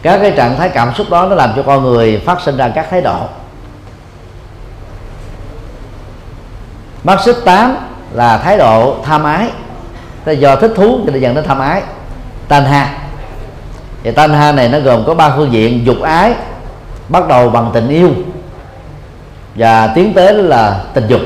các 0.02 0.18
cái 0.22 0.32
trạng 0.36 0.56
thái 0.56 0.68
cảm 0.68 0.94
xúc 0.94 1.10
đó 1.10 1.26
nó 1.26 1.34
làm 1.34 1.52
cho 1.56 1.62
con 1.62 1.82
người 1.82 2.22
phát 2.26 2.40
sinh 2.40 2.56
ra 2.56 2.68
các 2.68 2.86
thái 2.90 3.00
độ. 3.00 3.18
Mắt 7.04 7.20
xích 7.24 7.36
tám 7.44 7.76
là 8.12 8.38
thái 8.38 8.58
độ 8.58 8.96
tham 9.04 9.24
ái. 9.24 9.50
Là 10.24 10.32
do 10.32 10.56
thích 10.56 10.72
thú 10.76 11.00
cho 11.06 11.12
nên 11.12 11.22
dẫn 11.22 11.34
đến 11.34 11.44
tham 11.48 11.58
ái. 11.58 11.82
Tan 12.48 12.64
ha 12.64 12.98
thì 14.02 14.10
tan 14.10 14.30
ha 14.30 14.52
này 14.52 14.68
nó 14.68 14.78
gồm 14.80 15.04
có 15.06 15.14
ba 15.14 15.32
phương 15.36 15.52
diện, 15.52 15.86
dục 15.86 16.00
ái, 16.02 16.34
bắt 17.08 17.28
đầu 17.28 17.48
bằng 17.48 17.70
tình 17.74 17.88
yêu 17.88 18.10
và 19.54 19.86
tiến 19.86 20.12
tới 20.14 20.34
là 20.34 20.80
tình 20.94 21.06
dục. 21.08 21.20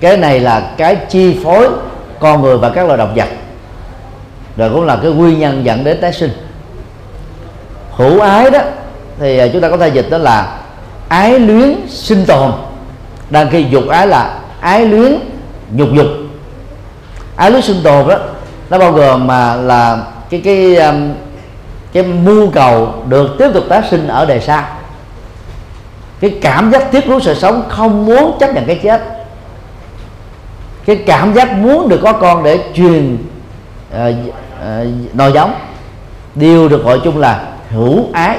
Cái 0.00 0.16
này 0.16 0.40
là 0.40 0.72
cái 0.76 0.96
chi 1.08 1.40
phối 1.44 1.68
con 2.20 2.42
người 2.42 2.58
và 2.58 2.70
các 2.70 2.86
loài 2.86 2.98
động 2.98 3.14
vật. 3.14 3.28
Rồi 4.56 4.70
cũng 4.70 4.84
là 4.84 4.98
cái 5.02 5.10
nguyên 5.10 5.38
nhân 5.38 5.64
dẫn 5.64 5.84
đến 5.84 6.00
tái 6.00 6.12
sinh 6.12 6.47
hữu 7.98 8.20
ái 8.20 8.50
đó 8.50 8.58
thì 9.18 9.38
à, 9.38 9.46
chúng 9.52 9.62
ta 9.62 9.68
có 9.68 9.76
thể 9.76 9.88
dịch 9.88 10.10
đó 10.10 10.18
là 10.18 10.58
ái 11.08 11.38
luyến 11.38 11.74
sinh 11.88 12.24
tồn. 12.26 12.52
Đang 13.30 13.50
khi 13.50 13.64
dục 13.70 13.88
ái 13.88 14.06
là 14.06 14.38
ái 14.60 14.86
luyến 14.86 15.18
nhục 15.72 15.88
dục. 15.92 16.06
Ái 17.36 17.50
luyến 17.50 17.62
sinh 17.62 17.80
tồn 17.82 18.08
đó 18.08 18.16
nó 18.70 18.78
bao 18.78 18.92
gồm 18.92 19.26
mà 19.26 19.54
là 19.54 20.04
cái 20.30 20.40
cái 20.44 20.76
à, 20.76 20.94
cái 21.92 22.02
mưu 22.02 22.50
cầu 22.50 22.94
được 23.08 23.36
tiếp 23.38 23.48
tục 23.54 23.64
tái 23.68 23.82
sinh 23.90 24.08
ở 24.08 24.26
đời 24.26 24.40
sau 24.40 24.64
cái 26.20 26.38
cảm 26.42 26.70
giác 26.70 26.92
tiếc 26.92 27.08
nuối 27.08 27.20
sự 27.22 27.34
sống 27.34 27.62
không 27.68 28.06
muốn 28.06 28.36
chấp 28.40 28.54
nhận 28.54 28.66
cái 28.66 28.80
chết. 28.82 29.02
Cái 30.84 30.96
cảm 30.96 31.34
giác 31.34 31.52
muốn 31.52 31.88
được 31.88 32.00
có 32.02 32.12
con 32.12 32.44
để 32.44 32.58
truyền 32.74 33.18
uh, 33.94 33.98
uh, 34.00 35.14
nòi 35.14 35.32
giống. 35.32 35.54
Đều 36.34 36.68
được 36.68 36.84
gọi 36.84 37.00
chung 37.04 37.18
là 37.18 37.42
hữu 37.70 38.08
ái. 38.12 38.38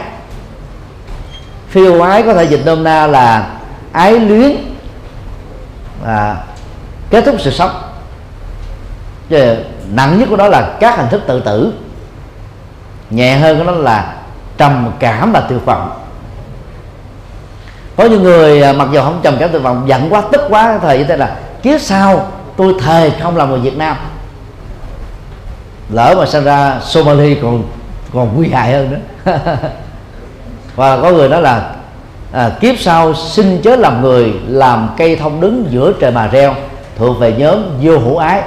Phiêu 1.69 2.01
ái 2.01 2.23
có 2.23 2.33
thể 2.33 2.43
dịch 2.43 2.61
nôm 2.65 2.83
na 2.83 3.07
là 3.07 3.49
ái 3.91 4.19
luyến 4.19 4.51
là 6.05 6.43
kết 7.09 7.25
thúc 7.25 7.35
sự 7.39 7.51
sống. 7.51 7.81
Chứ 9.29 9.55
nặng 9.91 10.19
nhất 10.19 10.29
của 10.29 10.35
đó 10.35 10.47
là 10.47 10.77
các 10.79 10.97
hình 10.97 11.09
thức 11.09 11.21
tự 11.27 11.39
tử. 11.39 11.73
Nhẹ 13.09 13.37
hơn 13.37 13.57
của 13.57 13.63
nó 13.63 13.71
là 13.71 14.15
trầm 14.57 14.91
cảm 14.99 15.31
và 15.31 15.39
tuyệt 15.39 15.65
vọng. 15.65 15.91
Có 17.97 18.05
những 18.05 18.23
người 18.23 18.61
à, 18.61 18.73
mặc 18.73 18.87
dù 18.91 19.01
không 19.01 19.19
trầm 19.23 19.35
cảm, 19.39 19.49
tuyệt 19.51 19.61
vọng, 19.61 19.83
giận 19.87 20.13
quá, 20.13 20.23
tức 20.31 20.41
quá, 20.49 20.79
thời 20.81 20.97
như 20.97 21.03
thế 21.03 21.17
là, 21.17 21.35
kiếp 21.63 21.81
sau 21.81 22.31
tôi 22.57 22.75
thề 22.81 23.11
không 23.21 23.37
làm 23.37 23.49
người 23.49 23.59
Việt 23.59 23.77
Nam. 23.77 23.97
Lỡ 25.89 26.15
mà 26.17 26.25
sinh 26.25 26.43
ra 26.43 26.79
Somali 26.83 27.35
còn 27.41 27.63
còn 28.13 28.35
nguy 28.35 28.49
hại 28.49 28.71
hơn 28.71 28.91
nữa. 28.91 29.31
Và 30.75 31.01
có 31.01 31.11
người 31.11 31.29
nói 31.29 31.41
là 31.41 31.71
à, 32.31 32.51
kiếp 32.59 32.75
sau 32.79 33.13
xin 33.13 33.61
chớ 33.61 33.75
làm 33.75 34.01
người 34.01 34.33
làm 34.47 34.89
cây 34.97 35.15
thông 35.15 35.41
đứng 35.41 35.65
giữa 35.69 35.93
trời 35.99 36.11
mà 36.11 36.27
reo 36.27 36.55
thuộc 36.97 37.19
về 37.19 37.33
nhóm 37.37 37.63
vô 37.81 37.97
hữu 37.97 38.17
ái. 38.17 38.41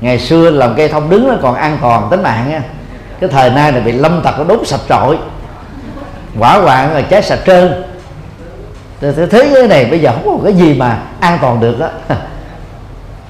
Ngày 0.00 0.18
xưa 0.18 0.50
làm 0.50 0.74
cây 0.74 0.88
thông 0.88 1.10
đứng 1.10 1.28
nó 1.28 1.34
còn 1.42 1.54
an 1.54 1.78
toàn 1.80 2.08
tính 2.10 2.22
mạng 2.22 2.50
nha. 2.50 2.62
Cái 3.20 3.30
thời 3.30 3.50
nay 3.50 3.72
là 3.72 3.80
bị 3.80 3.92
lâm 3.92 4.22
tặc 4.22 4.38
nó 4.38 4.44
đốt 4.44 4.66
sạch 4.66 4.80
trội 4.88 5.18
quả 6.38 6.58
hoạn 6.58 6.92
rồi 6.92 7.02
cháy 7.02 7.22
sạch 7.22 7.40
trơn. 7.46 7.84
Thế 9.00 9.50
giới 9.52 9.68
này 9.68 9.84
bây 9.84 10.00
giờ 10.00 10.12
không 10.12 10.38
có 10.38 10.44
cái 10.44 10.54
gì 10.54 10.74
mà 10.74 10.98
an 11.20 11.38
toàn 11.40 11.60
được 11.60 11.78
đó. 11.78 11.88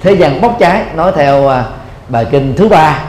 Thế 0.02 0.12
gian 0.12 0.40
bốc 0.40 0.56
cháy 0.58 0.84
nói 0.94 1.12
theo 1.16 1.48
à, 1.48 1.64
bài 2.08 2.26
kinh 2.30 2.54
thứ 2.56 2.68
ba 2.68 3.00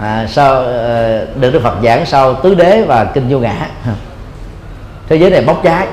à, 0.00 0.26
sau 0.28 0.54
ờ, 0.54 1.26
được 1.34 1.50
đức 1.50 1.60
phật 1.62 1.74
giảng 1.82 2.06
sau 2.06 2.34
tứ 2.34 2.54
đế 2.54 2.82
và 2.82 3.04
kinh 3.04 3.28
vô 3.28 3.38
ngã. 3.38 3.68
Thế 5.08 5.16
giới 5.16 5.30
này 5.30 5.40
bốc 5.40 5.60
cháy. 5.64 5.86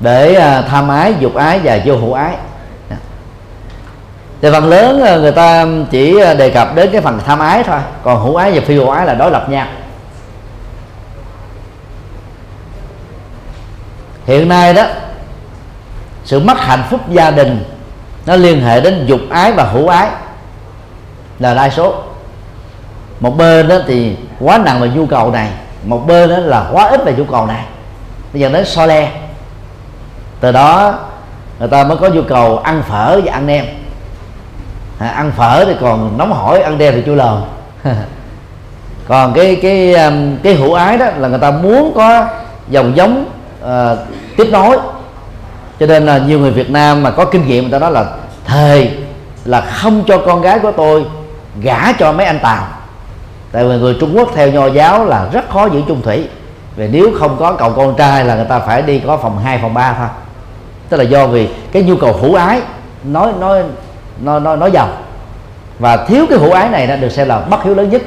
Để 0.00 0.34
ờ, 0.34 0.62
tham 0.68 0.88
ái 0.88 1.14
dục 1.20 1.34
ái 1.34 1.60
và 1.64 1.78
vô 1.84 1.96
hữu 1.96 2.12
ái. 2.12 2.36
Thì 4.42 4.48
phần 4.52 4.68
lớn 4.68 5.00
ờ, 5.00 5.20
người 5.20 5.32
ta 5.32 5.66
chỉ 5.90 6.20
đề 6.38 6.50
cập 6.50 6.74
đến 6.74 6.88
cái 6.92 7.00
phần 7.00 7.20
tham 7.26 7.38
ái 7.38 7.62
thôi. 7.62 7.80
Còn 8.02 8.22
hữu 8.24 8.36
ái 8.36 8.50
và 8.50 8.60
phi 8.66 8.74
hữu 8.74 8.90
ái 8.90 9.06
là 9.06 9.14
đối 9.14 9.30
lập 9.30 9.48
nhau. 9.48 9.66
Hiện 14.26 14.48
nay 14.48 14.74
đó 14.74 14.86
sự 16.24 16.40
mất 16.40 16.58
hạnh 16.58 16.82
phúc 16.90 17.00
gia 17.10 17.30
đình 17.30 17.64
nó 18.26 18.36
liên 18.36 18.60
hệ 18.60 18.80
đến 18.80 19.06
dục 19.06 19.20
ái 19.30 19.52
và 19.52 19.64
hữu 19.64 19.88
ái. 19.88 20.08
Là 21.38 21.54
đa 21.54 21.70
số. 21.70 21.94
Một 23.20 23.36
bên 23.36 23.68
đó 23.68 23.76
thì 23.86 24.16
quá 24.40 24.58
nặng 24.58 24.80
về 24.80 24.88
nhu 24.88 25.06
cầu 25.06 25.30
này 25.30 25.50
một 25.86 26.06
bên 26.06 26.30
đó 26.30 26.36
là 26.36 26.68
quá 26.72 26.84
ít 26.88 27.04
về 27.04 27.14
nhu 27.18 27.24
cầu 27.24 27.46
này. 27.46 27.64
Bây 28.32 28.40
giờ 28.40 28.48
đến 28.48 28.64
so 28.64 28.86
le. 28.86 29.10
Từ 30.40 30.52
đó 30.52 30.94
người 31.58 31.68
ta 31.68 31.84
mới 31.84 31.96
có 31.96 32.08
nhu 32.08 32.22
cầu 32.22 32.58
ăn 32.58 32.82
phở 32.82 33.20
và 33.24 33.32
ăn 33.32 33.46
nem. 33.46 33.64
À, 34.98 35.08
ăn 35.08 35.32
phở 35.36 35.64
thì 35.64 35.72
còn 35.80 36.18
nóng 36.18 36.32
hổi 36.32 36.60
ăn 36.60 36.78
nem 36.78 36.94
thì 36.94 37.02
chua 37.06 37.14
lờn. 37.14 37.42
Còn 39.08 39.32
cái 39.32 39.58
cái 39.62 39.94
um, 39.94 40.36
cái 40.42 40.54
hữu 40.54 40.74
ái 40.74 40.98
đó 40.98 41.06
là 41.16 41.28
người 41.28 41.38
ta 41.38 41.50
muốn 41.50 41.92
có 41.94 42.26
dòng 42.68 42.96
giống 42.96 43.24
uh, 43.64 43.98
tiếp 44.36 44.48
nối 44.52 44.78
cho 45.80 45.86
nên 45.86 46.06
là 46.06 46.18
nhiều 46.18 46.38
người 46.38 46.50
Việt 46.50 46.70
Nam 46.70 47.02
mà 47.02 47.10
có 47.10 47.24
kinh 47.24 47.46
nghiệm 47.46 47.62
người 47.62 47.72
ta 47.72 47.78
nói 47.78 47.92
là 47.92 48.04
thề 48.44 48.90
là 49.44 49.60
không 49.60 50.04
cho 50.06 50.18
con 50.18 50.42
gái 50.42 50.58
của 50.58 50.72
tôi 50.72 51.04
gả 51.60 51.92
cho 51.92 52.12
mấy 52.12 52.26
anh 52.26 52.38
Tàu. 52.38 52.66
Tại 53.52 53.64
vì 53.64 53.78
người 53.78 53.96
Trung 54.00 54.16
Quốc 54.16 54.30
theo 54.34 54.50
nho 54.50 54.66
giáo 54.66 55.04
là 55.04 55.28
rất 55.32 55.50
khó 55.50 55.66
giữ 55.66 55.82
chung 55.88 56.02
thủy. 56.02 56.28
Vì 56.76 56.88
nếu 56.88 57.10
không 57.18 57.36
có 57.38 57.52
cậu 57.52 57.70
con 57.70 57.94
trai 57.96 58.24
là 58.24 58.34
người 58.34 58.44
ta 58.44 58.58
phải 58.58 58.82
đi 58.82 59.02
có 59.06 59.16
phòng 59.16 59.38
2, 59.38 59.58
phòng 59.62 59.74
3 59.74 59.94
thôi. 59.98 60.08
Tức 60.88 60.96
là 60.96 61.04
do 61.04 61.26
vì 61.26 61.48
cái 61.72 61.82
nhu 61.82 61.96
cầu 61.96 62.12
hữu 62.12 62.34
ái 62.34 62.60
nói 63.04 63.32
nói 63.40 63.62
nói 64.20 64.40
nói, 64.40 64.56
nói 64.56 64.70
giàu 64.70 64.88
và 65.78 65.96
thiếu 65.96 66.26
cái 66.28 66.38
hữu 66.38 66.52
ái 66.52 66.68
này 66.68 66.86
nó 66.86 66.96
được 66.96 67.08
xem 67.08 67.28
là 67.28 67.40
bất 67.40 67.64
hiếu 67.64 67.74
lớn 67.74 67.90
nhất. 67.90 68.02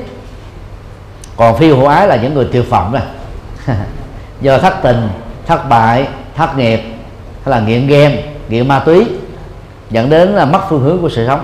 Còn 1.38 1.58
phi 1.58 1.70
hữu 1.70 1.86
ái 1.86 2.08
là 2.08 2.16
những 2.16 2.34
người 2.34 2.48
tuyệt 2.54 2.70
vọng 2.70 2.94
này 2.94 3.04
do 4.42 4.58
thất 4.58 4.74
tình 4.84 5.10
thất 5.46 5.70
bại 5.70 6.08
thất 6.36 6.58
nghiệp 6.58 6.82
là 7.50 7.60
nghiện 7.60 7.88
game, 7.88 8.24
nghiện 8.50 8.68
ma 8.68 8.80
túy, 8.80 9.06
dẫn 9.92 10.10
đến 10.10 10.30
là 10.30 10.46
mất 10.46 10.62
phương 10.70 10.82
hướng 10.82 11.02
của 11.02 11.10
sự 11.10 11.28
sống. 11.28 11.44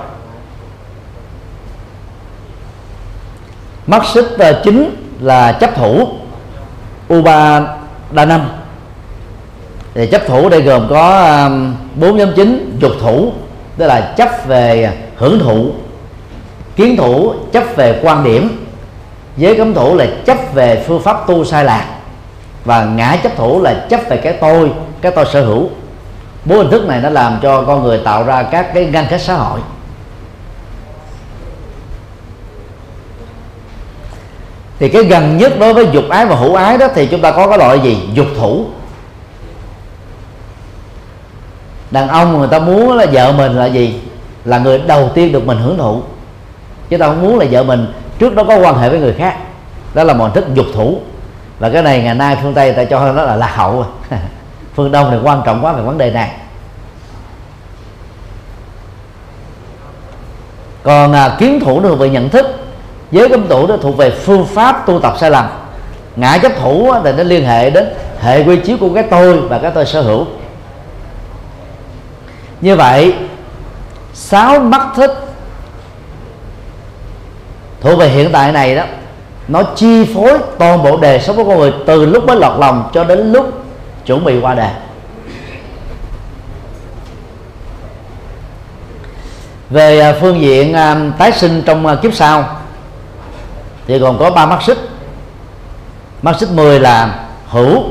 Mắt 3.88 4.06
xích 4.14 4.28
chính 4.64 4.96
là 5.20 5.52
chấp 5.52 5.76
thủ 5.76 6.08
uba 7.14 7.62
đa 8.12 8.26
năm 8.26 8.42
thì 9.94 10.08
chấp 10.08 10.28
thủ 10.28 10.50
đây 10.50 10.62
gồm 10.62 10.88
có 10.90 11.34
um, 11.44 11.76
bốn 11.96 12.18
nhóm 12.18 12.30
chính, 12.36 12.78
dục 12.80 12.92
thủ, 13.02 13.32
tức 13.78 13.88
là 13.88 14.14
chấp 14.18 14.30
về 14.48 14.94
hưởng 15.16 15.40
thụ, 15.40 15.72
kiến 16.76 16.98
thủ, 16.98 17.34
chấp 17.52 17.64
về 17.76 18.00
quan 18.04 18.24
điểm. 18.24 18.66
Giới 19.38 19.58
cấm 19.58 19.74
thủ 19.74 19.96
là 19.96 20.08
chấp 20.26 20.38
về 20.54 20.84
phương 20.88 21.02
pháp 21.02 21.28
tu 21.28 21.46
sai 21.46 21.66
lạc 21.66 21.86
và 22.66 22.86
ngã 22.86 23.18
chấp 23.24 23.36
thủ 23.36 23.62
là 23.62 23.86
chấp 23.90 24.00
về 24.10 24.18
cái 24.18 24.34
tôi 24.34 24.72
cái 25.02 25.12
tôi 25.12 25.26
sở 25.34 25.46
hữu 25.46 25.70
bốn 26.46 26.58
hình 26.58 26.70
thức 26.70 26.86
này 26.88 27.02
nó 27.02 27.10
làm 27.10 27.40
cho 27.42 27.64
con 27.68 27.84
người 27.84 27.98
tạo 27.98 28.24
ra 28.24 28.44
các 28.44 28.74
cái 28.74 28.86
ngăn 28.86 29.08
cách 29.10 29.22
xã 29.22 29.34
hội. 29.34 29.60
Thì 34.80 34.90
cái 34.90 35.04
gần 35.04 35.38
nhất 35.38 35.54
đối 35.60 35.74
với 35.74 35.88
dục 35.92 36.04
ái 36.10 36.26
và 36.26 36.36
hữu 36.36 36.56
ái 36.56 36.78
đó 36.78 36.88
thì 36.96 37.08
chúng 37.08 37.22
ta 37.22 37.32
có 37.32 37.48
cái 37.48 37.58
loại 37.58 37.80
gì? 37.80 37.98
Dục 38.14 38.28
thủ. 38.38 38.66
Đàn 41.92 42.08
ông 42.08 42.40
người 42.40 42.48
ta 42.48 42.60
muốn 42.60 42.98
là 42.98 43.06
vợ 43.12 43.32
mình 43.32 43.56
là 43.56 43.66
gì? 43.66 44.02
Là 44.46 44.58
người 44.58 44.80
đầu 44.88 45.10
tiên 45.14 45.32
được 45.32 45.48
mình 45.48 45.58
hưởng 45.58 45.78
thụ. 45.78 46.02
Chứ 46.90 46.98
ta 46.98 47.08
không 47.08 47.22
muốn 47.22 47.40
là 47.40 47.46
vợ 47.52 47.64
mình, 47.64 47.94
trước 48.20 48.36
đó 48.36 48.44
có 48.44 48.58
quan 48.58 48.78
hệ 48.78 48.90
với 48.90 49.00
người 49.00 49.14
khác. 49.14 49.38
Đó 49.94 50.04
là 50.04 50.14
một 50.14 50.34
thức 50.36 50.46
dục 50.54 50.66
thủ. 50.74 51.00
Và 51.60 51.70
cái 51.70 51.84
này 51.84 52.02
ngày 52.02 52.16
nay 52.16 52.38
phương 52.42 52.54
tây 52.54 52.74
ta 52.74 52.84
cho 52.86 53.14
nó 53.14 53.24
là 53.24 53.36
lạc 53.36 53.56
hậu. 53.56 53.86
phương 54.76 54.92
đông 54.92 55.08
thì 55.12 55.18
quan 55.24 55.42
trọng 55.46 55.66
quá 55.66 55.74
về 55.74 55.82
vấn 55.82 55.98
đề 55.98 56.12
này. 56.12 56.32
Còn 60.84 61.14
à, 61.14 61.36
kiến 61.40 61.60
thủ 61.60 61.82
thuộc 61.82 62.00
về 62.00 62.10
nhận 62.10 62.30
thức 62.30 62.46
giới 63.12 63.30
cấm 63.30 63.48
thủ 63.48 63.68
đó 63.68 63.78
thuộc 63.82 63.98
về 63.98 64.12
phương 64.12 64.46
pháp 64.46 64.86
tu 64.86 65.00
tập 65.00 65.14
sai 65.20 65.32
lầm. 65.32 65.46
Ngã 66.16 66.38
chấp 66.38 66.52
thủ 66.62 66.94
thì 67.04 67.12
nó 67.12 67.24
liên 67.24 67.46
hệ 67.46 67.70
đến 67.70 67.94
hệ 68.22 68.44
quy 68.44 68.58
chiếu 68.58 68.78
của 68.78 68.90
cái 68.94 69.04
tôi 69.04 69.42
và 69.42 69.60
cái 69.60 69.72
tôi 69.72 69.86
sở 69.86 70.02
hữu. 70.02 70.26
Như 72.62 72.76
vậy 72.76 73.16
sáu 74.14 74.60
mắt 74.60 74.88
thích 74.96 75.12
thuộc 77.82 78.00
về 78.00 78.10
hiện 78.10 78.30
tại 78.32 78.52
này 78.52 78.76
đó 78.76 78.84
nó 79.48 79.64
chi 79.76 80.14
phối 80.16 80.38
toàn 80.58 80.84
bộ 80.84 80.98
đề 80.98 81.20
sống 81.20 81.36
của 81.36 81.44
con 81.44 81.60
người 81.60 81.74
từ 81.86 82.06
lúc 82.06 82.26
mới 82.26 82.36
lọt 82.36 82.60
lòng 82.60 82.90
cho 82.94 83.04
đến 83.04 83.32
lúc 83.32 83.65
chuẩn 84.06 84.24
bị 84.24 84.40
qua 84.42 84.54
đề 84.54 84.70
về 89.70 90.00
à, 90.00 90.14
phương 90.22 90.42
diện 90.42 90.74
à, 90.74 90.98
tái 91.18 91.32
sinh 91.32 91.64
trong 91.66 91.88
à, 91.88 91.96
kiếp 91.96 92.14
sau 92.14 92.58
thì 93.88 94.00
còn 94.00 94.20
có 94.20 94.32
ba 94.32 94.46
mắt 94.46 94.64
xích. 94.64 94.78
Mắt 96.22 96.36
xích 96.40 96.50
10 96.50 96.80
là 96.80 97.20
hữu 97.48 97.84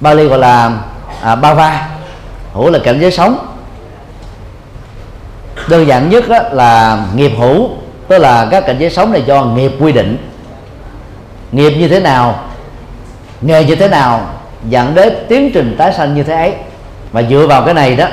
Bali 0.00 0.24
gọi 0.24 0.38
là 0.38 0.72
à, 1.22 1.34
ba 1.34 1.54
va. 1.54 1.88
Hữu 2.52 2.70
là 2.70 2.78
cảnh 2.84 3.00
giới 3.00 3.12
sống. 3.12 3.46
Đơn 5.68 5.86
giản 5.86 6.08
nhất 6.10 6.24
là 6.52 7.04
nghiệp 7.14 7.32
hữu 7.38 7.70
tức 8.08 8.18
là 8.18 8.48
các 8.50 8.64
cảnh 8.66 8.76
giới 8.78 8.90
sống 8.90 9.12
này 9.12 9.22
do 9.26 9.44
nghiệp 9.44 9.72
quy 9.80 9.92
định. 9.92 10.30
Nghiệp 11.52 11.70
như 11.70 11.88
thế 11.88 12.00
nào? 12.00 12.47
Nghề 13.40 13.64
như 13.64 13.74
thế 13.74 13.88
nào, 13.88 14.30
dẫn 14.68 14.94
đến 14.94 15.14
tiến 15.28 15.50
trình 15.54 15.74
tái 15.78 15.92
sanh 15.92 16.14
như 16.14 16.22
thế 16.22 16.34
ấy. 16.34 16.52
Và 17.12 17.22
dựa 17.22 17.46
vào 17.46 17.64
cái 17.64 17.74
này 17.74 17.96
đó, 17.96 18.06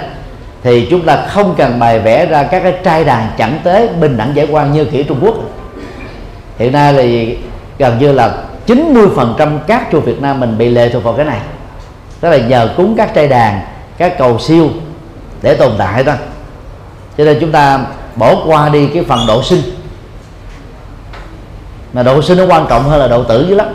thì 0.63 0.87
chúng 0.91 1.05
ta 1.05 1.25
không 1.27 1.55
cần 1.57 1.79
bài 1.79 1.99
vẽ 1.99 2.25
ra 2.25 2.43
các 2.43 2.59
cái 2.63 2.73
trai 2.83 3.03
đàn 3.03 3.31
chẳng 3.37 3.59
tế 3.63 3.87
bình 3.87 4.17
đẳng 4.17 4.35
giải 4.35 4.47
quan 4.51 4.73
như 4.73 4.85
kiểu 4.85 5.03
Trung 5.03 5.19
Quốc. 5.21 5.35
Hiện 6.57 6.71
nay 6.71 6.93
thì 6.93 7.37
gần 7.79 7.99
như 7.99 8.11
là 8.11 8.31
90% 8.67 9.59
các 9.67 9.87
chùa 9.91 9.99
Việt 9.99 10.21
Nam 10.21 10.39
mình 10.39 10.57
bị 10.57 10.69
lệ 10.69 10.89
thuộc 10.89 11.03
vào 11.03 11.13
cái 11.13 11.25
này. 11.25 11.39
Tức 12.19 12.29
là 12.29 12.37
nhờ 12.37 12.69
cúng 12.77 12.95
các 12.97 13.13
trai 13.13 13.27
đàn, 13.27 13.61
các 13.97 14.17
cầu 14.17 14.39
siêu 14.39 14.69
để 15.41 15.53
tồn 15.53 15.71
tại 15.77 16.03
thôi. 16.03 16.15
Cho 17.17 17.23
nên 17.23 17.37
chúng 17.41 17.51
ta 17.51 17.79
bỏ 18.15 18.35
qua 18.45 18.69
đi 18.69 18.87
cái 18.87 19.03
phần 19.03 19.27
độ 19.27 19.43
sinh. 19.43 19.61
Mà 21.93 22.03
độ 22.03 22.21
sinh 22.21 22.37
nó 22.37 22.45
quan 22.45 22.65
trọng 22.69 22.83
hơn 22.83 22.99
là 22.99 23.07
độ 23.07 23.23
tử 23.23 23.45
dữ 23.49 23.55
lắm 23.55 23.67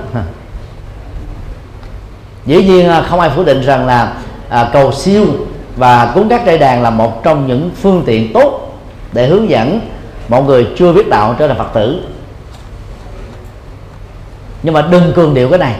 dĩ 2.50 2.64
nhiên 2.64 2.88
à, 2.88 3.02
không 3.02 3.20
ai 3.20 3.30
phủ 3.30 3.44
định 3.44 3.60
rằng 3.60 3.86
là 3.86 4.12
à, 4.48 4.70
cầu 4.72 4.92
siêu 4.92 5.26
và 5.76 6.12
cúng 6.14 6.28
các 6.28 6.42
trai 6.46 6.58
đàn 6.58 6.82
là 6.82 6.90
một 6.90 7.24
trong 7.24 7.46
những 7.46 7.70
phương 7.82 8.02
tiện 8.06 8.32
tốt 8.32 8.78
để 9.12 9.26
hướng 9.26 9.50
dẫn 9.50 9.80
mọi 10.28 10.42
người 10.42 10.66
chưa 10.76 10.92
biết 10.92 11.08
đạo 11.08 11.34
trở 11.38 11.48
thành 11.48 11.58
phật 11.58 11.74
tử. 11.74 12.02
Nhưng 14.62 14.74
mà 14.74 14.82
đừng 14.82 15.12
cường 15.12 15.34
điệu 15.34 15.48
cái 15.48 15.58
này 15.58 15.74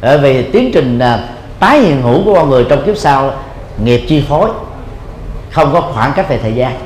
bởi 0.00 0.18
vì 0.18 0.42
tiến 0.42 0.70
trình 0.74 0.98
à, 0.98 1.18
tái 1.58 1.80
hiện 1.80 2.02
hữu 2.02 2.24
của 2.24 2.34
con 2.34 2.50
người 2.50 2.66
trong 2.68 2.84
kiếp 2.86 2.96
sau 2.96 3.32
nghiệp 3.84 4.04
chi 4.08 4.24
phối 4.28 4.50
không 5.50 5.72
có 5.72 5.80
khoảng 5.80 6.12
cách 6.16 6.28
về 6.28 6.38
thời 6.38 6.54
gian. 6.54 6.78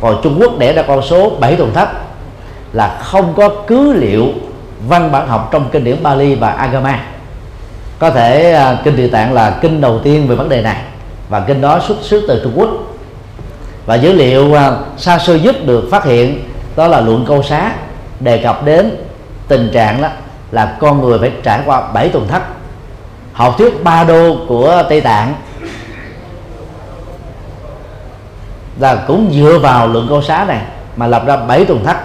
Còn 0.00 0.20
Trung 0.22 0.36
Quốc 0.40 0.52
để 0.58 0.72
ra 0.72 0.82
con 0.82 1.02
số 1.02 1.30
7 1.40 1.56
tuần 1.56 1.72
thấp 1.74 1.92
là 2.72 2.98
không 3.02 3.34
có 3.36 3.50
cứ 3.66 3.92
liệu 3.92 4.26
văn 4.88 5.12
bản 5.12 5.28
học 5.28 5.48
trong 5.52 5.68
kinh 5.72 5.84
điển 5.84 6.02
Bali 6.02 6.34
và 6.34 6.50
Agama 6.50 7.09
có 8.00 8.10
thể 8.10 8.56
uh, 8.72 8.84
kinh 8.84 8.96
địa 8.96 9.08
tạng 9.08 9.32
là 9.32 9.58
kinh 9.62 9.80
đầu 9.80 9.98
tiên 9.98 10.28
về 10.28 10.36
vấn 10.36 10.48
đề 10.48 10.62
này 10.62 10.76
và 11.28 11.40
kinh 11.40 11.60
đó 11.60 11.80
xuất 11.88 11.96
xứ 12.02 12.24
từ 12.28 12.40
Trung 12.44 12.52
Quốc. 12.56 12.70
Và 13.86 13.94
dữ 13.94 14.12
liệu 14.12 14.44
uh, 14.44 14.58
xa 14.96 15.18
xưa 15.18 15.34
nhất 15.34 15.66
được 15.66 15.88
phát 15.90 16.04
hiện 16.04 16.44
đó 16.76 16.86
là 16.86 17.00
luận 17.00 17.24
câu 17.28 17.42
xá 17.42 17.72
đề 18.20 18.38
cập 18.38 18.64
đến 18.64 18.96
tình 19.48 19.70
trạng 19.72 20.02
đó 20.02 20.08
là 20.50 20.76
con 20.80 21.00
người 21.00 21.18
phải 21.18 21.32
trải 21.42 21.60
qua 21.66 21.80
7 21.92 22.08
tuần 22.08 22.28
thất 22.28 22.42
học 23.32 23.54
thuyết 23.58 23.84
ba 23.84 24.04
đô 24.04 24.36
của 24.48 24.82
Tây 24.88 25.00
Tạng 25.00 25.34
là 28.78 29.04
cũng 29.06 29.30
dựa 29.32 29.58
vào 29.58 29.88
luận 29.88 30.06
câu 30.08 30.22
xá 30.22 30.44
này 30.48 30.62
mà 30.96 31.06
lập 31.06 31.22
ra 31.26 31.36
bảy 31.36 31.64
tuần 31.64 31.84
thất. 31.84 31.96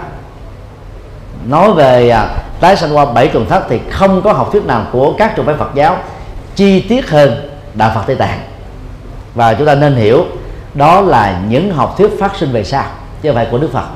Nói 1.46 1.72
về 1.72 2.10
à, 2.10 2.28
tái 2.60 2.76
sanh 2.76 2.96
qua 2.96 3.04
bảy 3.04 3.28
tuần 3.28 3.46
thất 3.48 3.62
thì 3.68 3.80
không 3.90 4.22
có 4.22 4.32
học 4.32 4.48
thuyết 4.52 4.64
nào 4.64 4.86
của 4.92 5.14
các 5.18 5.36
trường 5.36 5.46
phái 5.46 5.54
Phật 5.54 5.70
giáo 5.74 5.96
chi 6.54 6.80
tiết 6.80 7.10
hơn 7.10 7.50
đạo 7.74 7.92
Phật 7.94 8.02
Tây 8.06 8.16
Tạng. 8.16 8.40
Và 9.34 9.54
chúng 9.54 9.66
ta 9.66 9.74
nên 9.74 9.94
hiểu 9.94 10.24
đó 10.74 11.00
là 11.00 11.40
những 11.48 11.74
học 11.74 11.94
thuyết 11.98 12.10
phát 12.20 12.36
sinh 12.36 12.52
về 12.52 12.64
sau, 12.64 12.84
chứ 13.22 13.28
không 13.28 13.36
phải 13.36 13.46
của 13.50 13.58
Đức 13.58 13.70
Phật. 13.72 13.86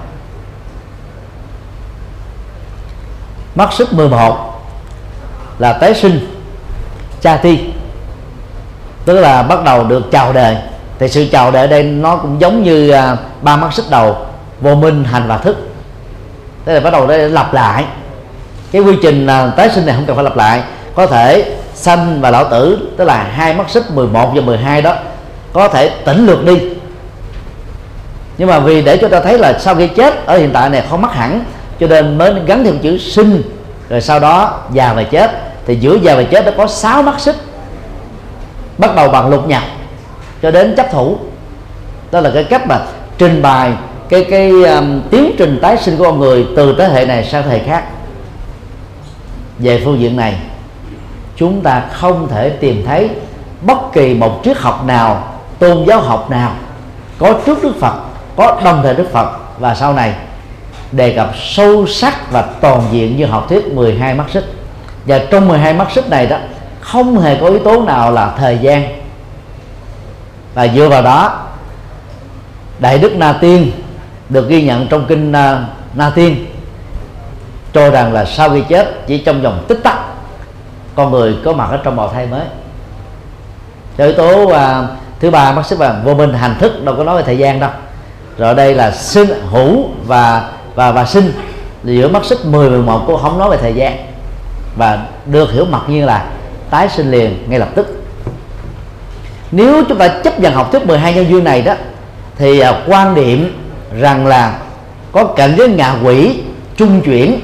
Mắt 3.54 3.72
sức 3.72 3.92
11 3.92 4.62
là 5.58 5.72
tái 5.72 5.94
sinh 5.94 6.36
cha 7.20 7.36
ti 7.36 7.58
tức 9.04 9.20
là 9.20 9.42
bắt 9.42 9.64
đầu 9.64 9.84
được 9.84 10.10
chào 10.10 10.32
đời. 10.32 10.56
Thì 10.98 11.08
sự 11.08 11.28
chào 11.32 11.50
đời 11.50 11.68
đây 11.68 11.82
nó 11.82 12.16
cũng 12.16 12.40
giống 12.40 12.62
như 12.62 12.90
à, 12.90 13.16
ba 13.42 13.56
mắt 13.56 13.72
sức 13.72 13.84
đầu 13.90 14.16
vô 14.60 14.74
minh, 14.74 15.04
hành 15.04 15.28
và 15.28 15.38
thức. 15.38 15.56
Thế 16.64 16.74
là 16.74 16.80
bắt 16.80 16.90
đầu 16.90 17.06
đây 17.06 17.30
lặp 17.30 17.54
lại 17.54 17.84
cái 18.72 18.82
quy 18.82 18.96
trình 19.02 19.26
à, 19.26 19.52
tái 19.56 19.70
sinh 19.70 19.86
này 19.86 19.94
không 19.94 20.06
cần 20.06 20.16
phải 20.16 20.24
lặp 20.24 20.36
lại. 20.36 20.62
Có 20.94 21.06
thể 21.06 21.56
sanh 21.74 22.20
và 22.20 22.30
lão 22.30 22.44
tử 22.44 22.78
tức 22.96 23.04
là 23.04 23.22
hai 23.22 23.54
mắt 23.54 23.70
xích 23.70 23.90
11 23.90 24.32
và 24.34 24.40
12 24.40 24.82
đó 24.82 24.96
có 25.52 25.68
thể 25.68 25.88
tỉnh 25.88 26.26
lược 26.26 26.44
đi. 26.44 26.58
Nhưng 28.38 28.48
mà 28.48 28.58
vì 28.58 28.82
để 28.82 28.96
cho 28.96 29.08
ta 29.08 29.20
thấy 29.20 29.38
là 29.38 29.58
sau 29.58 29.74
khi 29.74 29.88
chết 29.88 30.26
ở 30.26 30.38
hiện 30.38 30.50
tại 30.52 30.70
này 30.70 30.84
không 30.90 31.02
mắc 31.02 31.14
hẳn 31.14 31.44
cho 31.80 31.86
nên 31.86 32.18
mới 32.18 32.34
gắn 32.46 32.64
thêm 32.64 32.78
chữ 32.78 32.98
sinh 32.98 33.42
rồi 33.88 34.00
sau 34.00 34.20
đó 34.20 34.60
già 34.72 34.92
và 34.92 35.02
chết. 35.02 35.30
Thì 35.66 35.76
giữa 35.76 35.96
già 36.02 36.14
và 36.14 36.22
chết 36.22 36.46
nó 36.46 36.52
có 36.56 36.66
sáu 36.66 37.02
mắt 37.02 37.20
xích 37.20 37.36
bắt 38.78 38.96
đầu 38.96 39.08
bằng 39.08 39.30
lục 39.30 39.48
nhập 39.48 39.62
cho 40.42 40.50
đến 40.50 40.74
chấp 40.76 40.92
thủ. 40.92 41.18
Đó 42.10 42.20
là 42.20 42.30
cái 42.34 42.44
cách 42.44 42.66
mà 42.66 42.78
trình 43.18 43.42
bày 43.42 43.72
cái 44.08 44.24
cái 44.24 44.50
um, 44.50 45.00
tiến 45.10 45.34
trình 45.38 45.58
tái 45.62 45.76
sinh 45.76 45.96
của 45.96 46.04
con 46.04 46.20
người 46.20 46.46
từ 46.56 46.74
thế 46.78 46.88
hệ 46.88 47.06
này 47.06 47.24
sang 47.24 47.42
thế 47.42 47.50
hệ 47.50 47.64
khác 47.66 47.84
về 49.60 49.82
phương 49.84 50.00
diện 50.00 50.16
này, 50.16 50.34
chúng 51.36 51.60
ta 51.60 51.82
không 51.92 52.28
thể 52.28 52.50
tìm 52.50 52.84
thấy 52.86 53.10
bất 53.62 53.92
kỳ 53.92 54.14
một 54.14 54.40
triết 54.44 54.58
học 54.58 54.84
nào, 54.86 55.24
tôn 55.58 55.84
giáo 55.86 56.00
học 56.00 56.30
nào 56.30 56.52
có 57.18 57.34
trước 57.46 57.62
Đức 57.62 57.72
Phật, 57.80 57.94
có 58.36 58.60
đồng 58.64 58.80
thời 58.82 58.94
Đức 58.94 59.12
Phật. 59.12 59.30
Và 59.58 59.74
sau 59.74 59.92
này, 59.92 60.14
đề 60.92 61.16
cập 61.16 61.30
sâu 61.36 61.86
sắc 61.86 62.32
và 62.32 62.42
toàn 62.42 62.82
diện 62.92 63.16
như 63.16 63.26
học 63.26 63.46
thuyết 63.48 63.66
12 63.72 64.14
mắt 64.14 64.30
xích. 64.30 64.44
Và 65.06 65.20
trong 65.30 65.48
12 65.48 65.74
mắt 65.74 65.90
xích 65.92 66.10
này 66.10 66.26
đó, 66.26 66.36
không 66.80 67.20
hề 67.20 67.36
có 67.40 67.46
yếu 67.46 67.58
tố 67.58 67.82
nào 67.82 68.12
là 68.12 68.34
thời 68.38 68.58
gian. 68.58 69.00
Và 70.54 70.68
dựa 70.68 70.88
vào 70.88 71.02
đó, 71.02 71.46
đại 72.78 72.98
đức 72.98 73.16
na 73.16 73.32
tiên 73.32 73.70
được 74.28 74.48
ghi 74.48 74.62
nhận 74.62 74.86
trong 74.86 75.06
kinh 75.08 75.32
à, 75.32 75.64
na 75.94 76.10
tiên 76.14 76.46
cho 77.72 77.90
rằng 77.90 78.12
là 78.12 78.24
sau 78.24 78.50
khi 78.50 78.62
chết, 78.68 79.06
chỉ 79.06 79.18
trong 79.18 79.42
vòng 79.42 79.64
tích 79.68 79.78
tắc, 79.82 79.98
con 80.94 81.10
người 81.10 81.36
có 81.44 81.52
mặt 81.52 81.68
ở 81.70 81.76
trong 81.84 81.96
bào 81.96 82.08
thai 82.08 82.26
mới. 82.26 82.42
Cho 83.98 84.04
yếu 84.04 84.12
tố 84.12 84.46
và 84.46 84.88
thứ 85.20 85.30
ba, 85.30 85.52
bác 85.52 85.66
sĩ 85.66 85.76
và 85.76 86.00
vô 86.04 86.14
minh 86.14 86.34
hành 86.34 86.54
thức, 86.58 86.84
đâu 86.84 86.94
có 86.98 87.04
nói 87.04 87.16
về 87.16 87.22
thời 87.26 87.38
gian 87.38 87.60
đâu. 87.60 87.70
Rồi 88.38 88.54
đây 88.54 88.74
là 88.74 88.90
sinh, 88.90 89.28
hữu 89.50 89.88
và 90.06 90.50
và 90.74 90.92
và 90.92 91.04
sinh. 91.04 91.32
Giữa 91.84 92.08
mắt 92.08 92.24
sức 92.24 92.46
10 92.46 92.70
11 92.70 93.04
cô 93.06 93.16
không 93.16 93.38
nói 93.38 93.50
về 93.50 93.56
thời 93.56 93.74
gian. 93.74 93.96
Và 94.76 94.98
được 95.26 95.52
hiểu 95.52 95.64
mặt 95.64 95.82
như 95.88 96.04
là 96.04 96.24
tái 96.70 96.88
sinh 96.88 97.10
liền 97.10 97.44
ngay 97.48 97.58
lập 97.58 97.68
tức. 97.74 98.04
Nếu 99.50 99.84
chúng 99.88 99.98
ta 99.98 100.08
chấp 100.08 100.40
nhận 100.40 100.54
học 100.54 100.72
thuyết 100.72 100.86
12 100.86 101.14
nhân 101.14 101.30
duyên 101.30 101.44
này 101.44 101.62
đó, 101.62 101.74
thì 102.36 102.60
à, 102.60 102.82
quan 102.86 103.14
điểm 103.14 103.62
rằng 104.00 104.26
là 104.26 104.58
có 105.12 105.24
cảnh 105.24 105.54
giới 105.58 105.68
ngạ 105.68 105.94
quỷ 106.04 106.40
trung 106.76 107.00
chuyển 107.00 107.40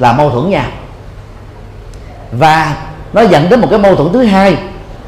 là 0.00 0.12
mâu 0.12 0.30
thuẫn 0.30 0.50
nhau 0.50 0.66
và 2.32 2.76
nó 3.12 3.22
dẫn 3.22 3.48
đến 3.50 3.60
một 3.60 3.68
cái 3.70 3.78
mâu 3.78 3.96
thuẫn 3.96 4.12
thứ 4.12 4.22
hai 4.22 4.56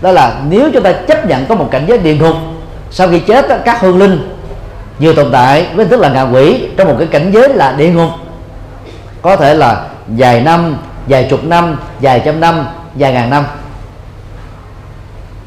đó 0.00 0.12
là 0.12 0.40
nếu 0.48 0.70
chúng 0.72 0.82
ta 0.82 0.92
chấp 0.92 1.26
nhận 1.26 1.46
có 1.46 1.54
một 1.54 1.68
cảnh 1.70 1.84
giới 1.88 1.98
địa 1.98 2.14
ngục 2.14 2.36
sau 2.90 3.08
khi 3.08 3.18
chết 3.18 3.46
các 3.64 3.80
hương 3.80 3.98
linh 3.98 4.32
vừa 5.02 5.14
tồn 5.14 5.32
tại 5.32 5.66
với 5.74 5.86
tức 5.86 6.00
là 6.00 6.08
ngạ 6.08 6.22
quỷ 6.22 6.68
trong 6.76 6.88
một 6.88 6.94
cái 6.98 7.06
cảnh 7.06 7.30
giới 7.34 7.48
là 7.48 7.72
địa 7.72 7.88
ngục. 7.88 8.10
Có 9.22 9.36
thể 9.36 9.54
là 9.54 9.86
vài 10.06 10.40
năm 10.40 10.76
vài 11.06 11.26
chục 11.30 11.44
năm 11.44 11.76
vài 12.00 12.22
trăm 12.24 12.40
năm 12.40 12.66
vài 12.94 13.12
ngàn 13.12 13.30
năm. 13.30 13.44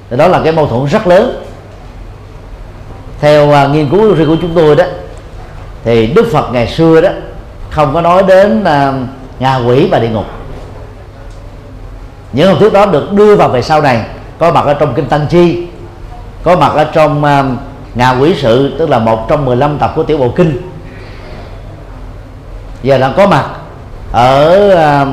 Thì 0.10 0.18
đó 0.18 0.28
là 0.28 0.42
cái 0.44 0.54
mâu 0.54 0.68
thuẫn 0.68 0.86
rất 0.86 1.08
lớn. 1.08 1.44
Theo 3.22 3.48
uh, 3.50 3.72
nghiên 3.72 3.90
cứu 3.90 4.14
riêng 4.14 4.28
của 4.28 4.38
chúng 4.42 4.56
tôi 4.56 4.76
đó 4.76 4.84
thì 5.84 6.08
đức 6.08 6.28
phật 6.32 6.52
ngày 6.52 6.68
xưa 6.68 7.02
đó 7.02 7.10
không 7.70 7.94
có 7.94 8.02
nói 8.02 8.24
đến 8.28 8.62
uh, 8.64 8.96
ngạ 9.40 9.56
quỷ 9.56 9.88
và 9.92 10.00
địa 10.00 10.10
ngục. 10.10 10.26
Những 12.34 12.50
học 12.50 12.58
thuyết 12.60 12.74
đó 12.74 12.86
được 12.86 13.12
đưa 13.12 13.36
vào 13.36 13.50
về 13.50 13.62
sau 13.62 13.82
này 13.82 14.06
có 14.38 14.52
mặt 14.52 14.66
ở 14.66 14.74
trong 14.74 14.94
kinh 14.94 15.06
tăng 15.08 15.28
chi 15.30 15.68
có 16.44 16.56
mặt 16.56 16.72
ở 16.76 16.84
trong 16.84 17.24
uh, 17.24 17.46
ngạ 17.96 18.12
quỷ 18.12 18.36
sự 18.42 18.76
tức 18.80 18.90
là 18.90 19.00
một 19.00 19.26
trong 19.30 19.46
15 19.46 19.78
tập 19.78 19.92
của 19.96 20.04
tiểu 20.04 20.18
bộ 20.18 20.30
kinh. 20.36 20.62
Giờ 22.84 22.98
là 22.98 23.14
có 23.18 23.28
mặt 23.28 23.46
ở 24.12 24.70
uh, 25.04 25.08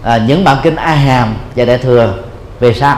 uh, 0.00 0.22
những 0.26 0.44
bản 0.44 0.56
kinh 0.62 0.76
a 0.76 0.94
hàm 0.94 1.34
và 1.56 1.64
đại 1.64 1.78
thừa 1.78 2.14
về 2.60 2.74
sau. 2.74 2.96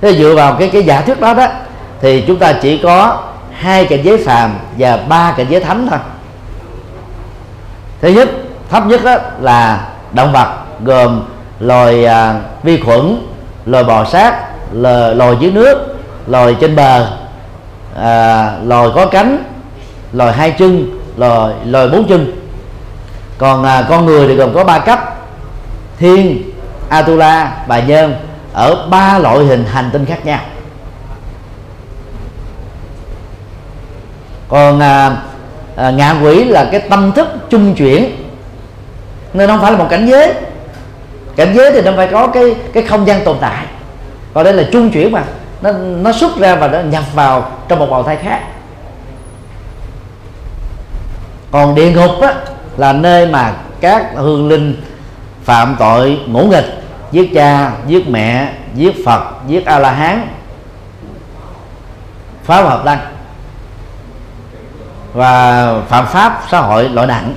Thế 0.00 0.14
dựa 0.14 0.34
vào 0.34 0.56
cái 0.58 0.70
cái 0.72 0.82
giả 0.82 1.00
thuyết 1.00 1.20
đó 1.20 1.34
đó 1.34 1.46
thì 2.00 2.24
chúng 2.26 2.38
ta 2.38 2.52
chỉ 2.62 2.78
có 2.78 3.22
hai 3.52 3.84
cảnh 3.84 4.00
giới 4.02 4.24
phàm 4.24 4.54
và 4.78 4.96
ba 4.96 5.34
cảnh 5.36 5.46
giới 5.50 5.60
thánh 5.60 5.86
thôi 5.90 5.98
thứ 8.00 8.08
nhất 8.08 8.28
thấp 8.70 8.86
nhất 8.86 9.04
đó 9.04 9.16
là 9.40 9.88
động 10.12 10.32
vật 10.32 10.48
gồm 10.84 11.22
loài 11.60 12.04
à, 12.04 12.40
vi 12.62 12.80
khuẩn 12.80 13.18
loài 13.66 13.84
bò 13.84 14.04
sát 14.04 14.34
loài, 14.72 15.14
loài 15.14 15.36
dưới 15.40 15.52
nước 15.52 15.96
loài 16.26 16.56
trên 16.60 16.76
bờ 16.76 17.06
à, 17.96 18.52
loài 18.64 18.88
có 18.94 19.06
cánh 19.06 19.44
loài 20.12 20.32
hai 20.32 20.50
chân 20.50 21.00
loài 21.16 21.54
loài 21.64 21.88
bốn 21.88 22.08
chân. 22.08 22.32
Còn 23.38 23.64
à, 23.64 23.86
con 23.88 24.06
người 24.06 24.28
thì 24.28 24.34
gồm 24.34 24.54
có 24.54 24.64
ba 24.64 24.78
cấp 24.78 24.98
thiên 25.98 26.42
atula 26.88 27.64
và 27.66 27.80
nhân 27.80 28.14
ở 28.52 28.88
ba 28.90 29.18
loại 29.18 29.38
hình 29.38 29.64
hành 29.64 29.90
tinh 29.92 30.06
khác 30.06 30.26
nhau. 30.26 30.40
Còn 34.48 34.80
à, 34.80 35.16
à, 35.76 35.90
ngạ 35.90 36.14
quỷ 36.22 36.44
là 36.44 36.68
cái 36.72 36.80
tâm 36.80 37.12
thức 37.12 37.28
trung 37.50 37.74
chuyển. 37.74 38.16
Nên 39.34 39.48
không 39.50 39.60
phải 39.60 39.72
là 39.72 39.78
một 39.78 39.86
cảnh 39.90 40.06
giới. 40.06 40.32
Cảnh 41.36 41.54
giới 41.54 41.72
thì 41.72 41.82
nó 41.82 41.92
phải 41.96 42.08
có 42.12 42.26
cái 42.26 42.54
cái 42.72 42.82
không 42.82 43.06
gian 43.06 43.24
tồn 43.24 43.36
tại. 43.40 43.66
Còn 44.34 44.44
đây 44.44 44.52
là 44.52 44.64
trung 44.72 44.90
chuyển 44.90 45.12
mà. 45.12 45.24
Nó 45.62 45.72
nó 45.72 46.12
xuất 46.12 46.36
ra 46.38 46.54
và 46.54 46.68
nó 46.68 46.80
nhập 46.80 47.04
vào 47.14 47.50
trong 47.68 47.78
một 47.78 47.86
bào 47.90 48.02
thai 48.02 48.16
khác. 48.16 48.40
Còn 51.50 51.74
địa 51.74 51.90
ngục 51.90 52.20
á, 52.20 52.34
là 52.76 52.92
nơi 52.92 53.26
mà 53.26 53.52
các 53.80 54.06
hương 54.14 54.48
linh 54.48 54.82
phạm 55.44 55.76
tội 55.78 56.20
ngỗ 56.26 56.42
nghịch 56.42 56.82
giết 57.12 57.30
cha 57.34 57.72
giết 57.86 58.08
mẹ 58.08 58.52
giết 58.74 58.94
phật 59.04 59.22
giết 59.46 59.66
a 59.66 59.78
la 59.78 59.90
hán 59.90 60.28
phá 62.44 62.62
hợp 62.62 62.84
đăng 62.84 62.98
và 65.16 65.74
phạm 65.88 66.06
pháp 66.06 66.42
xã 66.50 66.60
hội 66.60 66.88
loại 66.88 67.06
nặng. 67.06 67.34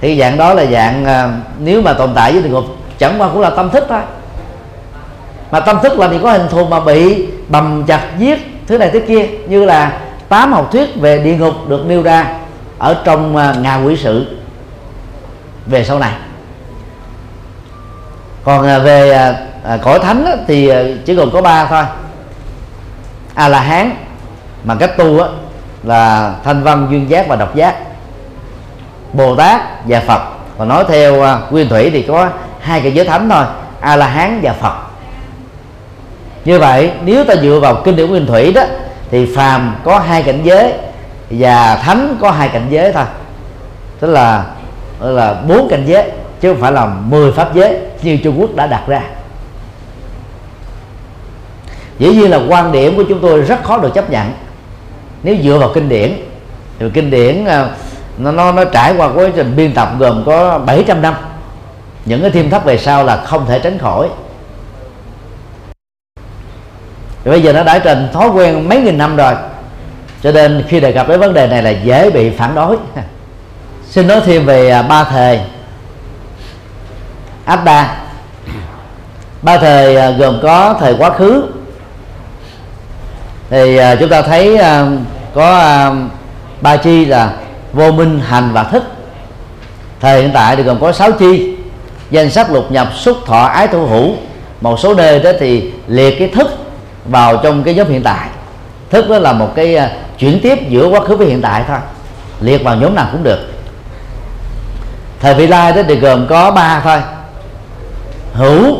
Thì 0.00 0.20
dạng 0.20 0.36
đó 0.36 0.54
là 0.54 0.64
dạng 0.64 1.04
à, 1.04 1.30
nếu 1.58 1.82
mà 1.82 1.92
tồn 1.92 2.10
tại 2.14 2.32
với 2.32 2.42
địa 2.42 2.48
ngục 2.48 2.64
chẳng 2.98 3.14
qua 3.18 3.28
cũng 3.28 3.40
là 3.40 3.50
tâm 3.50 3.70
thức 3.70 3.84
thôi. 3.88 4.00
Mà 5.50 5.60
tâm 5.60 5.78
thức 5.82 5.98
là 5.98 6.08
thì 6.08 6.18
có 6.22 6.32
hình 6.32 6.48
thù 6.50 6.64
mà 6.64 6.80
bị 6.80 7.26
bầm 7.48 7.84
chặt 7.86 8.00
giết 8.18 8.66
thứ 8.66 8.78
này 8.78 8.90
thứ 8.90 9.00
kia 9.08 9.26
như 9.48 9.64
là 9.64 9.92
tám 10.28 10.52
học 10.52 10.68
thuyết 10.72 11.00
về 11.00 11.18
địa 11.18 11.36
ngục 11.36 11.54
được 11.68 11.86
nêu 11.86 12.02
ra 12.02 12.26
ở 12.78 12.96
trong 13.04 13.36
à, 13.36 13.54
ngà 13.60 13.76
quỷ 13.76 13.96
sự. 13.96 14.38
Về 15.66 15.84
sau 15.84 15.98
này. 15.98 16.12
Còn 18.44 18.66
à, 18.66 18.78
về 18.78 19.10
à, 19.64 19.76
cõi 19.76 19.98
thánh 19.98 20.44
thì 20.46 20.72
chỉ 21.06 21.14
gồm 21.14 21.30
có 21.30 21.42
ba 21.42 21.66
thôi. 21.66 21.84
A 23.34 23.48
la 23.48 23.60
hán 23.60 23.90
mà 24.64 24.74
cách 24.74 24.96
tu 24.96 25.20
á, 25.20 25.28
là 25.84 26.34
thanh 26.44 26.62
văn 26.62 26.86
duyên 26.90 27.10
giác 27.10 27.28
và 27.28 27.36
độc 27.36 27.54
giác, 27.54 27.74
bồ 29.12 29.36
tát 29.36 29.60
và 29.84 30.00
phật. 30.00 30.22
Và 30.56 30.64
nói 30.64 30.84
theo 30.88 31.22
à, 31.22 31.38
nguyên 31.50 31.68
thủy 31.68 31.90
thì 31.90 32.02
có 32.02 32.28
hai 32.60 32.80
cái 32.80 32.92
giới 32.92 33.04
thánh 33.04 33.28
thôi, 33.30 33.44
a 33.80 33.96
la 33.96 34.06
hán 34.06 34.40
và 34.42 34.52
phật. 34.52 34.74
Như 36.44 36.58
vậy, 36.58 36.92
nếu 37.04 37.24
ta 37.24 37.34
dựa 37.42 37.58
vào 37.62 37.82
kinh 37.84 37.96
điển 37.96 38.10
nguyên 38.10 38.26
thủy 38.26 38.52
đó, 38.52 38.62
thì 39.10 39.34
phàm 39.36 39.76
có 39.84 39.98
hai 39.98 40.22
cảnh 40.22 40.40
giới 40.44 40.72
và 41.30 41.76
thánh 41.76 42.16
có 42.20 42.30
hai 42.30 42.48
cảnh 42.48 42.66
giới 42.70 42.92
thôi. 42.92 43.04
Tức 44.00 44.10
là 44.10 44.44
là 45.00 45.34
bốn 45.48 45.68
cảnh 45.68 45.84
giới, 45.86 46.10
chứ 46.40 46.52
không 46.52 46.60
phải 46.60 46.72
là 46.72 46.86
10 46.86 47.32
pháp 47.32 47.54
giới 47.54 47.78
như 48.02 48.16
Trung 48.16 48.40
Quốc 48.40 48.54
đã 48.54 48.66
đặt 48.66 48.82
ra. 48.86 49.00
Dĩ 51.98 52.08
nhiên 52.08 52.30
là 52.30 52.40
quan 52.48 52.72
điểm 52.72 52.96
của 52.96 53.04
chúng 53.08 53.20
tôi 53.20 53.40
rất 53.40 53.64
khó 53.64 53.78
được 53.78 53.94
chấp 53.94 54.10
nhận 54.10 54.32
nếu 55.24 55.36
dựa 55.42 55.58
vào 55.58 55.70
kinh 55.74 55.88
điển 55.88 56.16
thì 56.78 56.86
kinh 56.94 57.10
điển 57.10 57.44
à, 57.44 57.68
nó 58.18 58.32
nó, 58.32 58.52
nó 58.52 58.64
trải 58.64 58.94
qua 58.96 59.08
quá 59.14 59.24
trình 59.36 59.56
biên 59.56 59.74
tập 59.74 59.88
gồm 59.98 60.22
có 60.26 60.58
700 60.58 61.02
năm. 61.02 61.14
Những 62.04 62.20
cái 62.20 62.30
thêm 62.30 62.50
thấp 62.50 62.64
về 62.64 62.78
sau 62.78 63.04
là 63.04 63.16
không 63.16 63.46
thể 63.46 63.58
tránh 63.58 63.78
khỏi. 63.78 64.08
Thì 67.24 67.30
bây 67.30 67.42
giờ 67.42 67.52
nó 67.52 67.62
đã 67.62 67.78
thành 67.78 68.08
thói 68.12 68.28
quen 68.28 68.68
mấy 68.68 68.80
nghìn 68.80 68.98
năm 68.98 69.16
rồi. 69.16 69.34
Cho 70.22 70.32
nên 70.32 70.64
khi 70.68 70.80
đề 70.80 70.92
cập 70.92 71.08
đến 71.08 71.20
vấn 71.20 71.34
đề 71.34 71.46
này 71.46 71.62
là 71.62 71.70
dễ 71.70 72.10
bị 72.10 72.30
phản 72.30 72.54
đối. 72.54 72.76
Xin 73.90 74.08
nói 74.08 74.20
thêm 74.26 74.46
về 74.46 74.70
à, 74.70 74.82
ba 74.82 75.04
thề. 75.04 75.40
Adda. 77.44 77.96
Ba 79.42 79.58
thời 79.58 79.96
à, 79.96 80.10
gồm 80.10 80.38
có 80.42 80.76
thời 80.80 80.94
quá 80.98 81.10
khứ. 81.10 81.44
Thì 83.50 83.80
chúng 84.00 84.08
ta 84.08 84.22
thấy 84.22 84.58
có 85.34 85.58
à, 85.58 85.92
ba 86.60 86.76
chi 86.76 87.04
là 87.04 87.32
vô 87.72 87.92
minh, 87.92 88.20
hành 88.20 88.52
và 88.52 88.64
thức. 88.64 88.84
Thời 90.00 90.22
hiện 90.22 90.30
tại 90.34 90.56
thì 90.56 90.62
gồm 90.62 90.80
có 90.80 90.92
sáu 90.92 91.12
chi. 91.12 91.56
Danh 92.10 92.30
sách 92.30 92.50
lục 92.50 92.72
nhập, 92.72 92.88
xúc, 92.94 93.16
thọ, 93.26 93.44
ái 93.46 93.68
thủ 93.68 93.86
hữu. 93.86 94.14
Một 94.60 94.80
số 94.80 94.94
nơi 94.94 95.18
đó 95.18 95.30
thì 95.40 95.72
liệt 95.88 96.18
cái 96.18 96.28
thức 96.28 96.46
vào 97.04 97.36
trong 97.36 97.62
cái 97.62 97.74
nhóm 97.74 97.88
hiện 97.88 98.02
tại. 98.02 98.28
Thức 98.90 99.08
đó 99.08 99.18
là 99.18 99.32
một 99.32 99.52
cái 99.54 99.76
à, 99.76 99.90
chuyển 100.18 100.40
tiếp 100.42 100.58
giữa 100.68 100.88
quá 100.88 101.00
khứ 101.00 101.16
với 101.16 101.26
hiện 101.26 101.42
tại 101.42 101.64
thôi. 101.68 101.78
Liệt 102.40 102.64
vào 102.64 102.76
nhóm 102.76 102.94
nào 102.94 103.08
cũng 103.12 103.22
được. 103.22 103.38
Thời 105.20 105.34
vị 105.34 105.46
lai 105.46 105.72
đó 105.72 105.82
thì 105.88 105.96
gồm 105.96 106.26
có 106.26 106.50
ba 106.50 106.80
thôi. 106.80 106.98
Hữu, 108.32 108.76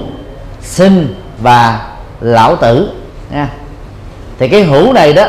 sinh 0.61 1.15
và 1.39 1.81
lão 2.21 2.57
tử. 2.57 2.91
Nha. 3.31 3.49
Thì 4.39 4.49
cái 4.49 4.63
hữu 4.63 4.93
này 4.93 5.13
đó 5.13 5.25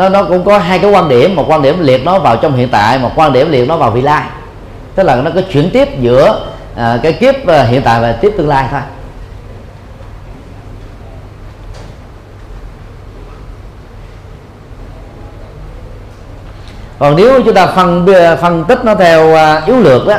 nó 0.00 0.08
nó 0.08 0.24
cũng 0.24 0.44
có 0.44 0.58
hai 0.58 0.78
cái 0.78 0.90
quan 0.90 1.08
điểm. 1.08 1.36
Một 1.36 1.44
quan 1.48 1.62
điểm 1.62 1.80
liệt 1.80 2.04
nó 2.04 2.18
vào 2.18 2.36
trong 2.36 2.56
hiện 2.56 2.68
tại 2.68 2.98
một 2.98 3.10
quan 3.16 3.32
điểm 3.32 3.50
liệt 3.50 3.68
nó 3.68 3.76
vào 3.76 3.90
vị 3.90 4.00
lai. 4.02 4.24
Tức 4.94 5.02
là 5.02 5.16
nó 5.16 5.30
có 5.34 5.40
chuyển 5.52 5.70
tiếp 5.70 5.88
giữa 6.00 6.46
à, 6.76 6.98
cái 7.02 7.12
kiếp 7.12 7.46
à, 7.46 7.62
hiện 7.62 7.82
tại 7.82 8.00
và 8.00 8.12
tiếp 8.12 8.34
tương 8.38 8.48
lai 8.48 8.68
thôi. 8.70 8.80
Còn 16.98 17.16
nếu 17.16 17.42
chúng 17.44 17.54
ta 17.54 17.66
phân 17.66 18.06
à, 18.14 18.36
phân 18.36 18.64
tích 18.64 18.84
nó 18.84 18.94
theo 18.94 19.34
à, 19.34 19.62
yếu 19.66 19.76
lược 19.76 20.06
đó 20.06 20.16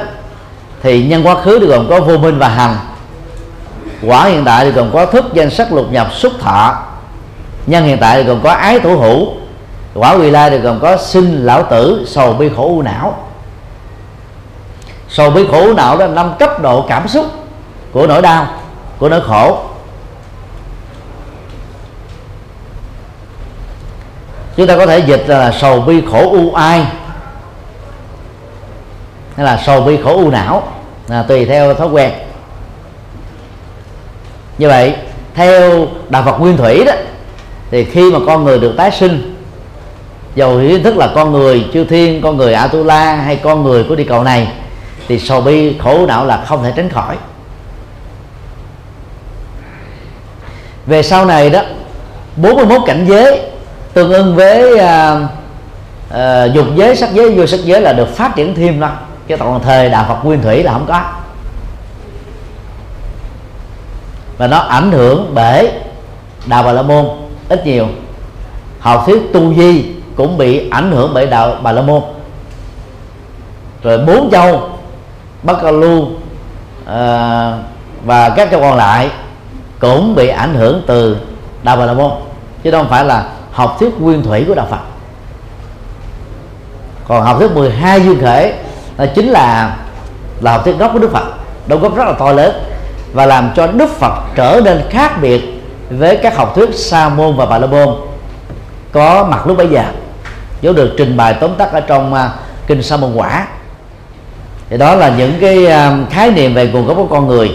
thì 0.84 1.04
nhân 1.04 1.28
quá 1.28 1.36
khứ 1.36 1.60
thì 1.60 1.66
gồm 1.66 1.90
có 1.90 2.00
vô 2.00 2.18
minh 2.18 2.40
và 2.40 2.48
hành. 2.48 2.76
Quả 4.08 4.26
hiện 4.26 4.46
tại 4.46 4.66
thì 4.66 4.72
gồm 4.72 4.90
có 4.94 5.06
thức 5.06 5.26
danh 5.34 5.50
sắc 5.50 5.74
lục 5.74 5.92
nhập 5.92 6.14
xúc 6.14 6.34
thọ. 6.40 6.76
Nhân 7.68 7.86
hiện 7.86 7.98
tại 8.02 8.18
thì 8.18 8.30
gồm 8.30 8.40
có 8.44 8.52
ái 8.52 8.80
thủ 8.80 8.98
hữu 8.98 9.41
quả 9.94 10.16
vị 10.16 10.32
lai 10.32 10.50
thì 10.50 10.58
gồm 10.58 10.80
có 10.80 10.98
sinh 10.98 11.46
lão 11.46 11.64
tử, 11.64 12.06
sầu 12.08 12.34
bi 12.34 12.50
khổ 12.56 12.64
u 12.64 12.82
não. 12.82 13.28
Sầu 15.10 15.30
bi 15.30 15.46
khổ 15.52 15.62
u 15.62 15.74
não 15.74 15.98
là 15.98 16.08
năm 16.08 16.34
cấp 16.40 16.62
độ 16.62 16.86
cảm 16.90 17.08
xúc 17.08 17.26
của 17.92 18.08
nỗi 18.08 18.22
đau, 18.22 18.48
của 19.00 19.10
nỗi 19.10 19.22
khổ. 19.22 19.60
Chúng 24.56 24.68
ta 24.68 24.78
có 24.78 24.86
thể 24.86 25.00
dịch 25.00 25.24
là 25.28 25.52
sầu 25.52 25.82
bi 25.82 26.02
khổ 26.12 26.30
u 26.30 26.54
ai, 26.54 26.86
hay 29.36 29.46
là 29.46 29.62
sầu 29.66 29.82
bi 29.82 29.98
khổ 30.04 30.16
u 30.16 30.30
não. 30.30 30.64
Là 31.08 31.24
tùy 31.24 31.46
theo 31.46 31.74
thói 31.74 31.88
quen. 31.88 32.12
Như 34.58 34.68
vậy, 34.68 34.96
theo 35.36 35.88
đạo 36.10 36.24
Phật 36.26 36.40
nguyên 36.40 36.58
thủy 36.58 36.84
đó, 36.86 36.94
thì 37.72 37.86
khi 37.86 38.12
mà 38.12 38.20
con 38.28 38.44
người 38.44 38.60
được 38.60 38.74
tái 38.78 38.92
sinh 38.92 39.31
dầu 40.36 40.58
ý 40.58 40.84
thức 40.84 40.98
là 40.98 41.12
con 41.16 41.32
người 41.32 41.66
chư 41.74 41.86
thiên 41.86 42.22
con 42.22 42.38
người 42.38 42.54
atula 42.54 43.16
hay 43.16 43.36
con 43.36 43.64
người 43.64 43.84
của 43.84 43.96
địa 43.96 44.06
cầu 44.10 44.24
này 44.24 44.48
thì 45.08 45.20
sầu 45.20 45.42
bi 45.42 45.76
khổ 45.80 46.06
não 46.06 46.26
là 46.26 46.44
không 46.48 46.64
thể 46.64 46.74
tránh 46.76 46.90
khỏi. 46.90 47.18
Về 50.86 51.04
sau 51.04 51.26
này 51.26 51.50
đó 51.50 51.62
41 52.36 52.82
cảnh 52.86 53.06
giới 53.08 53.42
tương 53.94 54.14
ứng 54.14 54.36
với 54.36 54.78
à, 54.78 55.28
à, 56.10 56.46
dục 56.46 56.66
giới 56.76 56.96
sắc 56.96 57.14
giới 57.14 57.36
vô 57.36 57.46
sắc 57.46 57.60
giới 57.64 57.82
là 57.82 57.94
được 57.94 58.16
phát 58.16 58.36
triển 58.36 58.56
thêm 58.56 58.80
đó. 58.80 58.90
Cái 59.28 59.38
toàn 59.38 59.60
thời 59.64 59.90
đạo 59.90 60.06
Phật 60.08 60.26
nguyên 60.26 60.42
thủy 60.42 60.64
là 60.64 60.74
không 60.74 60.86
có. 60.88 61.04
Và 64.38 64.48
nó 64.48 64.58
ảnh 64.58 64.92
hưởng 64.92 65.32
bởi 65.34 65.72
đạo 66.46 66.64
bà 66.64 66.72
la 66.72 66.82
môn 66.82 67.06
ít 67.50 67.66
nhiều. 67.66 67.88
Học 68.80 69.04
thuyết 69.06 69.22
tu 69.34 69.54
di 69.54 70.01
cũng 70.22 70.38
bị 70.38 70.70
ảnh 70.70 70.92
hưởng 70.92 71.14
bởi 71.14 71.26
đạo 71.26 71.56
bà 71.64 71.72
la 71.72 71.82
môn. 71.82 72.02
Rồi 73.84 73.98
bốn 73.98 74.32
châu 74.32 74.70
bắc 75.44 75.58
ca 75.62 75.72
lu 75.72 76.08
à, 76.86 77.54
và 78.06 78.30
các 78.30 78.52
châu 78.52 78.62
còn 78.62 78.78
lại 78.78 79.10
cũng 79.80 80.16
bị 80.16 80.28
ảnh 80.28 80.54
hưởng 80.54 80.82
từ 80.88 81.18
đạo 81.64 81.78
bà 81.78 81.86
la 81.86 81.94
môn. 81.94 82.12
Chứ 82.64 82.72
không 82.72 82.90
phải 82.90 83.06
là 83.06 83.30
học 83.52 83.76
thuyết 83.80 84.02
nguyên 84.02 84.24
thủy 84.24 84.46
của 84.48 84.56
đạo 84.56 84.68
phật. 84.70 84.80
Còn 87.08 87.24
học 87.24 87.40
thuyết 87.40 87.52
12 87.52 88.02
duyên 88.02 88.22
khởi 88.22 88.54
là 88.98 89.06
chính 89.06 89.28
là 89.28 89.78
là 90.42 90.52
học 90.52 90.62
thuyết 90.64 90.78
gốc 90.80 90.92
của 90.94 91.00
đức 91.00 91.12
phật. 91.12 91.26
Đóng 91.68 91.82
góp 91.82 91.96
rất 91.96 92.06
là 92.06 92.14
to 92.14 92.32
lớn 92.32 92.64
và 93.14 93.26
làm 93.26 93.52
cho 93.56 93.68
đức 93.68 93.90
phật 93.90 94.14
trở 94.36 94.62
nên 94.64 94.82
khác 94.90 95.22
biệt 95.22 95.64
với 95.90 96.18
các 96.18 96.38
học 96.38 96.56
thuyết 96.56 96.76
sa 96.76 97.10
môn 97.10 97.36
và 97.38 97.46
bà 97.46 97.58
la 97.58 97.68
môn 97.68 97.96
có 98.92 99.28
mặt 99.32 99.48
lúc 99.48 99.58
bấy 99.58 99.68
giờ 99.68 99.84
vốn 100.62 100.76
được 100.76 100.94
trình 100.98 101.18
bày 101.18 101.34
tóm 101.34 101.56
tắt 101.58 101.72
ở 101.72 101.80
trong 101.82 102.14
uh, 102.14 102.20
kinh 102.68 102.84
sa 102.84 102.98
môn 102.98 103.14
quả. 103.14 103.48
Thì 104.70 104.78
đó 104.78 104.96
là 104.96 105.10
những 105.18 105.34
cái 105.42 105.66
uh, 105.66 106.10
khái 106.12 106.32
niệm 106.32 106.54
về 106.54 106.68
nguồn 106.68 106.88
gốc 106.88 106.98
của 106.98 107.08
con 107.08 107.28
người. 107.28 107.52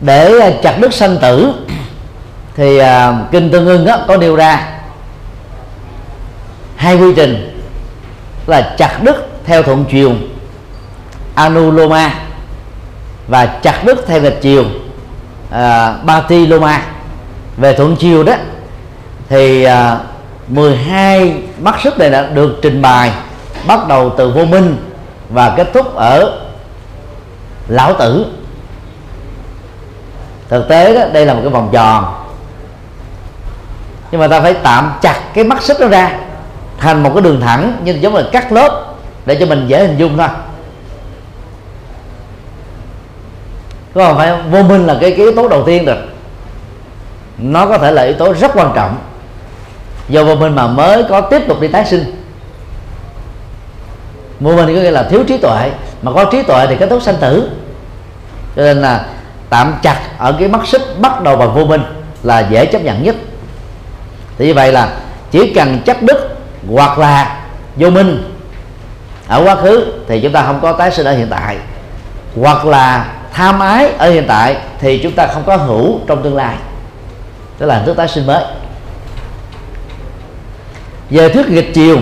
Để 0.00 0.32
uh, 0.48 0.62
chặt 0.62 0.76
đứt 0.80 0.94
sanh 0.94 1.16
tử 1.22 1.52
thì 2.56 2.80
uh, 2.80 2.86
kinh 3.32 3.50
tương 3.50 3.66
ưng 3.66 3.84
đó, 3.84 3.98
có 4.08 4.16
nêu 4.16 4.36
ra 4.36 4.68
hai 6.76 6.96
quy 6.96 7.12
trình 7.16 7.62
là 8.46 8.74
chặt 8.78 9.02
đứt 9.02 9.28
theo 9.44 9.62
thuận 9.62 9.84
chiều 9.90 10.12
anuloma 11.34 12.14
và 13.28 13.46
chặt 13.46 13.84
đứt 13.84 14.04
theo 14.06 14.20
nghịch 14.20 14.38
chiều 14.42 14.62
uh, 14.62 16.04
Bati 16.04 16.46
Loma 16.46 16.82
về 17.56 17.72
thuận 17.72 17.96
chiều 17.96 18.24
đó 18.24 18.34
thì 19.28 19.64
à, 19.64 19.98
12 20.48 21.42
mắt 21.60 21.80
sức 21.82 21.98
này 21.98 22.10
đã 22.10 22.22
được 22.22 22.58
trình 22.62 22.82
bày 22.82 23.12
bắt 23.66 23.88
đầu 23.88 24.14
từ 24.18 24.30
vô 24.30 24.44
minh 24.44 24.76
và 25.30 25.54
kết 25.56 25.68
thúc 25.74 25.94
ở 25.94 26.40
lão 27.68 27.94
tử. 27.94 28.26
Thực 30.48 30.68
tế 30.68 30.94
đó 30.94 31.06
đây 31.12 31.26
là 31.26 31.34
một 31.34 31.40
cái 31.42 31.50
vòng 31.50 31.68
tròn. 31.72 32.04
Nhưng 34.10 34.20
mà 34.20 34.28
ta 34.28 34.40
phải 34.40 34.54
tạm 34.54 34.92
chặt 35.02 35.20
cái 35.34 35.44
mắt 35.44 35.62
xích 35.62 35.76
nó 35.80 35.88
ra 35.88 36.18
thành 36.78 37.02
một 37.02 37.10
cái 37.14 37.22
đường 37.22 37.40
thẳng 37.40 37.80
như 37.84 37.98
giống 38.00 38.14
là 38.14 38.22
cắt 38.32 38.52
lớp 38.52 38.94
để 39.26 39.36
cho 39.40 39.46
mình 39.46 39.66
dễ 39.68 39.86
hình 39.86 39.96
dung 39.96 40.16
thôi. 40.16 40.28
Có 43.94 44.04
không? 44.04 44.16
Phải 44.16 44.42
vô 44.50 44.62
minh 44.62 44.86
là 44.86 44.96
cái, 45.00 45.10
cái 45.10 45.20
yếu 45.20 45.32
tố 45.32 45.48
đầu 45.48 45.62
tiên 45.66 45.84
được 45.84 45.98
nó 47.38 47.66
có 47.66 47.78
thể 47.78 47.92
là 47.92 48.02
yếu 48.02 48.14
tố 48.14 48.32
rất 48.32 48.50
quan 48.54 48.72
trọng 48.74 48.98
do 50.08 50.24
vô 50.24 50.34
minh 50.34 50.54
mà 50.54 50.66
mới 50.66 51.04
có 51.04 51.20
tiếp 51.20 51.42
tục 51.48 51.60
đi 51.60 51.68
tái 51.68 51.84
sinh. 51.84 52.22
Vô 54.40 54.52
minh 54.52 54.66
có 54.66 54.72
nghĩa 54.72 54.90
là 54.90 55.02
thiếu 55.02 55.24
trí 55.24 55.38
tuệ, 55.38 55.70
mà 56.02 56.12
có 56.12 56.24
trí 56.24 56.42
tuệ 56.42 56.66
thì 56.66 56.76
kết 56.76 56.86
thúc 56.90 57.02
sanh 57.02 57.16
tử. 57.16 57.50
Cho 58.56 58.62
nên 58.62 58.82
là 58.82 59.06
tạm 59.50 59.74
chặt 59.82 60.00
ở 60.18 60.36
cái 60.38 60.48
mắt 60.48 60.66
xích, 60.66 60.82
bắt 60.98 61.22
đầu 61.22 61.36
bằng 61.36 61.54
vô 61.54 61.64
minh 61.64 61.82
là 62.22 62.40
dễ 62.40 62.66
chấp 62.66 62.82
nhận 62.82 63.02
nhất. 63.02 63.16
Thì 64.38 64.46
như 64.46 64.54
vậy 64.54 64.72
là 64.72 64.88
chỉ 65.30 65.52
cần 65.54 65.80
chấp 65.84 66.02
đức 66.02 66.36
hoặc 66.72 66.98
là 66.98 67.44
vô 67.76 67.90
minh 67.90 68.32
ở 69.28 69.42
quá 69.44 69.56
khứ 69.56 69.92
thì 70.08 70.20
chúng 70.20 70.32
ta 70.32 70.42
không 70.42 70.60
có 70.60 70.72
tái 70.72 70.90
sinh 70.90 71.06
ở 71.06 71.12
hiện 71.12 71.26
tại. 71.30 71.56
Hoặc 72.40 72.66
là 72.66 73.14
tham 73.32 73.60
ái 73.60 73.92
ở 73.98 74.10
hiện 74.10 74.24
tại 74.28 74.56
thì 74.78 75.00
chúng 75.02 75.12
ta 75.12 75.26
không 75.26 75.42
có 75.46 75.56
hữu 75.56 76.00
trong 76.06 76.22
tương 76.22 76.36
lai. 76.36 76.54
Tức 77.58 77.66
là 77.66 77.82
thức 77.86 77.96
tái 77.96 78.08
sinh 78.08 78.26
mới 78.26 78.44
về 81.10 81.28
thuyết 81.28 81.48
nghịch 81.48 81.74
chiều. 81.74 81.98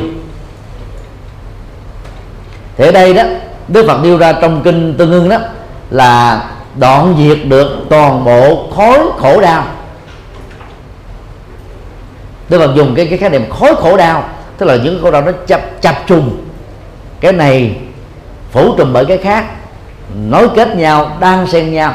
Thì 2.76 2.84
ở 2.84 2.92
đây 2.92 3.14
đó 3.14 3.22
Đức 3.68 3.86
Phật 3.86 4.02
nêu 4.02 4.18
ra 4.18 4.32
trong 4.32 4.62
kinh 4.62 4.94
Tương 4.98 5.12
ưng 5.12 5.28
đó 5.28 5.38
là 5.90 6.44
đoạn 6.74 7.14
diệt 7.18 7.38
được 7.44 7.86
toàn 7.90 8.24
bộ 8.24 8.70
khối 8.76 8.98
khổ 9.18 9.40
đau. 9.40 9.66
Đức 12.48 12.58
Phật 12.58 12.74
dùng 12.76 12.94
cái 12.94 13.06
cái 13.06 13.18
khái 13.18 13.30
niệm 13.30 13.50
khối 13.50 13.74
khổ 13.76 13.96
đau 13.96 14.28
tức 14.58 14.66
là 14.66 14.76
những 14.76 15.02
khổ 15.02 15.10
đau 15.10 15.22
nó 15.22 15.32
chập 15.46 15.60
chập 15.80 15.94
trùng. 16.06 16.36
Cái 17.20 17.32
này 17.32 17.76
phủ 18.50 18.74
trùm 18.78 18.92
bởi 18.92 19.04
cái 19.04 19.18
khác 19.18 19.44
nối 20.14 20.48
kết 20.56 20.76
nhau 20.76 21.16
đan 21.20 21.46
xen 21.46 21.72
nhau. 21.72 21.94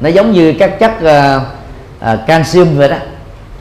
Nó 0.00 0.08
giống 0.08 0.32
như 0.32 0.54
các 0.58 0.78
chất 0.78 0.92
uh, 0.98 1.42
uh, 2.12 2.26
canxi 2.26 2.62
vậy 2.62 2.88
đó. 2.88 2.96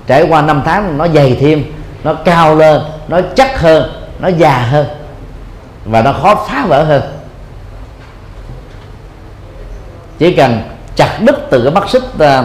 Trải 0.07 0.23
qua 0.29 0.41
năm 0.41 0.61
tháng 0.65 0.97
nó 0.97 1.07
dày 1.07 1.37
thêm 1.41 1.63
nó 2.03 2.13
cao 2.13 2.55
lên 2.55 2.81
nó 3.07 3.19
chắc 3.35 3.59
hơn 3.59 4.09
nó 4.19 4.27
già 4.27 4.57
hơn 4.57 4.87
và 5.85 6.01
nó 6.01 6.13
khó 6.13 6.35
phá 6.35 6.65
vỡ 6.67 6.83
hơn. 6.83 7.01
Chỉ 10.17 10.35
cần 10.35 10.61
chặt 10.95 11.17
đứt 11.21 11.35
từ 11.49 11.63
cái 11.63 11.71
mắt 11.71 11.89
xích 11.89 12.03
à, 12.19 12.43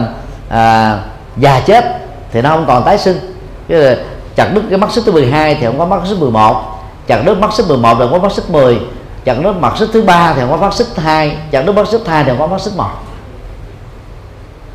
à, 0.49 0.99
già 1.37 1.59
chết 1.59 1.85
thì 2.31 2.41
nó 2.41 2.49
không 2.49 2.65
còn 2.67 2.83
tái 2.83 2.97
sinh. 2.97 3.19
Cái 3.67 3.97
chặt 4.35 4.53
đứt 4.53 4.61
cái 4.69 4.77
mắt 4.77 4.91
xích 4.91 5.03
thứ 5.05 5.11
12 5.11 5.55
thì 5.55 5.65
không 5.65 5.79
có 5.79 5.85
mắt 5.85 5.99
xích 6.05 6.19
11 6.19 6.79
chặt 7.07 7.21
đứt 7.25 7.37
mắt 7.37 7.53
xích 7.53 7.67
11 7.67 7.95
thì 7.95 7.99
không 7.99 8.11
có 8.11 8.19
mắt 8.19 8.31
xích 8.31 8.49
10 8.49 8.79
chặt 9.25 9.37
đứt 9.43 9.53
mắt 9.53 9.77
xích 9.77 9.89
thứ 9.93 10.03
ba 10.03 10.33
thì 10.33 10.41
không 10.41 10.51
có 10.51 10.57
mắt 10.57 10.73
xích 10.73 10.87
2 10.97 11.37
chặt 11.51 11.61
đứt 11.65 11.71
mắt 11.71 11.87
xích 11.87 12.01
2 12.07 12.23
thì 12.23 12.29
không 12.29 12.39
có 12.39 12.47
mắt 12.47 12.61
xích 12.61 12.73
1 12.77 12.85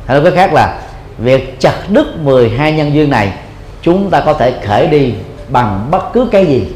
hay 0.05 0.19
nói 0.19 0.31
cách 0.31 0.33
khác 0.35 0.53
là 0.53 0.79
việc 1.17 1.59
chặt 1.59 1.75
đứt 1.89 2.17
12 2.17 2.71
nhân 2.71 2.93
duyên 2.93 3.09
này 3.09 3.33
chúng 3.81 4.09
ta 4.09 4.21
có 4.25 4.33
thể 4.33 4.53
khởi 4.65 4.87
đi 4.87 5.13
bằng 5.49 5.87
bất 5.91 6.13
cứ 6.13 6.27
cái 6.31 6.45
gì 6.45 6.67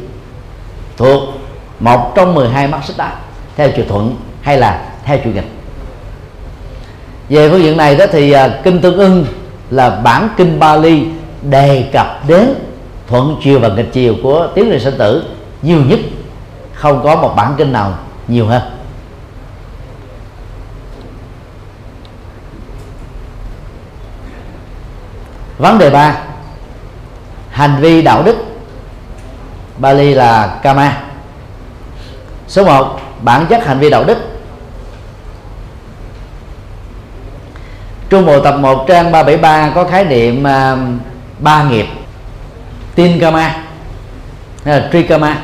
thuộc 0.98 1.24
một 1.80 2.12
trong 2.16 2.34
12 2.34 2.68
mắt 2.68 2.80
xích 2.86 2.98
đó, 2.98 3.10
theo 3.56 3.70
chiều 3.76 3.86
thuận 3.90 4.16
hay 4.42 4.58
là 4.58 4.86
theo 5.04 5.18
chiều 5.24 5.34
nghịch. 5.34 5.50
Về 7.30 7.50
phương 7.50 7.64
diện 7.64 7.78
này 7.78 7.96
đó 7.96 8.06
thì 8.12 8.32
à, 8.32 8.60
kinh 8.64 8.82
tương 8.82 8.98
ưng 8.98 9.26
là 9.70 9.90
bản 9.90 10.30
kinh 10.38 10.60
Bali 10.60 11.06
đề 11.42 11.90
cập 11.94 12.28
đến 12.28 12.54
thuận 13.08 13.38
chiều 13.44 13.60
và 13.60 13.68
nghịch 13.68 13.94
chiều 13.94 14.16
của 14.24 14.48
tiến 14.56 14.70
người 14.70 14.80
sinh 14.80 14.98
tử 14.98 15.24
nhiều 15.62 15.80
nhất. 15.86 16.00
Không 16.74 17.04
có 17.04 17.16
một 17.16 17.34
bản 17.36 17.54
kinh 17.58 17.72
nào 17.72 17.98
nhiều 18.28 18.46
hơn. 18.46 18.62
Vấn 25.58 25.78
đề 25.78 25.90
ba 25.90 26.18
hành 27.54 27.78
vi 27.80 28.02
đạo 28.02 28.24
đức. 28.24 28.36
Bali 29.78 30.14
là 30.14 30.60
kama 30.64 30.98
số 32.48 32.66
1 32.66 33.00
bản 33.22 33.46
chất 33.50 33.66
hành 33.66 33.80
vi 33.80 33.90
đạo 33.90 34.04
đức. 34.04 34.18
Trung 38.10 38.26
Bộ 38.26 38.40
tập 38.40 38.56
1 38.60 38.86
trang 38.88 39.12
373 39.12 39.72
có 39.76 39.84
khái 39.84 40.06
niệm 40.06 40.44
uh, 40.44 40.80
ba 41.40 41.64
nghiệp. 41.64 41.86
Tin 42.96 43.20
Kama 43.20 43.56
hay 44.66 44.80
là 44.80 44.90
Tri 44.92 45.04
Kama 45.04 45.38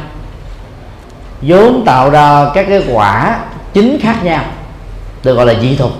vốn 1.41 1.83
tạo 1.85 2.09
ra 2.09 2.45
các 2.53 2.65
cái 2.69 2.83
quả 2.93 3.39
chính 3.73 3.99
khác 4.01 4.23
nhau 4.23 4.43
được 5.23 5.35
gọi 5.35 5.45
là 5.45 5.53
dị 5.61 5.75
thuật. 5.75 5.91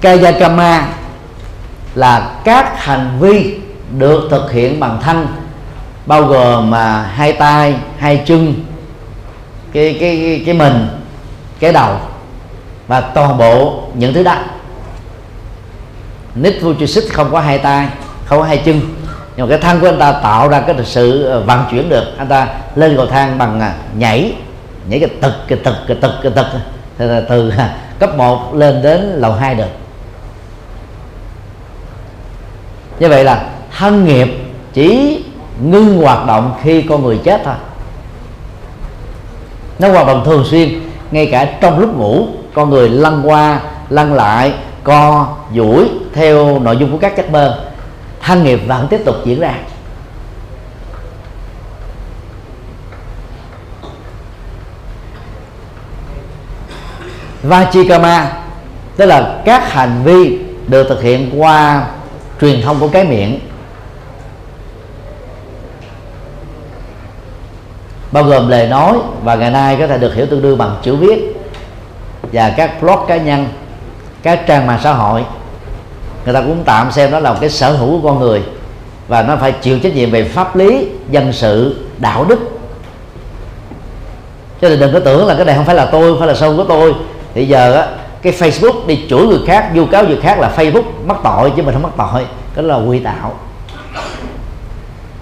Kaya 0.00 0.32
Kama 0.32 0.86
là 1.94 2.40
các 2.44 2.84
hành 2.84 3.16
vi 3.20 3.58
được 3.98 4.28
thực 4.30 4.52
hiện 4.52 4.80
bằng 4.80 5.00
thân 5.02 5.26
bao 6.06 6.22
gồm 6.22 6.70
mà 6.70 7.02
hai 7.02 7.32
tay 7.32 7.74
hai 7.98 8.22
chân 8.26 8.54
cái 9.72 9.96
cái 10.00 10.42
cái, 10.46 10.54
mình 10.54 10.88
cái 11.60 11.72
đầu 11.72 11.96
và 12.88 13.00
toàn 13.00 13.38
bộ 13.38 13.82
những 13.94 14.14
thứ 14.14 14.22
đó 14.22 14.36
Nick 16.34 16.88
xích 16.88 17.04
không 17.12 17.32
có 17.32 17.40
hai 17.40 17.58
tay 17.58 17.88
không 18.24 18.38
có 18.38 18.44
hai 18.44 18.58
chân 18.58 18.80
nhưng 19.36 19.46
mà 19.46 19.50
cái 19.50 19.58
thân 19.58 19.80
của 19.80 19.88
anh 19.88 19.98
ta 19.98 20.12
tạo 20.12 20.48
ra 20.48 20.60
cái 20.60 20.76
sự 20.84 21.40
vận 21.46 21.64
chuyển 21.70 21.88
được 21.88 22.18
anh 22.18 22.28
ta 22.28 22.48
lên 22.74 22.96
cầu 22.96 23.06
thang 23.06 23.38
bằng 23.38 23.72
nhảy 23.96 24.34
nhảy 24.88 25.00
cái 25.00 25.08
tực 25.20 25.32
cái 25.48 25.58
tực 25.64 25.74
cái 25.88 25.96
tực 26.00 26.12
cái 26.22 26.32
tực 26.34 26.46
từ, 26.98 27.20
từ 27.28 27.52
cấp 27.98 28.16
1 28.16 28.54
lên 28.54 28.82
đến 28.82 29.00
lầu 29.00 29.32
2 29.32 29.54
được 29.54 29.81
như 32.98 33.08
vậy 33.08 33.24
là 33.24 33.50
thân 33.78 34.04
nghiệp 34.04 34.28
chỉ 34.72 35.24
ngưng 35.62 36.02
hoạt 36.02 36.26
động 36.26 36.54
khi 36.62 36.82
con 36.82 37.02
người 37.02 37.20
chết 37.24 37.40
thôi. 37.44 37.54
Nó 39.78 39.88
hoạt 39.88 40.06
động 40.06 40.22
thường 40.24 40.44
xuyên, 40.44 40.80
ngay 41.10 41.26
cả 41.26 41.44
trong 41.60 41.78
lúc 41.78 41.96
ngủ, 41.96 42.26
con 42.54 42.70
người 42.70 42.88
lăn 42.88 43.22
qua, 43.24 43.60
lăn 43.88 44.14
lại, 44.14 44.54
co, 44.84 45.36
duỗi 45.54 45.88
theo 46.12 46.58
nội 46.58 46.76
dung 46.76 46.92
của 46.92 46.98
các 46.98 47.16
giấc 47.16 47.30
mơ. 47.30 47.64
Thân 48.20 48.44
nghiệp 48.44 48.60
vẫn 48.66 48.88
tiếp 48.88 49.00
tục 49.04 49.16
diễn 49.24 49.40
ra. 49.40 49.54
Vachikama 57.42 58.32
tức 58.96 59.06
là 59.06 59.40
các 59.44 59.72
hành 59.72 60.00
vi 60.04 60.38
được 60.68 60.88
thực 60.88 61.02
hiện 61.02 61.30
qua 61.42 61.86
truyền 62.42 62.62
thông 62.62 62.80
của 62.80 62.88
cái 62.88 63.04
miệng. 63.04 63.40
Bao 68.12 68.24
gồm 68.24 68.48
lời 68.48 68.66
nói 68.66 68.98
và 69.24 69.34
ngày 69.34 69.50
nay 69.50 69.76
có 69.78 69.86
thể 69.86 69.98
được 69.98 70.14
hiểu 70.14 70.26
tương 70.26 70.42
đương 70.42 70.58
bằng 70.58 70.76
chữ 70.82 70.96
viết 70.96 71.36
và 72.32 72.54
các 72.56 72.82
blog 72.82 72.98
cá 73.08 73.16
nhân, 73.16 73.48
các 74.22 74.46
trang 74.46 74.66
mạng 74.66 74.80
xã 74.82 74.92
hội. 74.92 75.24
Người 76.24 76.34
ta 76.34 76.40
cũng 76.40 76.62
tạm 76.64 76.92
xem 76.92 77.10
đó 77.10 77.18
là 77.18 77.32
một 77.32 77.38
cái 77.40 77.50
sở 77.50 77.72
hữu 77.72 78.00
của 78.00 78.08
con 78.08 78.18
người 78.18 78.42
và 79.08 79.22
nó 79.22 79.36
phải 79.36 79.52
chịu 79.52 79.78
trách 79.78 79.94
nhiệm 79.94 80.10
về 80.10 80.24
pháp 80.24 80.56
lý, 80.56 80.88
dân 81.10 81.32
sự, 81.32 81.86
đạo 81.98 82.24
đức. 82.24 82.38
Cho 84.60 84.68
nên 84.68 84.80
đừng 84.80 84.92
có 84.92 85.00
tưởng 85.00 85.26
là 85.26 85.34
cái 85.34 85.44
này 85.44 85.56
không 85.56 85.64
phải 85.64 85.74
là 85.74 85.86
tôi 85.86 86.16
phải 86.18 86.28
là 86.28 86.34
sâu 86.34 86.56
của 86.56 86.64
tôi. 86.64 86.94
Thì 87.34 87.48
giờ 87.48 87.74
á 87.74 87.86
cái 88.22 88.32
Facebook 88.32 88.86
đi 88.86 89.06
chửi 89.10 89.26
người 89.26 89.40
khác 89.46 89.70
vu 89.74 89.86
cáo 89.86 90.04
người 90.04 90.18
khác 90.22 90.38
là 90.38 90.52
Facebook 90.56 90.84
mắc 91.06 91.16
tội 91.24 91.52
chứ 91.56 91.62
mình 91.62 91.74
không 91.74 91.82
mắc 91.82 91.92
tội 91.96 92.26
đó 92.56 92.62
là 92.62 92.76
quy 92.76 92.98
tạo. 92.98 93.34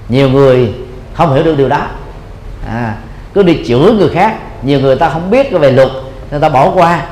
Nhiều 0.09 0.29
người 0.29 0.75
không 1.15 1.35
hiểu 1.35 1.45
được 1.45 1.59
điều 1.59 1.69
đó. 1.69 1.87
À, 2.69 2.95
cứ 3.35 3.43
đi 3.43 3.65
chửi 3.69 3.93
người 3.93 4.09
khác 4.09 4.37
nhiều 4.63 4.81
người 4.81 4.97
ta 4.97 5.09
không 5.09 5.31
biết 5.31 5.53
về 5.53 5.73
luật 5.73 5.89
người 6.31 6.41
ta 6.41 6.49
bỏ 6.49 6.71
qua. 6.71 7.07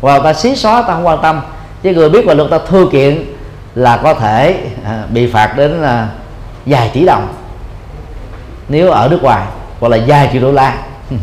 Hoặc 0.00 0.12
người 0.12 0.32
ta 0.32 0.38
xí 0.38 0.56
xóa 0.56 0.82
ta 0.82 0.94
không 0.94 1.06
quan 1.06 1.18
tâm. 1.22 1.40
Chứ 1.82 1.94
người 1.94 2.10
biết 2.10 2.26
về 2.26 2.34
luật 2.34 2.50
ta 2.50 2.58
thư 2.58 2.88
kiện 2.92 3.24
là 3.74 3.96
có 3.96 4.14
thể 4.14 4.60
à, 4.84 5.04
bị 5.10 5.26
phạt 5.26 5.56
đến 5.56 5.70
là 5.70 6.08
vài 6.66 6.90
tỷ 6.94 7.04
đồng. 7.04 7.28
Nếu 8.68 8.90
ở 8.90 9.08
nước 9.08 9.22
ngoài 9.22 9.46
hoặc 9.80 9.88
là 9.88 9.98
vài 10.06 10.28
triệu 10.32 10.42
đô 10.42 10.52
la. 10.52 10.78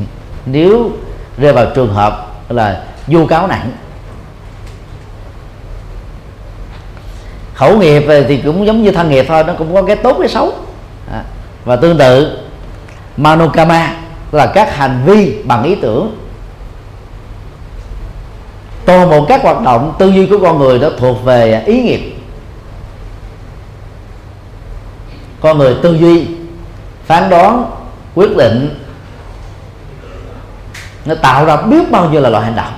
Nếu 0.46 0.92
rơi 1.38 1.54
vào 1.54 1.66
trường 1.76 1.94
hợp 1.94 2.28
là 2.50 2.84
vu 3.08 3.26
cáo 3.26 3.48
nặng. 3.48 3.72
Khẩu 7.54 7.78
nghiệp 7.78 8.04
thì 8.28 8.38
cũng 8.38 8.66
giống 8.66 8.84
như 8.84 8.92
thân 8.92 9.10
nghiệp 9.10 9.26
thôi 9.28 9.44
nó 9.44 9.54
cũng 9.58 9.74
có 9.74 9.82
cái 9.82 9.96
tốt 9.96 10.16
cái 10.20 10.30
xấu. 10.30 10.54
À, 11.12 11.24
và 11.66 11.76
tương 11.76 11.98
tự 11.98 12.38
manokama 13.18 13.96
là 14.32 14.46
các 14.46 14.76
hành 14.76 15.02
vi 15.06 15.42
bằng 15.44 15.64
ý 15.64 15.76
tưởng. 15.76 16.18
Toàn 18.86 19.10
bộ 19.10 19.26
các 19.26 19.42
hoạt 19.44 19.62
động 19.62 19.96
tư 20.00 20.08
duy 20.08 20.28
của 20.28 20.40
con 20.42 20.60
người 20.60 20.80
đó 20.80 20.90
thuộc 20.98 21.24
về 21.24 21.64
ý 21.66 21.82
nghiệp. 21.82 22.16
Con 25.42 25.58
người 25.58 25.76
tư 25.82 25.98
duy 25.98 26.28
phán 27.06 27.30
đoán 27.30 27.72
quyết 28.16 28.38
định 28.38 28.80
nó 31.06 31.16
tạo 31.16 31.46
ra 31.46 31.56
biết 31.56 31.92
bao 31.92 32.10
nhiêu 32.10 32.22
là 32.22 32.30
loại 32.30 32.44
hành 32.44 32.56
động. 32.56 32.74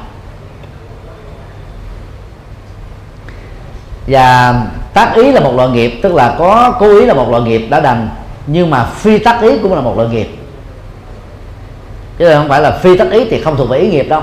Và 4.07 4.55
tác 4.93 5.15
ý 5.15 5.31
là 5.31 5.39
một 5.39 5.55
loại 5.55 5.69
nghiệp, 5.69 5.99
tức 6.03 6.13
là 6.13 6.35
có 6.39 6.73
cố 6.79 6.99
ý 6.99 7.05
là 7.05 7.13
một 7.13 7.29
loại 7.29 7.43
nghiệp 7.43 7.67
đã 7.69 7.79
đành, 7.79 8.09
nhưng 8.47 8.69
mà 8.69 8.85
phi 8.85 9.17
tác 9.17 9.41
ý 9.41 9.57
cũng 9.57 9.73
là 9.73 9.81
một 9.81 9.97
loại 9.97 10.09
nghiệp. 10.09 10.27
Chứ 12.17 12.33
không 12.33 12.49
phải 12.49 12.61
là 12.61 12.71
phi 12.71 12.97
tác 12.97 13.11
ý 13.11 13.25
thì 13.29 13.41
không 13.41 13.57
thuộc 13.57 13.69
về 13.69 13.77
ý 13.77 13.87
nghiệp 13.91 14.05
đâu. 14.09 14.21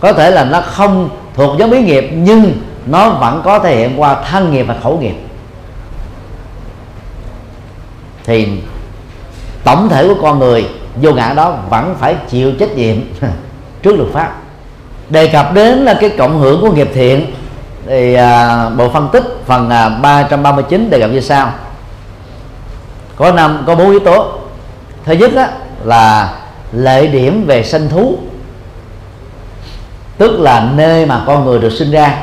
Có 0.00 0.12
thể 0.12 0.30
là 0.30 0.44
nó 0.44 0.60
không 0.60 1.08
thuộc 1.34 1.58
giống 1.58 1.70
ý 1.72 1.82
nghiệp, 1.82 2.10
nhưng 2.12 2.52
nó 2.86 3.10
vẫn 3.10 3.42
có 3.44 3.58
thể 3.58 3.76
hiện 3.76 4.00
qua 4.00 4.22
thân 4.30 4.52
nghiệp 4.52 4.62
và 4.62 4.76
khẩu 4.82 4.98
nghiệp. 4.98 5.14
Thì 8.24 8.48
tổng 9.64 9.88
thể 9.88 10.08
của 10.08 10.22
con 10.22 10.38
người, 10.38 10.68
vô 10.96 11.12
ngã 11.12 11.32
đó 11.32 11.58
vẫn 11.70 11.94
phải 11.98 12.16
chịu 12.28 12.52
trách 12.52 12.76
nhiệm 12.76 12.96
trước 13.82 13.96
luật 13.96 14.08
pháp 14.12 14.45
đề 15.10 15.26
cập 15.26 15.54
đến 15.54 15.78
là 15.78 15.94
cái 16.00 16.10
cộng 16.18 16.38
hưởng 16.40 16.60
của 16.60 16.72
nghiệp 16.72 16.90
thiện 16.94 17.32
thì 17.86 18.14
à, 18.14 18.68
bộ 18.70 18.88
phân 18.88 19.08
tích 19.12 19.24
phần 19.46 19.70
à, 19.70 19.88
339 19.88 20.90
đề 20.90 21.00
cập 21.00 21.10
như 21.10 21.20
sau. 21.20 21.52
Có 23.16 23.32
năm 23.32 23.64
có 23.66 23.74
bốn 23.74 23.90
yếu 23.90 24.00
tố. 24.00 24.32
Thứ 25.04 25.12
nhất 25.12 25.30
á, 25.36 25.50
là 25.84 26.34
lợi 26.72 27.08
điểm 27.08 27.46
về 27.46 27.62
sanh 27.62 27.88
thú 27.88 28.18
tức 30.18 30.40
là 30.40 30.70
nơi 30.74 31.06
mà 31.06 31.22
con 31.26 31.44
người 31.44 31.58
được 31.58 31.70
sinh 31.70 31.90
ra. 31.90 32.18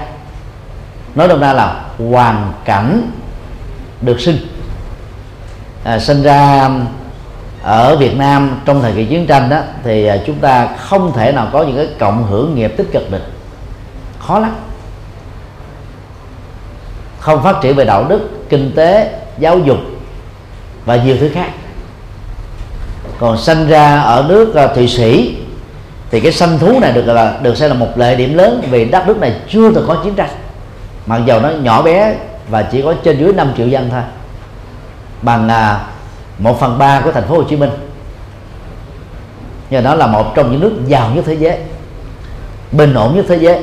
Nói 1.16 1.28
đông 1.28 1.40
ra 1.40 1.54
là 1.54 1.82
hoàn 2.12 2.54
cảnh 2.66 3.12
được 4.02 4.22
sinh. 4.22 4.38
À, 5.84 6.00
sinh 6.00 6.24
ra 6.24 6.70
ở 7.64 7.96
Việt 7.96 8.18
Nam 8.18 8.62
trong 8.66 8.82
thời 8.82 8.94
kỳ 8.94 9.06
chiến 9.06 9.28
tranh 9.28 9.50
đó, 9.50 9.60
thì 9.84 10.06
à, 10.06 10.18
chúng 10.26 10.40
ta 10.40 10.68
không 10.78 11.14
thể 11.14 11.32
nào 11.32 11.48
có 11.52 11.64
những 11.64 11.76
cái 11.76 11.88
cộng 12.00 12.28
hưởng 12.28 12.56
nghiệp 12.56 12.74
tích 12.78 12.88
cực 12.92 13.12
được. 13.12 13.24
Khó 14.20 14.40
lắm. 14.40 14.56
Không 17.20 17.44
phát 17.44 17.56
triển 17.62 17.76
về 17.76 17.86
đạo 17.86 18.06
đức, 18.10 18.30
kinh 18.50 18.72
tế, 18.76 19.20
giáo 19.38 19.60
dục 19.60 19.78
và 20.86 20.96
nhiều 20.96 21.18
thứ 21.20 21.30
khác. 21.34 21.50
Còn 23.20 23.38
sinh 23.38 23.68
ra 23.68 24.00
ở 24.00 24.26
nước 24.28 24.56
à, 24.56 24.68
thụy 24.68 24.88
sĩ, 24.88 25.38
thì 26.12 26.20
cái 26.20 26.32
sanh 26.32 26.60
thú 26.60 26.80
này 26.80 26.92
được 26.92 27.06
là 27.06 27.38
được 27.42 27.58
xem 27.58 27.70
là 27.70 27.76
một 27.76 27.90
lợi 27.96 28.16
điểm 28.16 28.34
lớn 28.34 28.64
vì 28.70 28.86
đất 28.86 29.08
nước 29.08 29.18
này 29.18 29.34
chưa 29.50 29.72
từng 29.72 29.86
có 29.88 29.98
chiến 30.04 30.16
tranh. 30.16 30.30
Mặc 31.06 31.22
dầu 31.26 31.40
nó 31.40 31.50
nhỏ 31.50 31.82
bé 31.82 32.16
và 32.50 32.62
chỉ 32.62 32.82
có 32.82 32.94
trên 33.04 33.20
dưới 33.20 33.34
5 33.34 33.52
triệu 33.58 33.68
dân 33.68 33.90
thôi. 33.92 34.02
Bằng 35.22 35.50
à, 35.50 35.80
một 36.38 36.60
phần 36.60 36.78
ba 36.78 37.02
của 37.02 37.12
thành 37.12 37.28
phố 37.28 37.36
Hồ 37.36 37.44
Chí 37.44 37.56
Minh. 37.56 37.70
Nhờ 39.70 39.82
nó 39.82 39.96
là 39.96 40.08
một 40.08 40.36
trong 40.36 40.52
những 40.52 40.60
nước 40.60 40.74
giàu 40.88 41.10
nhất 41.16 41.24
thế 41.28 41.34
giới, 41.34 41.58
bình 42.72 42.94
ổn 42.94 43.16
nhất 43.16 43.26
thế 43.30 43.36
giới. 43.36 43.60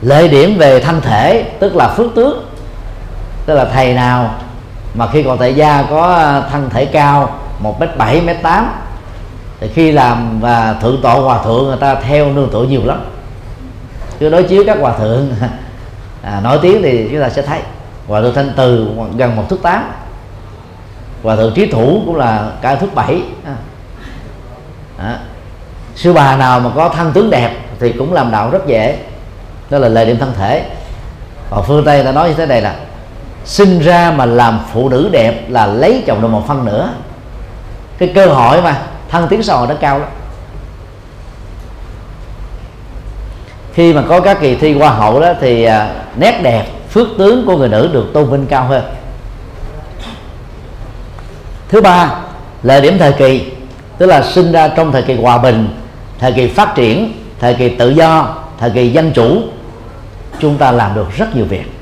Lợi 0.00 0.28
điểm 0.28 0.58
về 0.58 0.80
thân 0.80 1.00
thể, 1.00 1.50
tức 1.60 1.76
là 1.76 1.88
phước 1.88 2.14
tướng 2.14 2.48
tức 3.48 3.54
là 3.54 3.64
thầy 3.64 3.94
nào 3.94 4.34
mà 4.94 5.06
khi 5.12 5.22
còn 5.22 5.38
tại 5.38 5.54
gia 5.54 5.82
có 5.82 6.32
thân 6.50 6.70
thể 6.70 6.84
cao 6.86 7.38
một 7.58 7.80
mét 7.80 7.96
bảy, 7.96 8.20
mét 8.20 8.42
tám, 8.42 8.72
thì 9.60 9.68
khi 9.74 9.92
làm 9.92 10.40
và 10.40 10.76
thượng 10.82 11.02
tọa 11.02 11.14
hòa 11.14 11.42
thượng, 11.44 11.64
người 11.64 11.76
ta 11.76 11.94
theo 11.94 12.32
nương 12.32 12.50
tựa 12.52 12.62
nhiều 12.62 12.80
lắm. 12.84 13.00
Cứ 14.18 14.30
đối 14.30 14.42
chiếu 14.42 14.64
các 14.66 14.78
hòa 14.80 14.98
thượng 14.98 15.32
à, 16.22 16.40
nổi 16.40 16.58
tiếng 16.62 16.82
thì 16.82 17.08
chúng 17.10 17.20
ta 17.20 17.28
sẽ 17.28 17.42
thấy. 17.42 17.60
Hòa 18.08 18.20
thượng 18.20 18.34
thanh 18.34 18.52
từ 18.56 18.88
gần 19.16 19.36
một 19.36 19.44
thước 19.48 19.62
tám. 19.62 19.92
Hòa 21.22 21.36
thượng 21.36 21.54
trí 21.54 21.66
thủ 21.66 22.02
cũng 22.06 22.16
là 22.16 22.50
cả 22.60 22.74
thước 22.74 22.94
bảy. 22.94 23.22
À. 23.44 23.56
à. 24.98 25.18
sư 25.94 26.12
bà 26.12 26.36
nào 26.36 26.60
mà 26.60 26.70
có 26.74 26.88
thân 26.88 27.12
tướng 27.12 27.30
đẹp 27.30 27.50
thì 27.80 27.92
cũng 27.92 28.12
làm 28.12 28.30
đạo 28.30 28.50
rất 28.50 28.66
dễ. 28.66 28.98
Đó 29.70 29.78
là 29.78 29.88
lời 29.88 30.06
điểm 30.06 30.18
thân 30.18 30.32
thể. 30.38 30.70
Còn 31.50 31.64
phương 31.66 31.84
tây 31.84 32.04
ta 32.04 32.12
nói 32.12 32.28
như 32.28 32.34
thế 32.34 32.46
này 32.46 32.62
là 32.62 32.74
sinh 33.44 33.80
ra 33.80 34.10
mà 34.16 34.26
làm 34.26 34.60
phụ 34.72 34.88
nữ 34.88 35.08
đẹp 35.12 35.44
là 35.48 35.66
lấy 35.66 36.02
chồng 36.06 36.22
được 36.22 36.28
một 36.28 36.46
phân 36.46 36.64
nữa. 36.64 36.92
Cái 37.98 38.12
cơ 38.14 38.26
hội 38.26 38.62
mà 38.62 38.82
thăng 39.08 39.28
tiến 39.28 39.42
xã 39.42 39.54
hội 39.54 39.66
nó 39.68 39.74
cao 39.80 39.98
lắm. 39.98 40.08
Khi 43.74 43.92
mà 43.92 44.02
có 44.08 44.20
các 44.20 44.40
kỳ 44.40 44.54
thi 44.54 44.78
hoa 44.78 44.90
hậu 44.90 45.20
đó 45.20 45.32
thì 45.40 45.64
à, 45.64 45.90
nét 46.18 46.40
đẹp, 46.42 46.66
phước 46.90 47.08
tướng 47.18 47.46
của 47.46 47.56
người 47.56 47.68
nữ 47.68 47.90
được 47.92 48.06
tôn 48.14 48.30
vinh 48.30 48.46
cao 48.46 48.64
hơn. 48.64 48.82
Thứ 51.68 51.80
ba, 51.80 52.20
là 52.62 52.80
điểm 52.80 52.98
thời 52.98 53.12
kỳ, 53.12 53.52
tức 53.98 54.06
là 54.06 54.22
sinh 54.22 54.52
ra 54.52 54.68
trong 54.68 54.92
thời 54.92 55.02
kỳ 55.02 55.14
hòa 55.14 55.38
bình, 55.38 55.68
thời 56.18 56.32
kỳ 56.32 56.48
phát 56.48 56.74
triển, 56.74 57.12
thời 57.40 57.54
kỳ 57.54 57.68
tự 57.68 57.90
do, 57.90 58.34
thời 58.58 58.70
kỳ 58.70 58.88
dân 58.88 59.12
chủ. 59.12 59.42
Chúng 60.40 60.58
ta 60.58 60.72
làm 60.72 60.94
được 60.94 61.06
rất 61.16 61.36
nhiều 61.36 61.44
việc. 61.44 61.72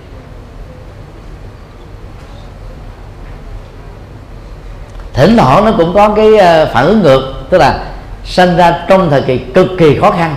Thỉnh 5.12 5.36
thoảng 5.36 5.64
nó 5.64 5.72
cũng 5.76 5.94
có 5.94 6.08
cái 6.08 6.36
ờ, 6.36 6.70
phản 6.72 6.86
ứng 6.86 7.02
ngược, 7.02 7.34
tức 7.50 7.58
là 7.58 7.84
sinh 8.24 8.56
ra 8.56 8.84
trong 8.88 9.10
thời 9.10 9.22
kỳ 9.22 9.38
cực 9.38 9.66
kỳ 9.78 9.98
khó 9.98 10.10
khăn. 10.10 10.34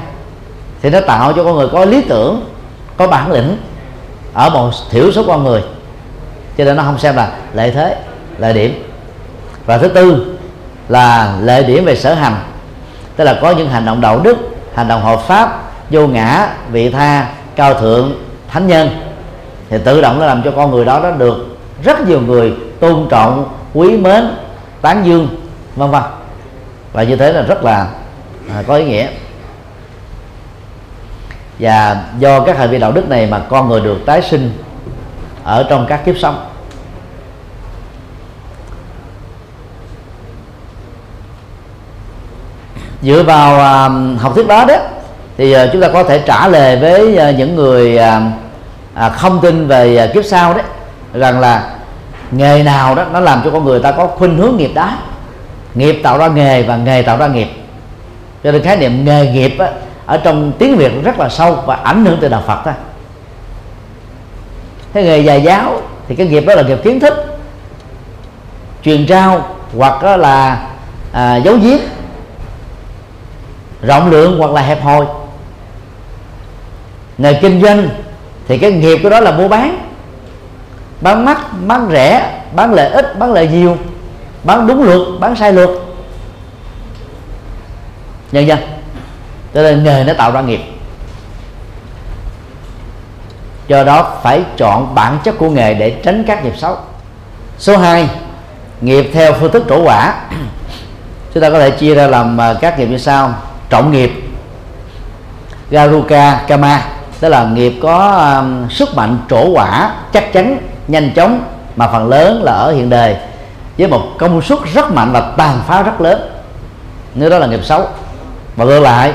Thì 0.81 0.89
nó 0.89 0.99
tạo 1.01 1.33
cho 1.33 1.43
con 1.43 1.55
người 1.55 1.67
có 1.71 1.85
lý 1.85 2.01
tưởng, 2.01 2.45
có 2.97 3.07
bản 3.07 3.31
lĩnh 3.31 3.57
ở 4.33 4.49
một 4.49 4.71
thiểu 4.89 5.11
số 5.11 5.23
con 5.27 5.43
người. 5.43 5.61
Cho 6.57 6.63
nên 6.65 6.75
nó 6.75 6.83
không 6.83 6.99
xem 6.99 7.15
là 7.15 7.31
lợi 7.53 7.71
thế 7.71 7.95
lợi 8.37 8.53
điểm. 8.53 8.83
Và 9.65 9.77
thứ 9.77 9.87
tư 9.87 10.35
là 10.89 11.35
lợi 11.41 11.63
điểm 11.63 11.85
về 11.85 11.95
sở 11.95 12.13
hành. 12.13 12.35
Tức 13.15 13.23
là 13.23 13.39
có 13.41 13.51
những 13.51 13.69
hành 13.69 13.85
động 13.85 14.01
đạo 14.01 14.19
đức 14.19 14.37
hành 14.75 14.87
động 14.87 15.01
hợp 15.01 15.19
pháp 15.27 15.63
vô 15.89 16.07
ngã 16.07 16.49
vị 16.71 16.89
tha 16.89 17.27
cao 17.55 17.73
thượng 17.73 18.13
thánh 18.47 18.67
nhân. 18.67 18.89
Thì 19.69 19.77
tự 19.83 20.01
động 20.01 20.19
nó 20.19 20.25
làm 20.25 20.41
cho 20.43 20.51
con 20.51 20.71
người 20.71 20.85
đó 20.85 20.99
nó 20.99 21.11
được 21.11 21.57
rất 21.83 22.07
nhiều 22.07 22.21
người 22.21 22.53
tôn 22.79 23.07
trọng 23.09 23.49
quý 23.73 23.97
mến 23.97 24.31
tán 24.81 25.05
dương 25.05 25.27
vân 25.75 25.91
vân. 25.91 26.03
Và 26.93 27.03
như 27.03 27.15
thế 27.15 27.33
là 27.33 27.41
rất 27.41 27.63
là 27.63 27.87
à, 28.55 28.63
có 28.67 28.75
ý 28.75 28.85
nghĩa 28.85 29.07
và 31.59 32.03
do 32.19 32.39
các 32.39 32.57
hành 32.57 32.69
vi 32.69 32.77
đạo 32.77 32.91
đức 32.91 33.09
này 33.09 33.27
mà 33.27 33.39
con 33.49 33.69
người 33.69 33.81
được 33.81 33.97
tái 34.05 34.21
sinh 34.21 34.51
ở 35.43 35.65
trong 35.69 35.85
các 35.89 36.05
kiếp 36.05 36.17
sống. 36.17 36.45
Dựa 43.01 43.23
vào 43.23 43.53
uh, 43.53 44.21
học 44.21 44.35
thuyết 44.35 44.47
đó 44.47 44.65
đó 44.65 44.75
thì 45.37 45.55
uh, 45.55 45.69
chúng 45.73 45.81
ta 45.81 45.87
có 45.93 46.03
thể 46.03 46.19
trả 46.25 46.47
lời 46.47 46.77
với 46.77 47.29
uh, 47.29 47.37
những 47.37 47.55
người 47.55 47.97
uh, 47.97 48.23
uh, 49.05 49.13
không 49.13 49.39
tin 49.41 49.67
về 49.67 50.05
uh, 50.09 50.13
kiếp 50.13 50.25
sau 50.25 50.53
đấy 50.53 50.63
rằng 51.13 51.39
là 51.39 51.69
nghề 52.31 52.63
nào 52.63 52.95
đó 52.95 53.05
nó 53.13 53.19
làm 53.19 53.41
cho 53.43 53.51
con 53.51 53.65
người 53.65 53.79
ta 53.79 53.91
có 53.91 54.07
khuynh 54.07 54.37
hướng 54.37 54.57
nghiệp 54.57 54.71
đó 54.75 54.91
nghiệp 55.75 55.99
tạo 56.03 56.17
ra 56.17 56.27
nghề 56.27 56.63
và 56.63 56.77
nghề 56.77 57.01
tạo 57.01 57.17
ra 57.17 57.27
nghiệp. 57.27 57.47
Cho 58.43 58.51
nên 58.51 58.63
khái 58.63 58.77
niệm 58.77 59.05
nghề 59.05 59.31
nghiệp 59.31 59.55
á, 59.59 59.67
ở 60.09 60.17
trong 60.17 60.51
tiếng 60.59 60.77
việt 60.77 60.91
rất 61.03 61.19
là 61.19 61.29
sâu 61.29 61.63
và 61.65 61.75
ảnh 61.75 62.05
hưởng 62.05 62.17
từ 62.21 62.29
đạo 62.29 62.43
phật 62.47 62.61
ta. 62.65 62.73
cái 64.93 65.03
nghề 65.03 65.23
nhà 65.23 65.35
giáo 65.35 65.81
thì 66.07 66.15
cái 66.15 66.27
nghiệp 66.27 66.43
đó 66.47 66.55
là 66.55 66.61
nghiệp 66.61 66.79
kiến 66.83 66.99
thức 66.99 67.13
truyền 68.83 69.05
trao 69.07 69.55
hoặc 69.77 70.03
là 70.03 70.67
à, 71.11 71.35
giấu 71.35 71.57
giếm 71.57 71.77
rộng 73.81 74.09
lượng 74.09 74.37
hoặc 74.37 74.51
là 74.51 74.61
hẹp 74.61 74.83
hòi. 74.83 75.05
Nghề 77.17 77.33
kinh 77.33 77.61
doanh 77.61 77.89
thì 78.47 78.57
cái 78.57 78.71
nghiệp 78.71 78.99
của 79.03 79.09
đó 79.09 79.19
là 79.19 79.31
mua 79.31 79.47
bán 79.47 79.85
bán 81.01 81.25
mắc 81.25 81.37
bán 81.67 81.89
rẻ 81.91 82.41
bán 82.55 82.73
lợi 82.73 82.89
ích 82.89 83.19
bán 83.19 83.33
lợi 83.33 83.47
nhiều 83.47 83.77
bán 84.43 84.67
đúng 84.67 84.83
luật 84.83 85.01
bán 85.19 85.35
sai 85.35 85.53
luật. 85.53 85.69
Nhân 88.31 88.47
dân 88.47 88.78
cho 89.53 89.61
nên 89.61 89.83
nghề 89.83 90.03
nó 90.03 90.13
tạo 90.13 90.31
ra 90.31 90.41
nghiệp. 90.41 90.61
Do 93.67 93.83
đó 93.83 94.17
phải 94.23 94.43
chọn 94.57 94.95
bản 94.95 95.17
chất 95.23 95.37
của 95.37 95.49
nghề 95.49 95.73
để 95.73 95.95
tránh 96.03 96.23
các 96.27 96.43
nghiệp 96.43 96.53
xấu. 96.57 96.77
Số 97.57 97.77
2 97.77 98.09
nghiệp 98.81 99.09
theo 99.13 99.33
phương 99.33 99.51
thức 99.51 99.63
trổ 99.69 99.83
quả. 99.83 100.13
Chúng 101.33 101.43
ta 101.43 101.49
có 101.49 101.59
thể 101.59 101.71
chia 101.71 101.95
ra 101.95 102.07
làm 102.07 102.41
à, 102.41 102.53
các 102.61 102.79
nghiệp 102.79 102.85
như 102.85 102.97
sau. 102.97 103.33
Trọng 103.69 103.91
nghiệp 103.91 104.11
garuka 105.69 106.41
kama. 106.47 106.85
Tức 107.19 107.29
là 107.29 107.43
nghiệp 107.43 107.73
có 107.81 108.11
um, 108.11 108.69
sức 108.69 108.95
mạnh 108.95 109.17
trổ 109.29 109.49
quả 109.49 109.93
chắc 110.13 110.33
chắn 110.33 110.57
nhanh 110.87 111.11
chóng 111.15 111.43
mà 111.75 111.87
phần 111.87 112.09
lớn 112.09 112.43
là 112.43 112.51
ở 112.51 112.71
hiện 112.71 112.89
đời 112.89 113.15
với 113.77 113.87
một 113.87 114.01
công 114.19 114.41
suất 114.41 114.59
rất 114.73 114.91
mạnh 114.91 115.11
và 115.11 115.21
tàn 115.37 115.61
phá 115.67 115.83
rất 115.83 116.01
lớn. 116.01 116.29
Nếu 117.15 117.29
đó 117.29 117.37
là 117.37 117.47
nghiệp 117.47 117.65
xấu. 117.65 117.87
Và 118.55 118.65
ngược 118.65 118.79
lại 118.79 119.13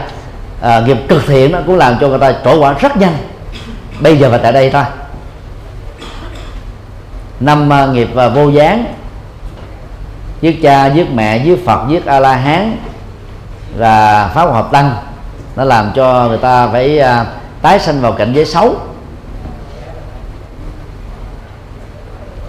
à, 0.65 0.81
nghiệp 0.81 0.97
cực 1.09 1.27
thiện 1.27 1.53
nó 1.53 1.59
cũng 1.67 1.77
làm 1.77 1.97
cho 2.01 2.09
người 2.09 2.19
ta 2.19 2.35
trổ 2.45 2.61
quả 2.61 2.73
rất 2.73 2.97
nhanh. 2.97 3.17
Bây 4.01 4.19
giờ 4.19 4.29
và 4.31 4.39
tại 4.39 4.53
đây 4.53 4.71
thôi. 4.71 4.83
Năm 7.41 7.73
à, 7.73 7.87
nghiệp 7.87 8.09
và 8.15 8.29
vô 8.29 8.49
gián. 8.49 8.85
Giết 10.41 10.63
cha 10.63 10.87
giết 10.87 11.11
mẹ 11.15 11.39
giết 11.45 11.67
phật 11.67 11.89
giết 11.89 12.07
a 12.07 12.21
la 12.21 12.37
hán 12.37 12.77
và 13.77 14.29
pháp 14.35 14.53
hợp 14.53 14.69
tăng. 14.73 14.97
Nó 15.57 15.65
làm 15.65 15.93
cho 15.95 16.29
người 16.29 16.39
ta 16.39 16.69
phải 16.69 16.99
à, 16.99 17.27
tái 17.63 17.79
sanh 17.79 18.01
vào 18.01 18.13
cảnh 18.13 18.33
giới 18.33 18.45
xấu. 18.45 18.77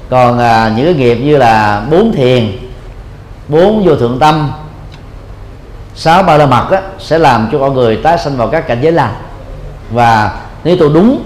Còn 0.09 0.39
à, 0.39 0.71
những 0.75 0.85
cái 0.85 0.93
nghiệp 0.93 1.15
như 1.15 1.37
là 1.37 1.83
bốn 1.91 2.13
thiền 2.13 2.57
bốn 3.47 3.85
vô 3.85 3.95
thượng 3.95 4.19
tâm 4.19 4.51
sáu 5.95 6.23
ba 6.23 6.37
la 6.37 6.45
mật 6.45 6.67
á, 6.71 6.81
sẽ 6.99 7.17
làm 7.17 7.49
cho 7.51 7.59
con 7.59 7.73
người 7.73 7.97
tái 7.97 8.17
sanh 8.17 8.37
vào 8.37 8.47
các 8.47 8.67
cảnh 8.67 8.81
giới 8.81 8.91
lành. 8.91 9.13
Và 9.91 10.39
nếu 10.63 10.75
tôi 10.79 10.89
đúng 10.93 11.23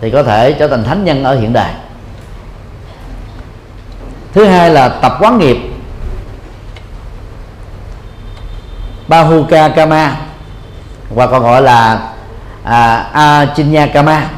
thì 0.00 0.10
có 0.10 0.22
thể 0.22 0.52
trở 0.52 0.68
thành 0.68 0.84
thánh 0.84 1.04
nhân 1.04 1.24
ở 1.24 1.34
hiện 1.34 1.52
đại. 1.52 1.74
Thứ 4.32 4.44
hai 4.44 4.70
là 4.70 4.88
tập 4.88 5.16
quán 5.20 5.38
nghiệp. 5.38 5.56
Bahuka 9.08 9.68
Kama 9.68 10.16
và 11.14 11.26
còn 11.26 11.42
gọi 11.42 11.62
là 11.62 12.08
à, 12.64 12.96
Achinya 13.12 13.86
Kama 13.86 14.28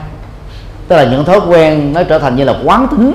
tức 0.89 0.97
là 0.97 1.05
những 1.05 1.25
thói 1.25 1.41
quen 1.49 1.93
nó 1.93 2.03
trở 2.03 2.19
thành 2.19 2.37
như 2.37 2.45
là 2.45 2.55
quán 2.65 2.89
tính. 2.89 3.13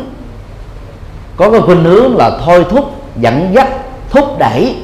Có 1.35 1.51
cái 1.51 1.61
khuynh 1.61 1.83
hướng 1.83 2.17
là 2.17 2.31
thôi 2.45 2.65
thúc 2.69 3.01
dẫn 3.15 3.53
dắt 3.53 3.67
thúc 4.09 4.39
đẩy 4.39 4.75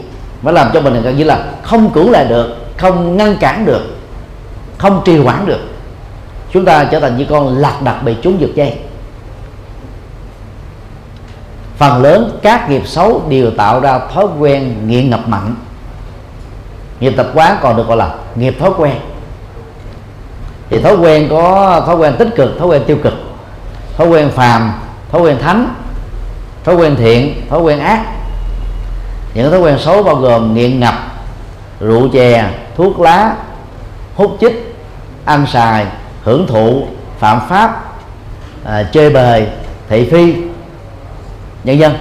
và 0.44 0.52
làm 0.52 0.70
cho 0.74 0.82
mình 0.82 1.02
gần 1.02 1.18
như 1.18 1.24
là 1.24 1.46
không 1.64 1.90
cưỡng 1.90 2.12
lại 2.12 2.26
được, 2.26 2.56
không 2.78 3.18
ngăn 3.18 3.38
cản 3.38 3.66
được, 3.66 3.82
không 4.78 5.02
trì 5.06 5.18
hoãn 5.18 5.46
được. 5.46 5.60
Chúng 6.52 6.66
ta 6.66 6.84
trở 6.84 7.00
thành 7.00 7.18
như 7.18 7.26
con 7.30 7.58
lạc 7.58 7.82
đặt 7.84 8.04
bị 8.04 8.16
trúng 8.22 8.42
giật 8.42 8.50
dây. 8.56 8.78
Phần 11.78 12.02
lớn 12.02 12.40
các 12.42 12.70
nghiệp 12.70 12.88
xấu 12.88 13.22
đều 13.30 13.52
tạo 13.52 13.80
ra 13.80 14.00
thói 14.14 14.26
quen 14.40 14.88
nghiện 14.88 15.10
ngập 15.10 15.28
mạnh 15.28 15.56
nghiệp 17.04 17.14
tập 17.18 17.28
quán 17.34 17.58
còn 17.62 17.78
được 17.78 17.88
gọi 17.88 17.98
là 17.98 18.16
nghiệp 18.36 18.56
thói 18.60 18.72
quen. 18.78 18.94
Thì 20.70 20.80
thói 20.80 20.96
quen 20.96 21.28
có 21.30 21.82
thói 21.86 21.96
quen 21.96 22.16
tích 22.20 22.30
cực, 22.36 22.60
thói 22.60 22.68
quen 22.68 22.84
tiêu 22.88 22.98
cực. 23.04 23.14
Thói 23.98 24.08
quen 24.08 24.30
phàm, 24.30 24.74
thói 25.12 25.22
quen 25.22 25.38
thánh, 25.42 25.76
thói 26.64 26.76
quen 26.76 26.96
thiện, 26.96 27.42
thói 27.50 27.62
quen 27.62 27.80
ác 27.80 28.06
những 29.34 29.52
thói 29.52 29.60
quen 29.60 29.80
xấu 29.80 30.04
bao 30.04 30.16
gồm 30.16 30.54
nghiện 30.54 30.80
ngập 30.80 30.94
rượu 31.80 32.10
chè 32.14 32.50
thuốc 32.78 33.00
lá 33.00 33.36
hút 34.16 34.38
chích 34.42 34.76
ăn 35.26 35.46
xài 35.48 35.86
hưởng 36.24 36.48
thụ 36.48 36.88
phạm 37.20 37.40
pháp 37.50 37.84
à, 38.66 38.84
chơi 38.92 39.10
bời 39.10 39.48
thị 39.90 40.10
phi 40.12 40.36
nhân 41.64 41.80
dân. 41.80 41.94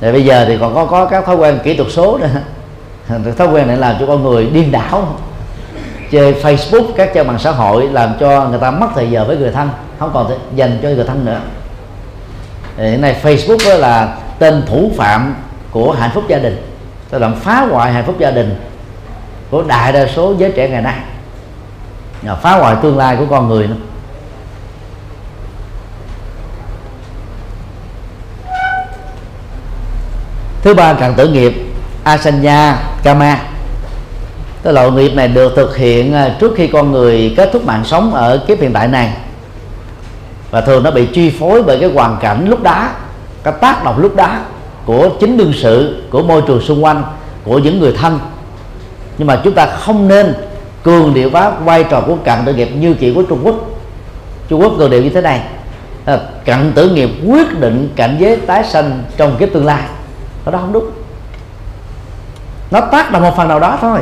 Thì 0.00 0.12
bây 0.12 0.24
giờ 0.24 0.44
thì 0.48 0.58
còn 0.60 0.74
có 0.74 0.84
có 0.84 1.06
các 1.06 1.26
thói 1.26 1.36
quen 1.36 1.58
kỹ 1.64 1.76
thuật 1.76 1.92
số 1.92 2.18
nữa. 2.18 2.28
Thói 3.38 3.48
quen 3.48 3.66
này 3.66 3.76
làm 3.76 3.96
cho 4.00 4.06
con 4.06 4.22
người 4.22 4.46
điên 4.46 4.72
đảo. 4.72 5.16
Chơi 6.10 6.34
Facebook 6.42 6.84
các 6.96 7.10
trang 7.14 7.26
mạng 7.26 7.38
xã 7.38 7.50
hội 7.50 7.88
làm 7.88 8.12
cho 8.20 8.48
người 8.48 8.58
ta 8.58 8.70
mất 8.70 8.88
thời 8.94 9.10
giờ 9.10 9.24
với 9.24 9.36
người 9.36 9.50
thân 9.50 9.70
không 9.98 10.10
còn 10.14 10.32
dành 10.54 10.78
cho 10.82 10.88
người 10.88 11.04
thân 11.04 11.24
nữa. 11.24 11.40
Hiện 12.76 13.00
nay 13.00 13.16
Facebook 13.22 13.78
là 13.78 14.16
tên 14.40 14.62
thủ 14.66 14.92
phạm 14.96 15.34
của 15.70 15.92
hạnh 15.92 16.10
phúc 16.14 16.24
gia 16.28 16.38
đình. 16.38 16.66
Ta 17.10 17.18
làm 17.18 17.34
phá 17.34 17.66
hoại 17.70 17.92
hạnh 17.92 18.04
phúc 18.06 18.16
gia 18.18 18.30
đình 18.30 18.56
của 19.50 19.62
đại 19.62 19.92
đa 19.92 20.06
số 20.06 20.34
giới 20.38 20.52
trẻ 20.56 20.68
ngày 20.68 20.82
nay. 20.82 20.98
Là 22.22 22.34
phá 22.34 22.52
hoại 22.52 22.76
tương 22.82 22.98
lai 22.98 23.16
của 23.16 23.26
con 23.30 23.48
người 23.48 23.66
nữa. 23.66 23.76
Thứ 30.62 30.74
ba 30.74 30.94
cần 30.94 31.14
tử 31.14 31.28
nghiệp, 31.28 31.52
asanya 32.04 32.76
kama. 33.02 33.38
Cái 34.62 34.72
loại 34.72 34.90
nghiệp 34.90 35.14
này 35.14 35.28
được 35.28 35.52
thực 35.56 35.76
hiện 35.76 36.14
à, 36.14 36.36
trước 36.40 36.52
khi 36.56 36.66
con 36.66 36.92
người 36.92 37.34
kết 37.36 37.50
thúc 37.52 37.64
mạng 37.64 37.84
sống 37.84 38.14
ở 38.14 38.44
kiếp 38.48 38.60
hiện 38.60 38.72
tại 38.72 38.88
này. 38.88 39.12
Và 40.50 40.60
thường 40.60 40.82
nó 40.82 40.90
bị 40.90 41.06
chi 41.06 41.30
phối 41.40 41.62
bởi 41.62 41.78
cái 41.80 41.90
hoàn 41.90 42.16
cảnh 42.20 42.48
lúc 42.48 42.62
đó 42.62 42.88
cái 43.42 43.54
tác 43.60 43.84
động 43.84 43.98
lúc 43.98 44.16
đó 44.16 44.28
của 44.84 45.08
chính 45.20 45.36
đương 45.36 45.52
sự, 45.56 46.02
của 46.10 46.22
môi 46.22 46.42
trường 46.46 46.60
xung 46.60 46.84
quanh, 46.84 47.04
của 47.44 47.58
những 47.58 47.80
người 47.80 47.92
thân. 47.92 48.18
Nhưng 49.18 49.26
mà 49.26 49.40
chúng 49.44 49.54
ta 49.54 49.66
không 49.66 50.08
nên 50.08 50.34
cường 50.82 51.14
điệu 51.14 51.30
hóa 51.30 51.50
vai 51.50 51.84
trò 51.84 52.00
của 52.00 52.16
cận 52.24 52.38
tử 52.44 52.54
nghiệp 52.54 52.68
như 52.74 52.94
kiểu 52.94 53.14
của 53.14 53.22
Trung 53.22 53.40
Quốc. 53.44 53.54
Trung 54.48 54.60
Quốc 54.62 54.72
cường 54.78 54.90
điệu 54.90 55.02
như 55.02 55.10
thế 55.10 55.20
này. 55.20 55.40
À, 56.04 56.18
cận 56.44 56.72
tử 56.72 56.90
nghiệp 56.90 57.10
quyết 57.26 57.60
định 57.60 57.92
cảnh 57.96 58.16
giới 58.20 58.36
tái 58.36 58.64
sanh 58.64 59.02
trong 59.16 59.36
kiếp 59.36 59.48
tương 59.52 59.66
lai. 59.66 59.82
Đó 60.44 60.58
không 60.58 60.72
đúng. 60.72 60.90
Nó 62.70 62.80
tác 62.80 63.12
động 63.12 63.22
một 63.22 63.36
phần 63.36 63.48
nào 63.48 63.60
đó 63.60 63.78
thôi. 63.80 63.98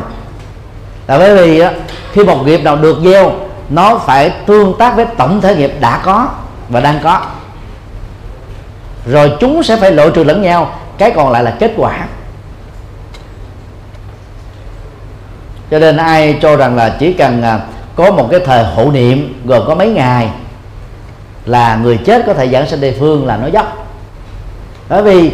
Là 1.06 1.18
bởi 1.18 1.36
vì 1.36 1.64
khi 2.12 2.24
một 2.24 2.46
nghiệp 2.46 2.58
nào 2.58 2.76
được 2.76 2.96
gieo, 3.04 3.32
nó 3.70 3.98
phải 3.98 4.30
tương 4.30 4.74
tác 4.78 4.96
với 4.96 5.06
tổng 5.18 5.40
thể 5.40 5.56
nghiệp 5.56 5.72
đã 5.80 6.00
có 6.04 6.28
và 6.68 6.80
đang 6.80 7.00
có 7.02 7.20
rồi 9.06 9.32
chúng 9.40 9.62
sẽ 9.62 9.76
phải 9.76 9.92
loại 9.92 10.10
trừ 10.14 10.24
lẫn 10.24 10.42
nhau, 10.42 10.78
cái 10.98 11.10
còn 11.10 11.32
lại 11.32 11.42
là 11.42 11.50
kết 11.50 11.72
quả. 11.76 12.06
Cho 15.70 15.78
nên 15.78 15.96
ai 15.96 16.38
cho 16.42 16.56
rằng 16.56 16.76
là 16.76 16.96
chỉ 16.98 17.12
cần 17.12 17.42
à, 17.42 17.60
có 17.96 18.10
một 18.10 18.28
cái 18.30 18.40
thời 18.40 18.64
hộ 18.64 18.90
niệm, 18.90 19.42
gồm 19.44 19.64
có 19.66 19.74
mấy 19.74 19.88
ngày, 19.88 20.28
là 21.46 21.76
người 21.76 21.96
chết 21.96 22.22
có 22.26 22.34
thể 22.34 22.48
giảng 22.48 22.68
sinh 22.68 22.80
địa 22.80 22.94
phương 22.98 23.26
là 23.26 23.36
nó 23.36 23.46
dốc. 23.46 23.86
Bởi 24.88 25.02
vì 25.02 25.32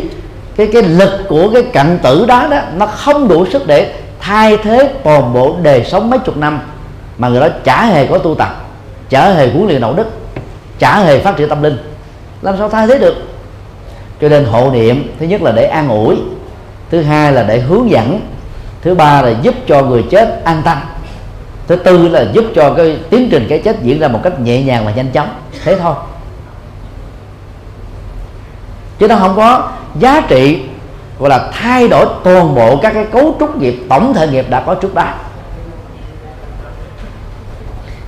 cái 0.57 0.69
cái 0.73 0.83
lực 0.83 1.11
của 1.29 1.51
cái 1.55 1.63
cận 1.63 1.99
tử 1.99 2.27
đó 2.27 2.47
đó, 2.51 2.61
nó 2.77 2.87
không 2.87 3.29
đủ 3.29 3.47
sức 3.47 3.67
để 3.67 3.95
thay 4.21 4.57
thế 4.57 4.95
toàn 5.05 5.33
bộ 5.33 5.57
đời 5.63 5.85
sống 5.85 6.11
mấy 6.11 6.19
chục 6.19 6.37
năm, 6.37 6.61
mà 7.19 7.29
người 7.29 7.41
đó 7.41 7.49
chả 7.65 7.87
hề 7.87 8.07
có 8.07 8.19
tu 8.19 8.35
tập, 8.35 8.65
chả 9.11 9.31
hề 9.31 9.51
huấn 9.51 9.67
luyện 9.67 9.81
đạo 9.81 9.95
đức, 9.95 10.07
chả 10.79 10.99
hề 10.99 11.21
phát 11.21 11.37
triển 11.37 11.49
tâm 11.49 11.63
linh. 11.63 11.79
Làm 12.43 12.59
sao 12.59 12.69
thay 12.69 12.87
thế 12.87 12.99
được? 12.99 13.15
Cho 14.21 14.29
nên 14.29 14.45
hộ 14.45 14.71
niệm, 14.71 15.13
thứ 15.21 15.27
nhất 15.27 15.43
là 15.43 15.53
để 15.53 15.65
an 15.65 15.89
ủi, 15.89 16.17
thứ 16.91 17.03
hai 17.03 17.33
là 17.33 17.43
để 17.43 17.61
hướng 17.61 17.91
dẫn, 17.91 18.21
thứ 18.83 18.95
ba 18.95 19.23
là 19.23 19.35
giúp 19.43 19.55
cho 19.69 19.83
người 19.83 20.05
chết 20.11 20.45
an 20.45 20.63
tâm, 20.65 20.79
thứ 21.67 21.77
tư 21.77 22.09
là 22.09 22.27
giúp 22.33 22.45
cho 22.55 22.75
cái 22.75 22.99
tiến 23.11 23.29
trình 23.31 23.47
cái 23.49 23.59
chết 23.59 23.83
diễn 23.83 24.01
ra 24.01 24.09
một 24.09 24.21
cách 24.23 24.41
nhẹ 24.41 24.63
nhàng 24.63 24.85
và 24.85 24.93
nhanh 24.93 25.11
chóng. 25.11 25.29
Thế 25.65 25.77
thôi. 25.79 25.95
Chứ 28.99 29.09
nó 29.09 29.17
không 29.17 29.37
có 29.37 29.71
giá 29.95 30.23
trị 30.29 30.63
gọi 31.19 31.31
là 31.31 31.51
thay 31.53 31.89
đổi 31.89 32.07
toàn 32.25 32.55
bộ 32.55 32.77
các 32.77 32.95
cái 32.95 33.05
cấu 33.13 33.37
trúc 33.41 33.57
nghiệp, 33.57 33.75
tổng 33.89 34.15
thể 34.15 34.29
nghiệp 34.29 34.47
đã 34.51 34.61
có 34.61 34.75
trước 34.75 34.95
đó. 34.95 35.07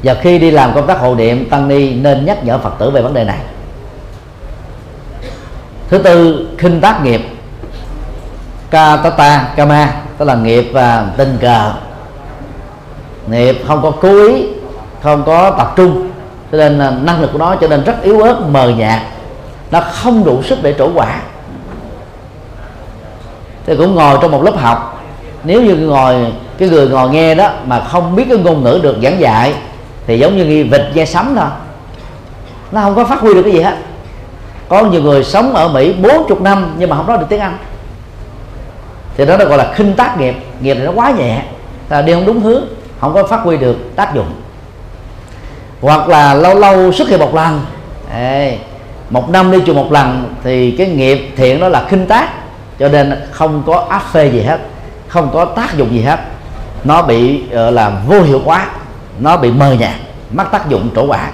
Và 0.02 0.14
khi 0.14 0.38
đi 0.38 0.50
làm 0.50 0.74
công 0.74 0.86
tác 0.86 0.98
hộ 0.98 1.14
niệm, 1.14 1.50
tăng 1.50 1.68
ni 1.68 1.94
nên 1.94 2.24
nhắc 2.26 2.44
nhở 2.44 2.58
phật 2.58 2.78
tử 2.78 2.90
về 2.90 3.02
vấn 3.02 3.14
đề 3.14 3.24
này 3.24 3.38
thứ 5.88 5.98
tư, 5.98 6.46
khinh 6.58 6.80
tác 6.80 7.04
nghiệp. 7.04 7.20
Katata 8.70 9.48
kama 9.56 9.92
tức 10.18 10.24
là 10.24 10.34
nghiệp 10.34 10.70
và 10.72 11.06
tình 11.16 11.38
cờ. 11.40 11.72
Nghiệp 13.26 13.62
không 13.66 13.82
có 13.82 13.90
cố 13.90 14.26
ý, 14.28 14.46
không 15.02 15.22
có 15.26 15.50
tập 15.50 15.72
trung, 15.76 16.10
cho 16.52 16.58
nên 16.58 16.78
năng 17.06 17.20
lực 17.20 17.32
của 17.32 17.38
nó 17.38 17.56
cho 17.60 17.68
nên 17.68 17.84
rất 17.84 18.02
yếu 18.02 18.20
ớt, 18.20 18.40
mờ 18.50 18.68
nhạt. 18.68 19.00
Nó 19.70 19.80
không 19.80 20.24
đủ 20.24 20.42
sức 20.42 20.62
để 20.62 20.74
trổ 20.78 20.90
quả. 20.94 21.20
Thì 23.66 23.76
cũng 23.76 23.94
ngồi 23.94 24.18
trong 24.22 24.30
một 24.30 24.42
lớp 24.42 24.56
học. 24.56 25.04
Nếu 25.44 25.62
như 25.62 25.76
ngồi, 25.76 26.32
cái 26.58 26.68
người 26.68 26.88
ngồi 26.88 27.10
nghe 27.10 27.34
đó 27.34 27.50
mà 27.66 27.80
không 27.80 28.16
biết 28.16 28.24
cái 28.28 28.38
ngôn 28.38 28.64
ngữ 28.64 28.80
được 28.82 28.96
giảng 29.02 29.20
dạy, 29.20 29.54
thì 30.06 30.18
giống 30.18 30.36
như 30.36 30.66
vịt 30.70 30.82
da 30.94 31.04
sấm 31.04 31.34
thôi. 31.36 31.48
Nó 32.72 32.80
không 32.80 32.94
có 32.94 33.04
phát 33.04 33.20
huy 33.20 33.34
được 33.34 33.42
cái 33.42 33.52
gì 33.52 33.60
hết 33.60 33.76
có 34.68 34.84
nhiều 34.84 35.02
người 35.02 35.24
sống 35.24 35.54
ở 35.54 35.68
Mỹ 35.68 35.92
40 35.92 36.38
năm 36.40 36.74
nhưng 36.78 36.90
mà 36.90 36.96
không 36.96 37.06
nói 37.06 37.18
được 37.18 37.26
tiếng 37.28 37.40
Anh. 37.40 37.58
Thì 39.16 39.26
đó 39.26 39.36
là 39.36 39.44
gọi 39.44 39.58
là 39.58 39.72
khinh 39.74 39.94
tác 39.94 40.18
nghiệp. 40.18 40.34
Nghiệp 40.60 40.74
này 40.74 40.86
nó 40.86 40.92
quá 40.92 41.10
nhẹ. 41.18 41.42
Là 41.88 42.02
đi 42.02 42.12
không 42.12 42.26
đúng 42.26 42.40
hướng 42.40 42.64
không 43.00 43.14
có 43.14 43.26
phát 43.26 43.40
huy 43.40 43.56
được 43.56 43.96
tác 43.96 44.14
dụng. 44.14 44.30
Hoặc 45.80 46.08
là 46.08 46.34
lâu 46.34 46.54
lâu 46.54 46.92
xuất 46.92 47.08
hiện 47.08 47.20
một 47.20 47.34
lần. 47.34 47.60
Ê, 48.14 48.58
một 49.10 49.30
năm 49.30 49.50
đi 49.50 49.58
chùa 49.66 49.74
một 49.74 49.92
lần 49.92 50.34
thì 50.44 50.70
cái 50.70 50.86
nghiệp 50.86 51.32
thiện 51.36 51.60
đó 51.60 51.68
là 51.68 51.84
khinh 51.88 52.06
tác. 52.06 52.28
Cho 52.78 52.88
nên 52.88 53.20
không 53.30 53.62
có 53.66 53.86
áp 53.88 54.02
phê 54.12 54.30
gì 54.30 54.40
hết 54.40 54.60
không 55.08 55.30
có 55.32 55.44
tác 55.44 55.76
dụng 55.76 55.90
gì 55.92 56.02
hết. 56.02 56.20
Nó 56.84 57.02
bị 57.02 57.42
uh, 57.44 57.74
là 57.74 57.92
vô 58.06 58.20
hiệu 58.20 58.40
quá 58.44 58.66
nó 59.20 59.36
bị 59.36 59.50
mờ 59.50 59.72
nhạt 59.72 59.94
mất 60.32 60.44
tác 60.52 60.68
dụng 60.68 60.88
trổ 60.96 61.06
quả. 61.06 61.30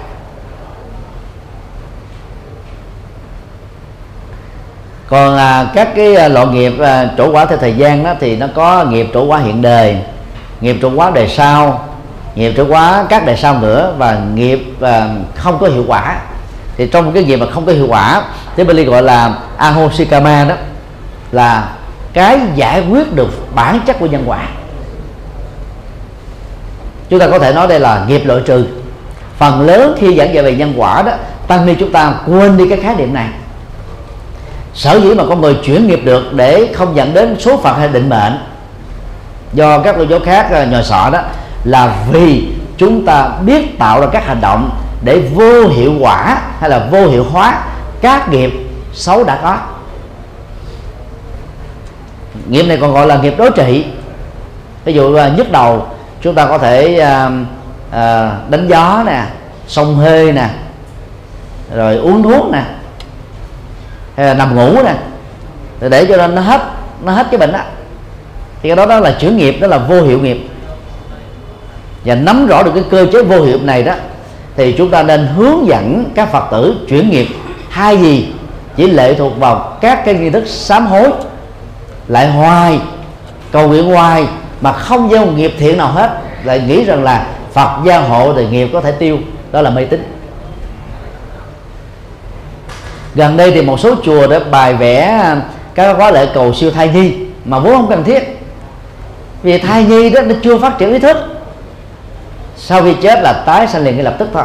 Còn 5.13 5.37
à, 5.37 5.65
các 5.73 5.95
cái 5.95 6.15
à, 6.15 6.27
loại 6.27 6.47
nghiệp 6.47 6.73
à, 6.79 7.09
trổ 7.17 7.31
quả 7.31 7.45
theo 7.45 7.57
thời 7.57 7.73
gian 7.73 8.03
đó 8.03 8.13
thì 8.19 8.35
nó 8.35 8.47
có 8.55 8.85
nghiệp 8.85 9.07
trổ 9.13 9.25
quả 9.25 9.39
hiện 9.39 9.61
đời 9.61 9.97
nghiệp 10.61 10.77
trổ 10.81 10.89
quả 10.95 11.11
đời 11.13 11.27
sau 11.27 11.85
nghiệp 12.35 12.53
trổ 12.57 12.65
quả 12.65 13.05
các 13.09 13.25
đời 13.25 13.37
sau 13.37 13.59
nữa 13.59 13.93
và 13.97 14.19
nghiệp 14.33 14.73
à, 14.81 15.09
không 15.35 15.59
có 15.59 15.67
hiệu 15.67 15.83
quả. 15.87 16.15
Thì 16.77 16.87
trong 16.87 17.11
cái 17.11 17.23
nghiệp 17.23 17.35
mà 17.35 17.45
không 17.53 17.65
có 17.65 17.71
hiệu 17.71 17.87
quả 17.89 18.23
thì 18.55 18.63
Bali 18.63 18.83
gọi 18.85 19.03
là 19.03 19.37
ahosikama 19.57 20.45
đó 20.45 20.55
là 21.31 21.69
cái 22.13 22.39
giải 22.55 22.83
quyết 22.89 23.15
được 23.15 23.55
bản 23.55 23.79
chất 23.85 23.99
của 23.99 24.05
nhân 24.05 24.23
quả. 24.25 24.47
Chúng 27.09 27.19
ta 27.19 27.27
có 27.27 27.39
thể 27.39 27.53
nói 27.53 27.67
đây 27.67 27.79
là 27.79 28.05
nghiệp 28.07 28.25
loại 28.25 28.41
trừ. 28.45 28.65
Phần 29.37 29.61
lớn 29.61 29.95
khi 29.99 30.15
giảng 30.15 30.33
dạy 30.33 30.43
về 30.43 30.55
nhân 30.55 30.73
quả 30.77 31.01
đó 31.01 31.11
tăng 31.47 31.65
ni 31.65 31.75
chúng 31.79 31.91
ta 31.91 32.13
quên 32.27 32.57
đi 32.57 32.69
cái 32.69 32.79
khái 32.79 32.95
niệm 32.95 33.13
này 33.13 33.27
sở 34.73 34.99
dĩ 34.99 35.13
mà 35.13 35.23
con 35.29 35.41
người 35.41 35.53
chuyển 35.63 35.87
nghiệp 35.87 35.99
được 36.03 36.33
để 36.33 36.73
không 36.75 36.95
dẫn 36.95 37.13
đến 37.13 37.35
số 37.39 37.57
phận 37.57 37.79
hay 37.79 37.87
định 37.87 38.09
mệnh. 38.09 38.37
Do 39.53 39.79
các 39.79 39.97
tôn 39.97 40.07
giáo 40.07 40.19
khác 40.25 40.51
à, 40.51 40.65
nhờ 40.65 40.83
sọ 40.83 41.09
đó 41.11 41.19
là 41.63 41.95
vì 42.11 42.47
chúng 42.77 43.05
ta 43.05 43.29
biết 43.45 43.79
tạo 43.79 44.01
ra 44.01 44.07
các 44.11 44.25
hành 44.25 44.41
động 44.41 44.69
để 45.03 45.19
vô 45.33 45.67
hiệu 45.67 45.93
quả 45.99 46.41
hay 46.59 46.69
là 46.69 46.87
vô 46.91 47.07
hiệu 47.07 47.25
hóa 47.31 47.61
các 48.01 48.29
nghiệp 48.29 48.53
xấu 48.93 49.23
đã 49.23 49.39
có. 49.43 49.57
Nghiệp 52.49 52.63
này 52.63 52.77
còn 52.81 52.93
gọi 52.93 53.07
là 53.07 53.17
nghiệp 53.17 53.33
đối 53.37 53.51
trị. 53.51 53.85
Ví 54.85 54.93
dụ 54.93 55.11
là 55.11 55.29
nhức 55.29 55.51
đầu 55.51 55.87
chúng 56.21 56.35
ta 56.35 56.45
có 56.45 56.57
thể 56.57 56.99
à, 56.99 57.31
à, 57.91 58.31
đánh 58.49 58.67
gió 58.67 59.03
nè 59.05 59.23
sông 59.67 59.95
hơi 59.95 60.31
nè 60.31 60.49
rồi 61.75 61.97
uống 61.97 62.23
thuốc 62.23 62.51
nè 62.51 62.63
hay 64.15 64.25
là 64.25 64.33
nằm 64.33 64.55
ngủ 64.55 64.83
nè. 64.83 64.95
Để 65.89 66.05
cho 66.05 66.27
nó 66.27 66.41
hết 66.41 66.61
nó 67.03 67.11
hết 67.11 67.27
cái 67.31 67.37
bệnh 67.37 67.51
á. 67.51 67.65
Thì 68.61 68.69
cái 68.69 68.75
đó 68.75 68.85
đó 68.85 68.99
là 68.99 69.15
chuyển 69.19 69.37
nghiệp, 69.37 69.57
đó 69.61 69.67
là 69.67 69.77
vô 69.77 70.01
hiệu 70.01 70.19
nghiệp. 70.19 70.47
Và 72.05 72.15
nắm 72.15 72.47
rõ 72.47 72.63
được 72.63 72.71
cái 72.75 72.83
cơ 72.89 73.05
chế 73.13 73.23
vô 73.23 73.41
hiệu 73.41 73.59
này 73.61 73.83
đó, 73.83 73.93
thì 74.55 74.71
chúng 74.77 74.89
ta 74.89 75.03
nên 75.03 75.27
hướng 75.27 75.67
dẫn 75.67 76.05
các 76.15 76.31
phật 76.31 76.43
tử 76.51 76.75
chuyển 76.87 77.09
nghiệp. 77.09 77.27
Hai 77.69 77.97
gì? 77.97 78.33
Chỉ 78.75 78.87
lệ 78.87 79.13
thuộc 79.13 79.39
vào 79.39 79.77
các 79.81 80.05
cái 80.05 80.13
nghi 80.13 80.29
thức 80.29 80.43
sám 80.47 80.87
hối, 80.87 81.11
lại 82.07 82.31
hoài, 82.31 82.79
cầu 83.51 83.67
nguyện 83.67 83.85
hoài, 83.85 84.27
mà 84.61 84.73
không 84.73 85.09
gieo 85.09 85.25
nghiệp 85.25 85.53
thiện 85.59 85.77
nào 85.77 85.87
hết. 85.87 86.11
Lại 86.43 86.61
nghĩ 86.67 86.83
rằng 86.83 87.03
là 87.03 87.27
phật 87.53 87.79
gia 87.85 87.99
hộ 87.99 88.33
thì 88.33 88.47
nghiệp 88.47 88.69
có 88.73 88.81
thể 88.81 88.91
tiêu, 88.91 89.17
đó 89.51 89.61
là 89.61 89.69
mê 89.69 89.85
tín 89.85 90.03
gần 93.15 93.37
đây 93.37 93.51
thì 93.51 93.61
một 93.61 93.79
số 93.79 93.95
chùa 94.03 94.27
đã 94.27 94.39
bài 94.51 94.73
vẽ 94.73 95.01
à, 95.01 95.41
các 95.75 95.97
khóa 95.97 96.11
lễ 96.11 96.27
cầu 96.33 96.53
siêu 96.53 96.71
thai 96.71 96.89
nhi 96.89 97.13
mà 97.45 97.59
vốn 97.59 97.73
không 97.73 97.89
cần 97.89 98.03
thiết. 98.03 98.39
Vì 99.43 99.57
thai 99.57 99.83
nhi 99.83 100.09
đó 100.09 100.21
nó 100.21 100.35
chưa 100.43 100.57
phát 100.57 100.77
triển 100.77 100.93
ý 100.93 100.99
thức. 100.99 101.17
Sau 102.55 102.81
khi 102.83 102.93
chết 103.01 103.19
là 103.21 103.33
tái 103.33 103.67
sanh 103.67 103.83
liền 103.83 103.95
ngay 103.95 104.03
lập 104.03 104.15
tức 104.19 104.29
thôi. 104.33 104.43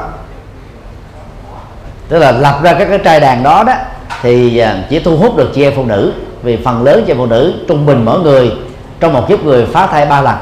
Tức 2.09 2.19
là 2.19 2.33
lập 2.33 2.59
ra 2.63 2.75
các 2.75 2.89
cái 2.89 2.99
trai 2.99 3.21
đàn 3.21 3.43
đó 3.43 3.65
đó, 3.65 3.75
thì 4.23 4.59
à, 4.59 4.77
chỉ 4.91 4.99
thu 4.99 5.17
hút 5.17 5.37
được 5.37 5.51
chị 5.55 5.63
em 5.63 5.73
phụ 5.77 5.85
nữ. 5.85 6.13
Vì 6.43 6.57
phần 6.65 6.83
lớn 6.83 7.03
chị 7.07 7.13
em 7.13 7.19
phụ 7.19 7.27
nữ 7.27 7.55
trung 7.69 7.87
bình 7.87 8.05
mỗi 8.05 8.21
người, 8.21 8.53
trong 9.01 9.13
một 9.13 9.29
kiếp 9.29 9.45
người 9.45 9.67
phá 9.67 9.87
thai 9.87 10.07
ba 10.07 10.21
lần. 10.21 10.37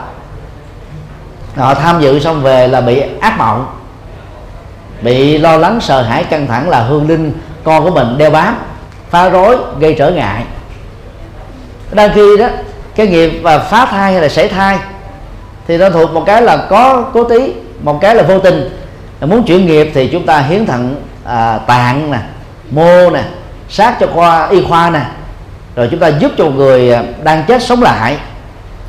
Họ 1.56 1.74
tham 1.74 2.00
dự 2.00 2.20
xong 2.20 2.42
về 2.42 2.68
là 2.68 2.80
bị 2.80 3.02
ác 3.20 3.38
mộng, 3.38 3.66
bị 5.02 5.38
lo 5.38 5.56
lắng 5.56 5.78
sợ 5.80 6.02
hãi 6.02 6.24
căng 6.24 6.46
thẳng 6.46 6.68
là 6.68 6.80
hương 6.80 7.08
linh 7.08 7.32
con 7.66 7.84
của 7.84 7.90
mình 7.90 8.18
đeo 8.18 8.30
bám 8.30 8.56
phá 9.10 9.28
rối 9.28 9.56
gây 9.78 9.94
trở 9.98 10.10
ngại. 10.10 10.44
Đang 11.92 12.10
khi 12.14 12.36
đó 12.36 12.46
cái 12.96 13.06
nghiệp 13.06 13.40
và 13.42 13.58
phá 13.58 13.86
thai 13.86 14.12
hay 14.12 14.22
là 14.22 14.28
sảy 14.28 14.48
thai 14.48 14.78
thì 15.66 15.78
nó 15.78 15.90
thuộc 15.90 16.10
một 16.12 16.22
cái 16.26 16.42
là 16.42 16.56
có 16.56 17.04
cố 17.12 17.24
tí 17.24 17.52
một 17.82 17.98
cái 18.00 18.14
là 18.14 18.22
vô 18.22 18.38
tình. 18.38 18.78
Muốn 19.20 19.42
chuyển 19.42 19.66
nghiệp 19.66 19.90
thì 19.94 20.08
chúng 20.08 20.26
ta 20.26 20.38
hiến 20.38 20.66
thận 20.66 21.02
à, 21.24 21.58
tạng 21.58 22.10
nè 22.10 22.18
mô 22.70 23.10
nè 23.10 23.22
sát 23.68 23.96
cho 24.00 24.06
khoa 24.14 24.48
y 24.48 24.62
khoa 24.68 24.90
nè. 24.90 25.02
Rồi 25.76 25.88
chúng 25.90 26.00
ta 26.00 26.08
giúp 26.08 26.32
cho 26.38 26.44
người 26.44 26.92
à, 26.92 27.02
đang 27.22 27.44
chết 27.48 27.62
sống 27.62 27.82
lại. 27.82 28.16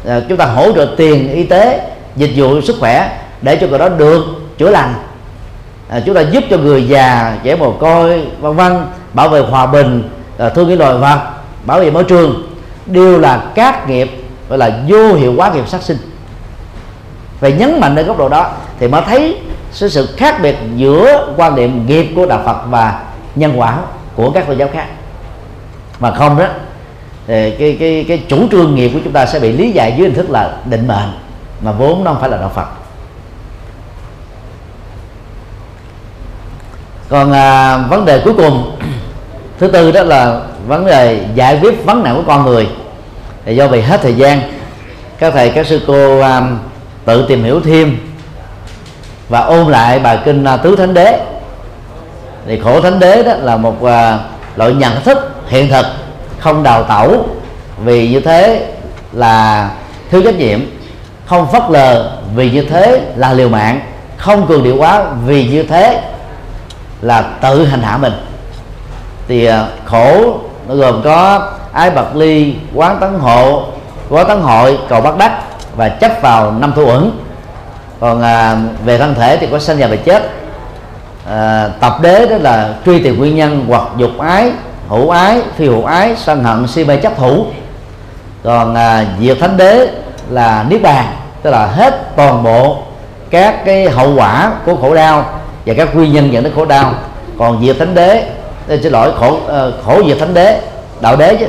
À, 0.08 0.20
chúng 0.30 0.38
ta 0.38 0.46
hỗ 0.46 0.72
trợ 0.72 0.88
tiền 0.98 1.34
y 1.34 1.44
tế 1.44 1.82
dịch 2.16 2.32
vụ 2.36 2.62
sức 2.62 2.76
khỏe 2.80 3.18
để 3.42 3.56
cho 3.56 3.68
người 3.68 3.80
đó 3.80 3.90
được 3.90 4.24
chữa 4.58 4.70
lành 4.70 4.94
à, 5.90 6.00
chúng 6.06 6.16
ta 6.16 6.22
giúp 6.22 6.44
cho 6.50 6.58
người 6.58 6.88
già 6.88 7.38
trẻ 7.44 7.56
mồ 7.56 7.72
côi 7.72 8.28
vân 8.40 8.56
vân 8.56 8.86
bảo 9.14 9.30
vệ 9.30 9.40
hòa 9.40 9.66
bình 9.66 10.10
à, 10.38 10.50
thương 10.50 10.70
những 10.70 10.80
loài 10.80 10.98
vật 10.98 11.20
bảo 11.66 11.80
vệ 11.80 11.92
môi 11.92 12.04
trường. 12.04 12.48
Đều 12.86 13.20
là 13.20 13.44
các 13.56 13.90
nghiệp 13.90 14.12
gọi 14.50 14.58
là 14.58 14.80
vô 14.88 15.14
hiệu 15.14 15.34
hóa 15.38 15.52
nghiệp 15.54 15.68
sát 15.68 15.84
sinh. 15.84 15.98
Phải 17.40 17.52
nhấn 17.52 17.80
mạnh 17.80 17.96
ở 17.96 18.04
góc 18.04 18.18
độ 18.18 18.30
đó 18.30 18.52
thì 18.80 18.88
mới 18.88 19.02
thấy 19.02 19.38
sự, 19.72 19.90
sự 19.90 20.10
khác 20.18 20.42
biệt 20.42 20.56
giữa 20.76 21.34
quan 21.38 21.56
niệm 21.56 21.86
nghiệp 21.88 22.08
của 22.16 22.26
đạo 22.26 22.42
Phật 22.46 22.58
và 22.70 23.04
nhân 23.36 23.60
quả 23.60 23.78
của 24.16 24.32
các 24.32 24.48
tôn 24.48 24.58
giáo 24.58 24.70
khác. 24.74 24.86
Mà 26.00 26.12
không 26.12 26.38
đó 26.38 26.46
thì 27.28 27.52
cái 27.52 27.78
cái 27.80 28.06
cái 28.08 28.24
chủ 28.28 28.48
trương 28.52 28.76
nghiệp 28.76 28.92
của 28.94 29.00
chúng 29.04 29.14
ta 29.14 29.26
sẽ 29.26 29.40
bị 29.40 29.52
lý 29.52 29.72
giải 29.72 29.94
dưới 29.98 30.08
hình 30.08 30.16
thức 30.16 30.30
là 30.30 30.58
định 30.66 30.88
mệnh 30.88 31.10
mà 31.62 31.72
vốn 31.72 32.04
nó 32.04 32.12
không 32.12 32.22
phải 32.22 32.30
là 32.30 32.38
đạo 32.38 32.52
Phật. 32.56 32.68
Còn 37.10 37.32
à, 37.32 37.78
vấn 37.78 38.06
đề 38.06 38.20
cuối 38.20 38.34
cùng 38.34 38.78
thứ 39.60 39.68
tư 39.68 39.92
đó 39.92 40.04
là 40.04 40.40
vấn 40.68 40.86
đề 40.86 41.26
giải 41.36 41.60
quyết 41.62 41.86
vấn 41.86 42.04
nạn 42.04 42.16
của 42.16 42.24
con 42.28 42.46
người. 42.46 42.68
Thì 43.46 43.56
do 43.56 43.68
vì 43.68 43.82
hết 43.82 44.02
thời 44.02 44.14
gian 44.14 44.42
các 45.20 45.34
thầy 45.34 45.50
các 45.50 45.68
sư 45.68 45.82
cô 45.88 46.20
à, 46.20 46.42
tự 47.06 47.26
tìm 47.28 47.44
hiểu 47.44 47.62
thêm 47.62 47.98
và 49.30 49.40
ôn 49.40 49.72
lại 49.72 50.00
bài 50.00 50.20
kinh 50.26 50.44
à, 50.44 50.58
tứ 50.58 50.76
thánh 50.76 50.94
đế. 50.94 51.20
Thì 52.48 52.60
khổ 52.60 52.82
thánh 52.82 53.00
đế 53.00 53.24
đó 53.24 53.34
là 53.34 53.58
một 53.58 53.84
à, 53.84 54.20
loại 54.56 54.74
nhận 54.74 55.04
thức 55.04 55.18
hiện 55.48 55.70
thực 55.70 55.86
không 56.40 56.64
đào 56.64 56.84
tẩu. 56.84 57.26
Vì 57.84 58.10
như 58.10 58.20
thế 58.20 58.74
là 59.14 59.70
thiếu 60.12 60.22
trách 60.24 60.36
nhiệm 60.36 60.60
không 61.26 61.52
phất 61.52 61.64
lờ 61.70 62.12
vì 62.36 62.52
như 62.52 62.62
thế 62.62 63.02
là 63.16 63.34
liều 63.34 63.50
mạng 63.50 63.82
không 64.18 64.48
cường 64.48 64.64
điệu 64.64 64.76
quá 64.78 65.06
vì 65.26 65.48
như 65.48 65.64
thế 65.64 66.02
là 67.02 67.22
tự 67.22 67.66
hành 67.66 67.82
hạ 67.82 67.98
mình. 67.98 68.14
Thì 69.28 69.46
à, 69.46 69.66
khổ 69.86 70.38
nó 70.68 70.76
gồm 70.76 71.02
có 71.04 71.50
ái 71.74 71.90
bạc 71.90 72.16
ly 72.16 72.56
quán 72.74 72.98
tấn 73.00 73.20
hộ 73.20 73.64
quán 74.10 74.28
tấn 74.28 74.42
hội 74.42 74.80
cầu 74.90 75.02
bắt 75.02 75.18
đắc 75.18 75.32
và 75.76 75.90
chấp 75.90 76.12
vào 76.22 76.52
năm 76.52 76.74
thủ 76.76 76.86
ẩn 76.86 77.24
còn 78.00 78.22
à, 78.22 78.58
về 78.86 78.98
thân 78.98 79.16
thể 79.16 79.38
thì 79.38 79.48
có 79.52 79.60
sanh 79.60 79.80
già 79.80 79.88
và 79.88 79.96
chết. 79.96 80.30
À, 81.30 81.70
tập 81.80 81.98
đế 82.02 82.28
đó 82.28 82.36
là 82.38 82.74
truy 82.86 83.04
tìm 83.04 83.18
nguyên 83.18 83.36
nhân 83.36 83.66
hoặc 83.68 83.84
dục 83.98 84.12
ái 84.20 84.52
hữu 84.90 85.10
ái 85.10 85.42
phi 85.56 85.68
hữu 85.68 85.86
ái 85.86 86.16
sân 86.18 86.44
hận 86.44 86.68
si 86.68 86.86
mê 86.86 86.98
chấp 86.98 87.18
thủ. 87.18 87.46
Còn 88.44 88.76
à, 88.76 89.06
diệt 89.20 89.38
thánh 89.40 89.58
đế 89.58 89.90
là 90.30 90.66
niết 90.70 90.82
bàn 90.82 91.06
tức 91.42 91.52
là 91.52 91.66
hết 91.66 92.16
toàn 92.16 92.44
bộ 92.44 92.78
các 93.30 93.66
cái 93.66 93.90
hậu 93.90 94.16
quả 94.16 94.52
của 94.66 94.76
khổ 94.76 94.94
đau 94.94 95.26
và 95.68 95.74
các 95.74 95.96
nguyên 95.96 96.14
nhân 96.14 96.34
dẫn 96.34 96.44
đến 96.44 96.54
khổ 96.56 96.66
đau. 96.66 96.94
Còn 97.38 97.66
diệt 97.66 97.76
thánh 97.80 97.96
đế 97.96 98.24
xin 98.68 98.92
lỗi 98.92 99.12
khổ 99.20 99.28
uh, 99.32 99.86
khổ 99.86 100.02
diệt 100.08 100.20
thánh 100.20 100.34
đế 100.34 100.62
đạo 101.02 101.16
đế 101.16 101.36
chứ 101.36 101.46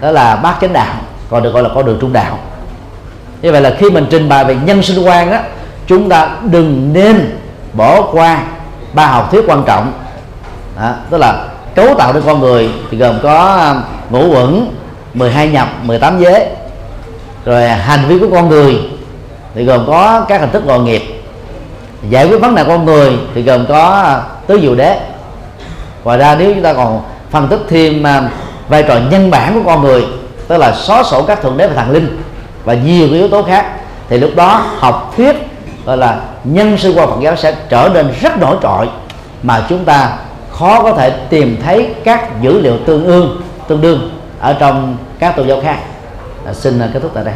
đó 0.00 0.10
là 0.10 0.36
bát 0.36 0.56
chánh 0.60 0.72
đạo 0.72 0.94
còn 1.30 1.42
được 1.42 1.52
gọi 1.52 1.62
là 1.62 1.68
con 1.74 1.86
đường 1.86 1.98
trung 2.00 2.12
đạo. 2.12 2.38
Như 3.42 3.52
vậy 3.52 3.60
là 3.60 3.74
khi 3.78 3.90
mình 3.90 4.06
trình 4.10 4.28
bày 4.28 4.44
về 4.44 4.56
nhân 4.64 4.82
sinh 4.82 5.06
quan 5.06 5.30
đó 5.30 5.38
chúng 5.86 6.08
ta 6.08 6.30
đừng 6.50 6.92
nên 6.92 7.38
bỏ 7.72 8.02
qua 8.02 8.42
ba 8.92 9.06
học 9.06 9.28
thuyết 9.30 9.44
quan 9.46 9.62
trọng. 9.66 9.92
Đó, 10.80 10.92
tức 11.10 11.18
là 11.18 11.44
cấu 11.74 11.94
tạo 11.94 12.12
nên 12.12 12.22
con 12.26 12.40
người 12.40 12.70
thì 12.90 12.98
gồm 12.98 13.18
có 13.22 13.38
ờ, 13.38 13.82
ngũ 14.10 14.34
uẩn 14.34 14.70
12 15.14 15.48
nhập 15.48 15.68
18 15.82 16.20
giới 16.20 16.46
rồi 17.44 17.68
hành 17.68 18.00
vi 18.08 18.18
của 18.18 18.28
con 18.32 18.48
người 18.48 18.80
thì 19.54 19.64
gồm 19.64 19.86
có 19.86 20.24
các 20.28 20.40
hình 20.40 20.50
thức 20.50 20.66
ngồi 20.66 20.80
nghiệp 20.80 21.17
giải 22.10 22.28
quyết 22.28 22.38
vấn 22.40 22.54
đề 22.54 22.64
con 22.64 22.84
người 22.84 23.18
thì 23.34 23.42
gồm 23.42 23.66
có 23.66 23.90
à, 23.90 24.22
tứ 24.46 24.60
diệu 24.60 24.74
đế. 24.74 25.00
Ngoài 26.04 26.18
ra 26.18 26.36
nếu 26.38 26.54
chúng 26.54 26.62
ta 26.62 26.72
còn 26.72 27.02
phân 27.30 27.48
tích 27.48 27.60
thêm 27.68 28.06
à, 28.06 28.30
vai 28.68 28.82
trò 28.82 28.94
nhân 29.10 29.30
bản 29.30 29.54
của 29.54 29.70
con 29.70 29.82
người 29.82 30.04
tức 30.48 30.56
là 30.56 30.72
xóa 30.74 31.02
sổ 31.02 31.22
các 31.22 31.42
thượng 31.42 31.56
đế 31.56 31.68
và 31.68 31.74
thần 31.74 31.90
linh 31.90 32.22
và 32.64 32.74
nhiều 32.74 33.08
cái 33.08 33.18
yếu 33.18 33.28
tố 33.28 33.42
khác 33.42 33.66
thì 34.08 34.18
lúc 34.18 34.30
đó 34.36 34.64
học 34.78 35.14
thuyết 35.16 35.36
gọi 35.86 35.96
là 35.96 36.20
nhân 36.44 36.78
sư 36.78 36.92
qua 36.96 37.06
Phật 37.06 37.20
giáo 37.20 37.36
sẽ 37.36 37.56
trở 37.68 37.90
nên 37.94 38.12
rất 38.20 38.38
nổi 38.38 38.56
trội 38.62 38.88
mà 39.42 39.66
chúng 39.68 39.84
ta 39.84 40.12
khó 40.50 40.82
có 40.82 40.92
thể 40.92 41.10
tìm 41.10 41.56
thấy 41.64 41.94
các 42.04 42.42
dữ 42.42 42.60
liệu 42.60 42.78
tương 42.86 43.04
ương 43.04 43.42
tương 43.68 43.80
đương 43.80 44.10
ở 44.40 44.52
trong 44.52 44.96
các 45.18 45.36
tôn 45.36 45.48
giáo 45.48 45.60
khác. 45.62 45.78
À, 46.46 46.52
xin 46.52 46.80
kết 46.92 47.00
thúc 47.02 47.10
tại 47.14 47.24
đây. 47.24 47.26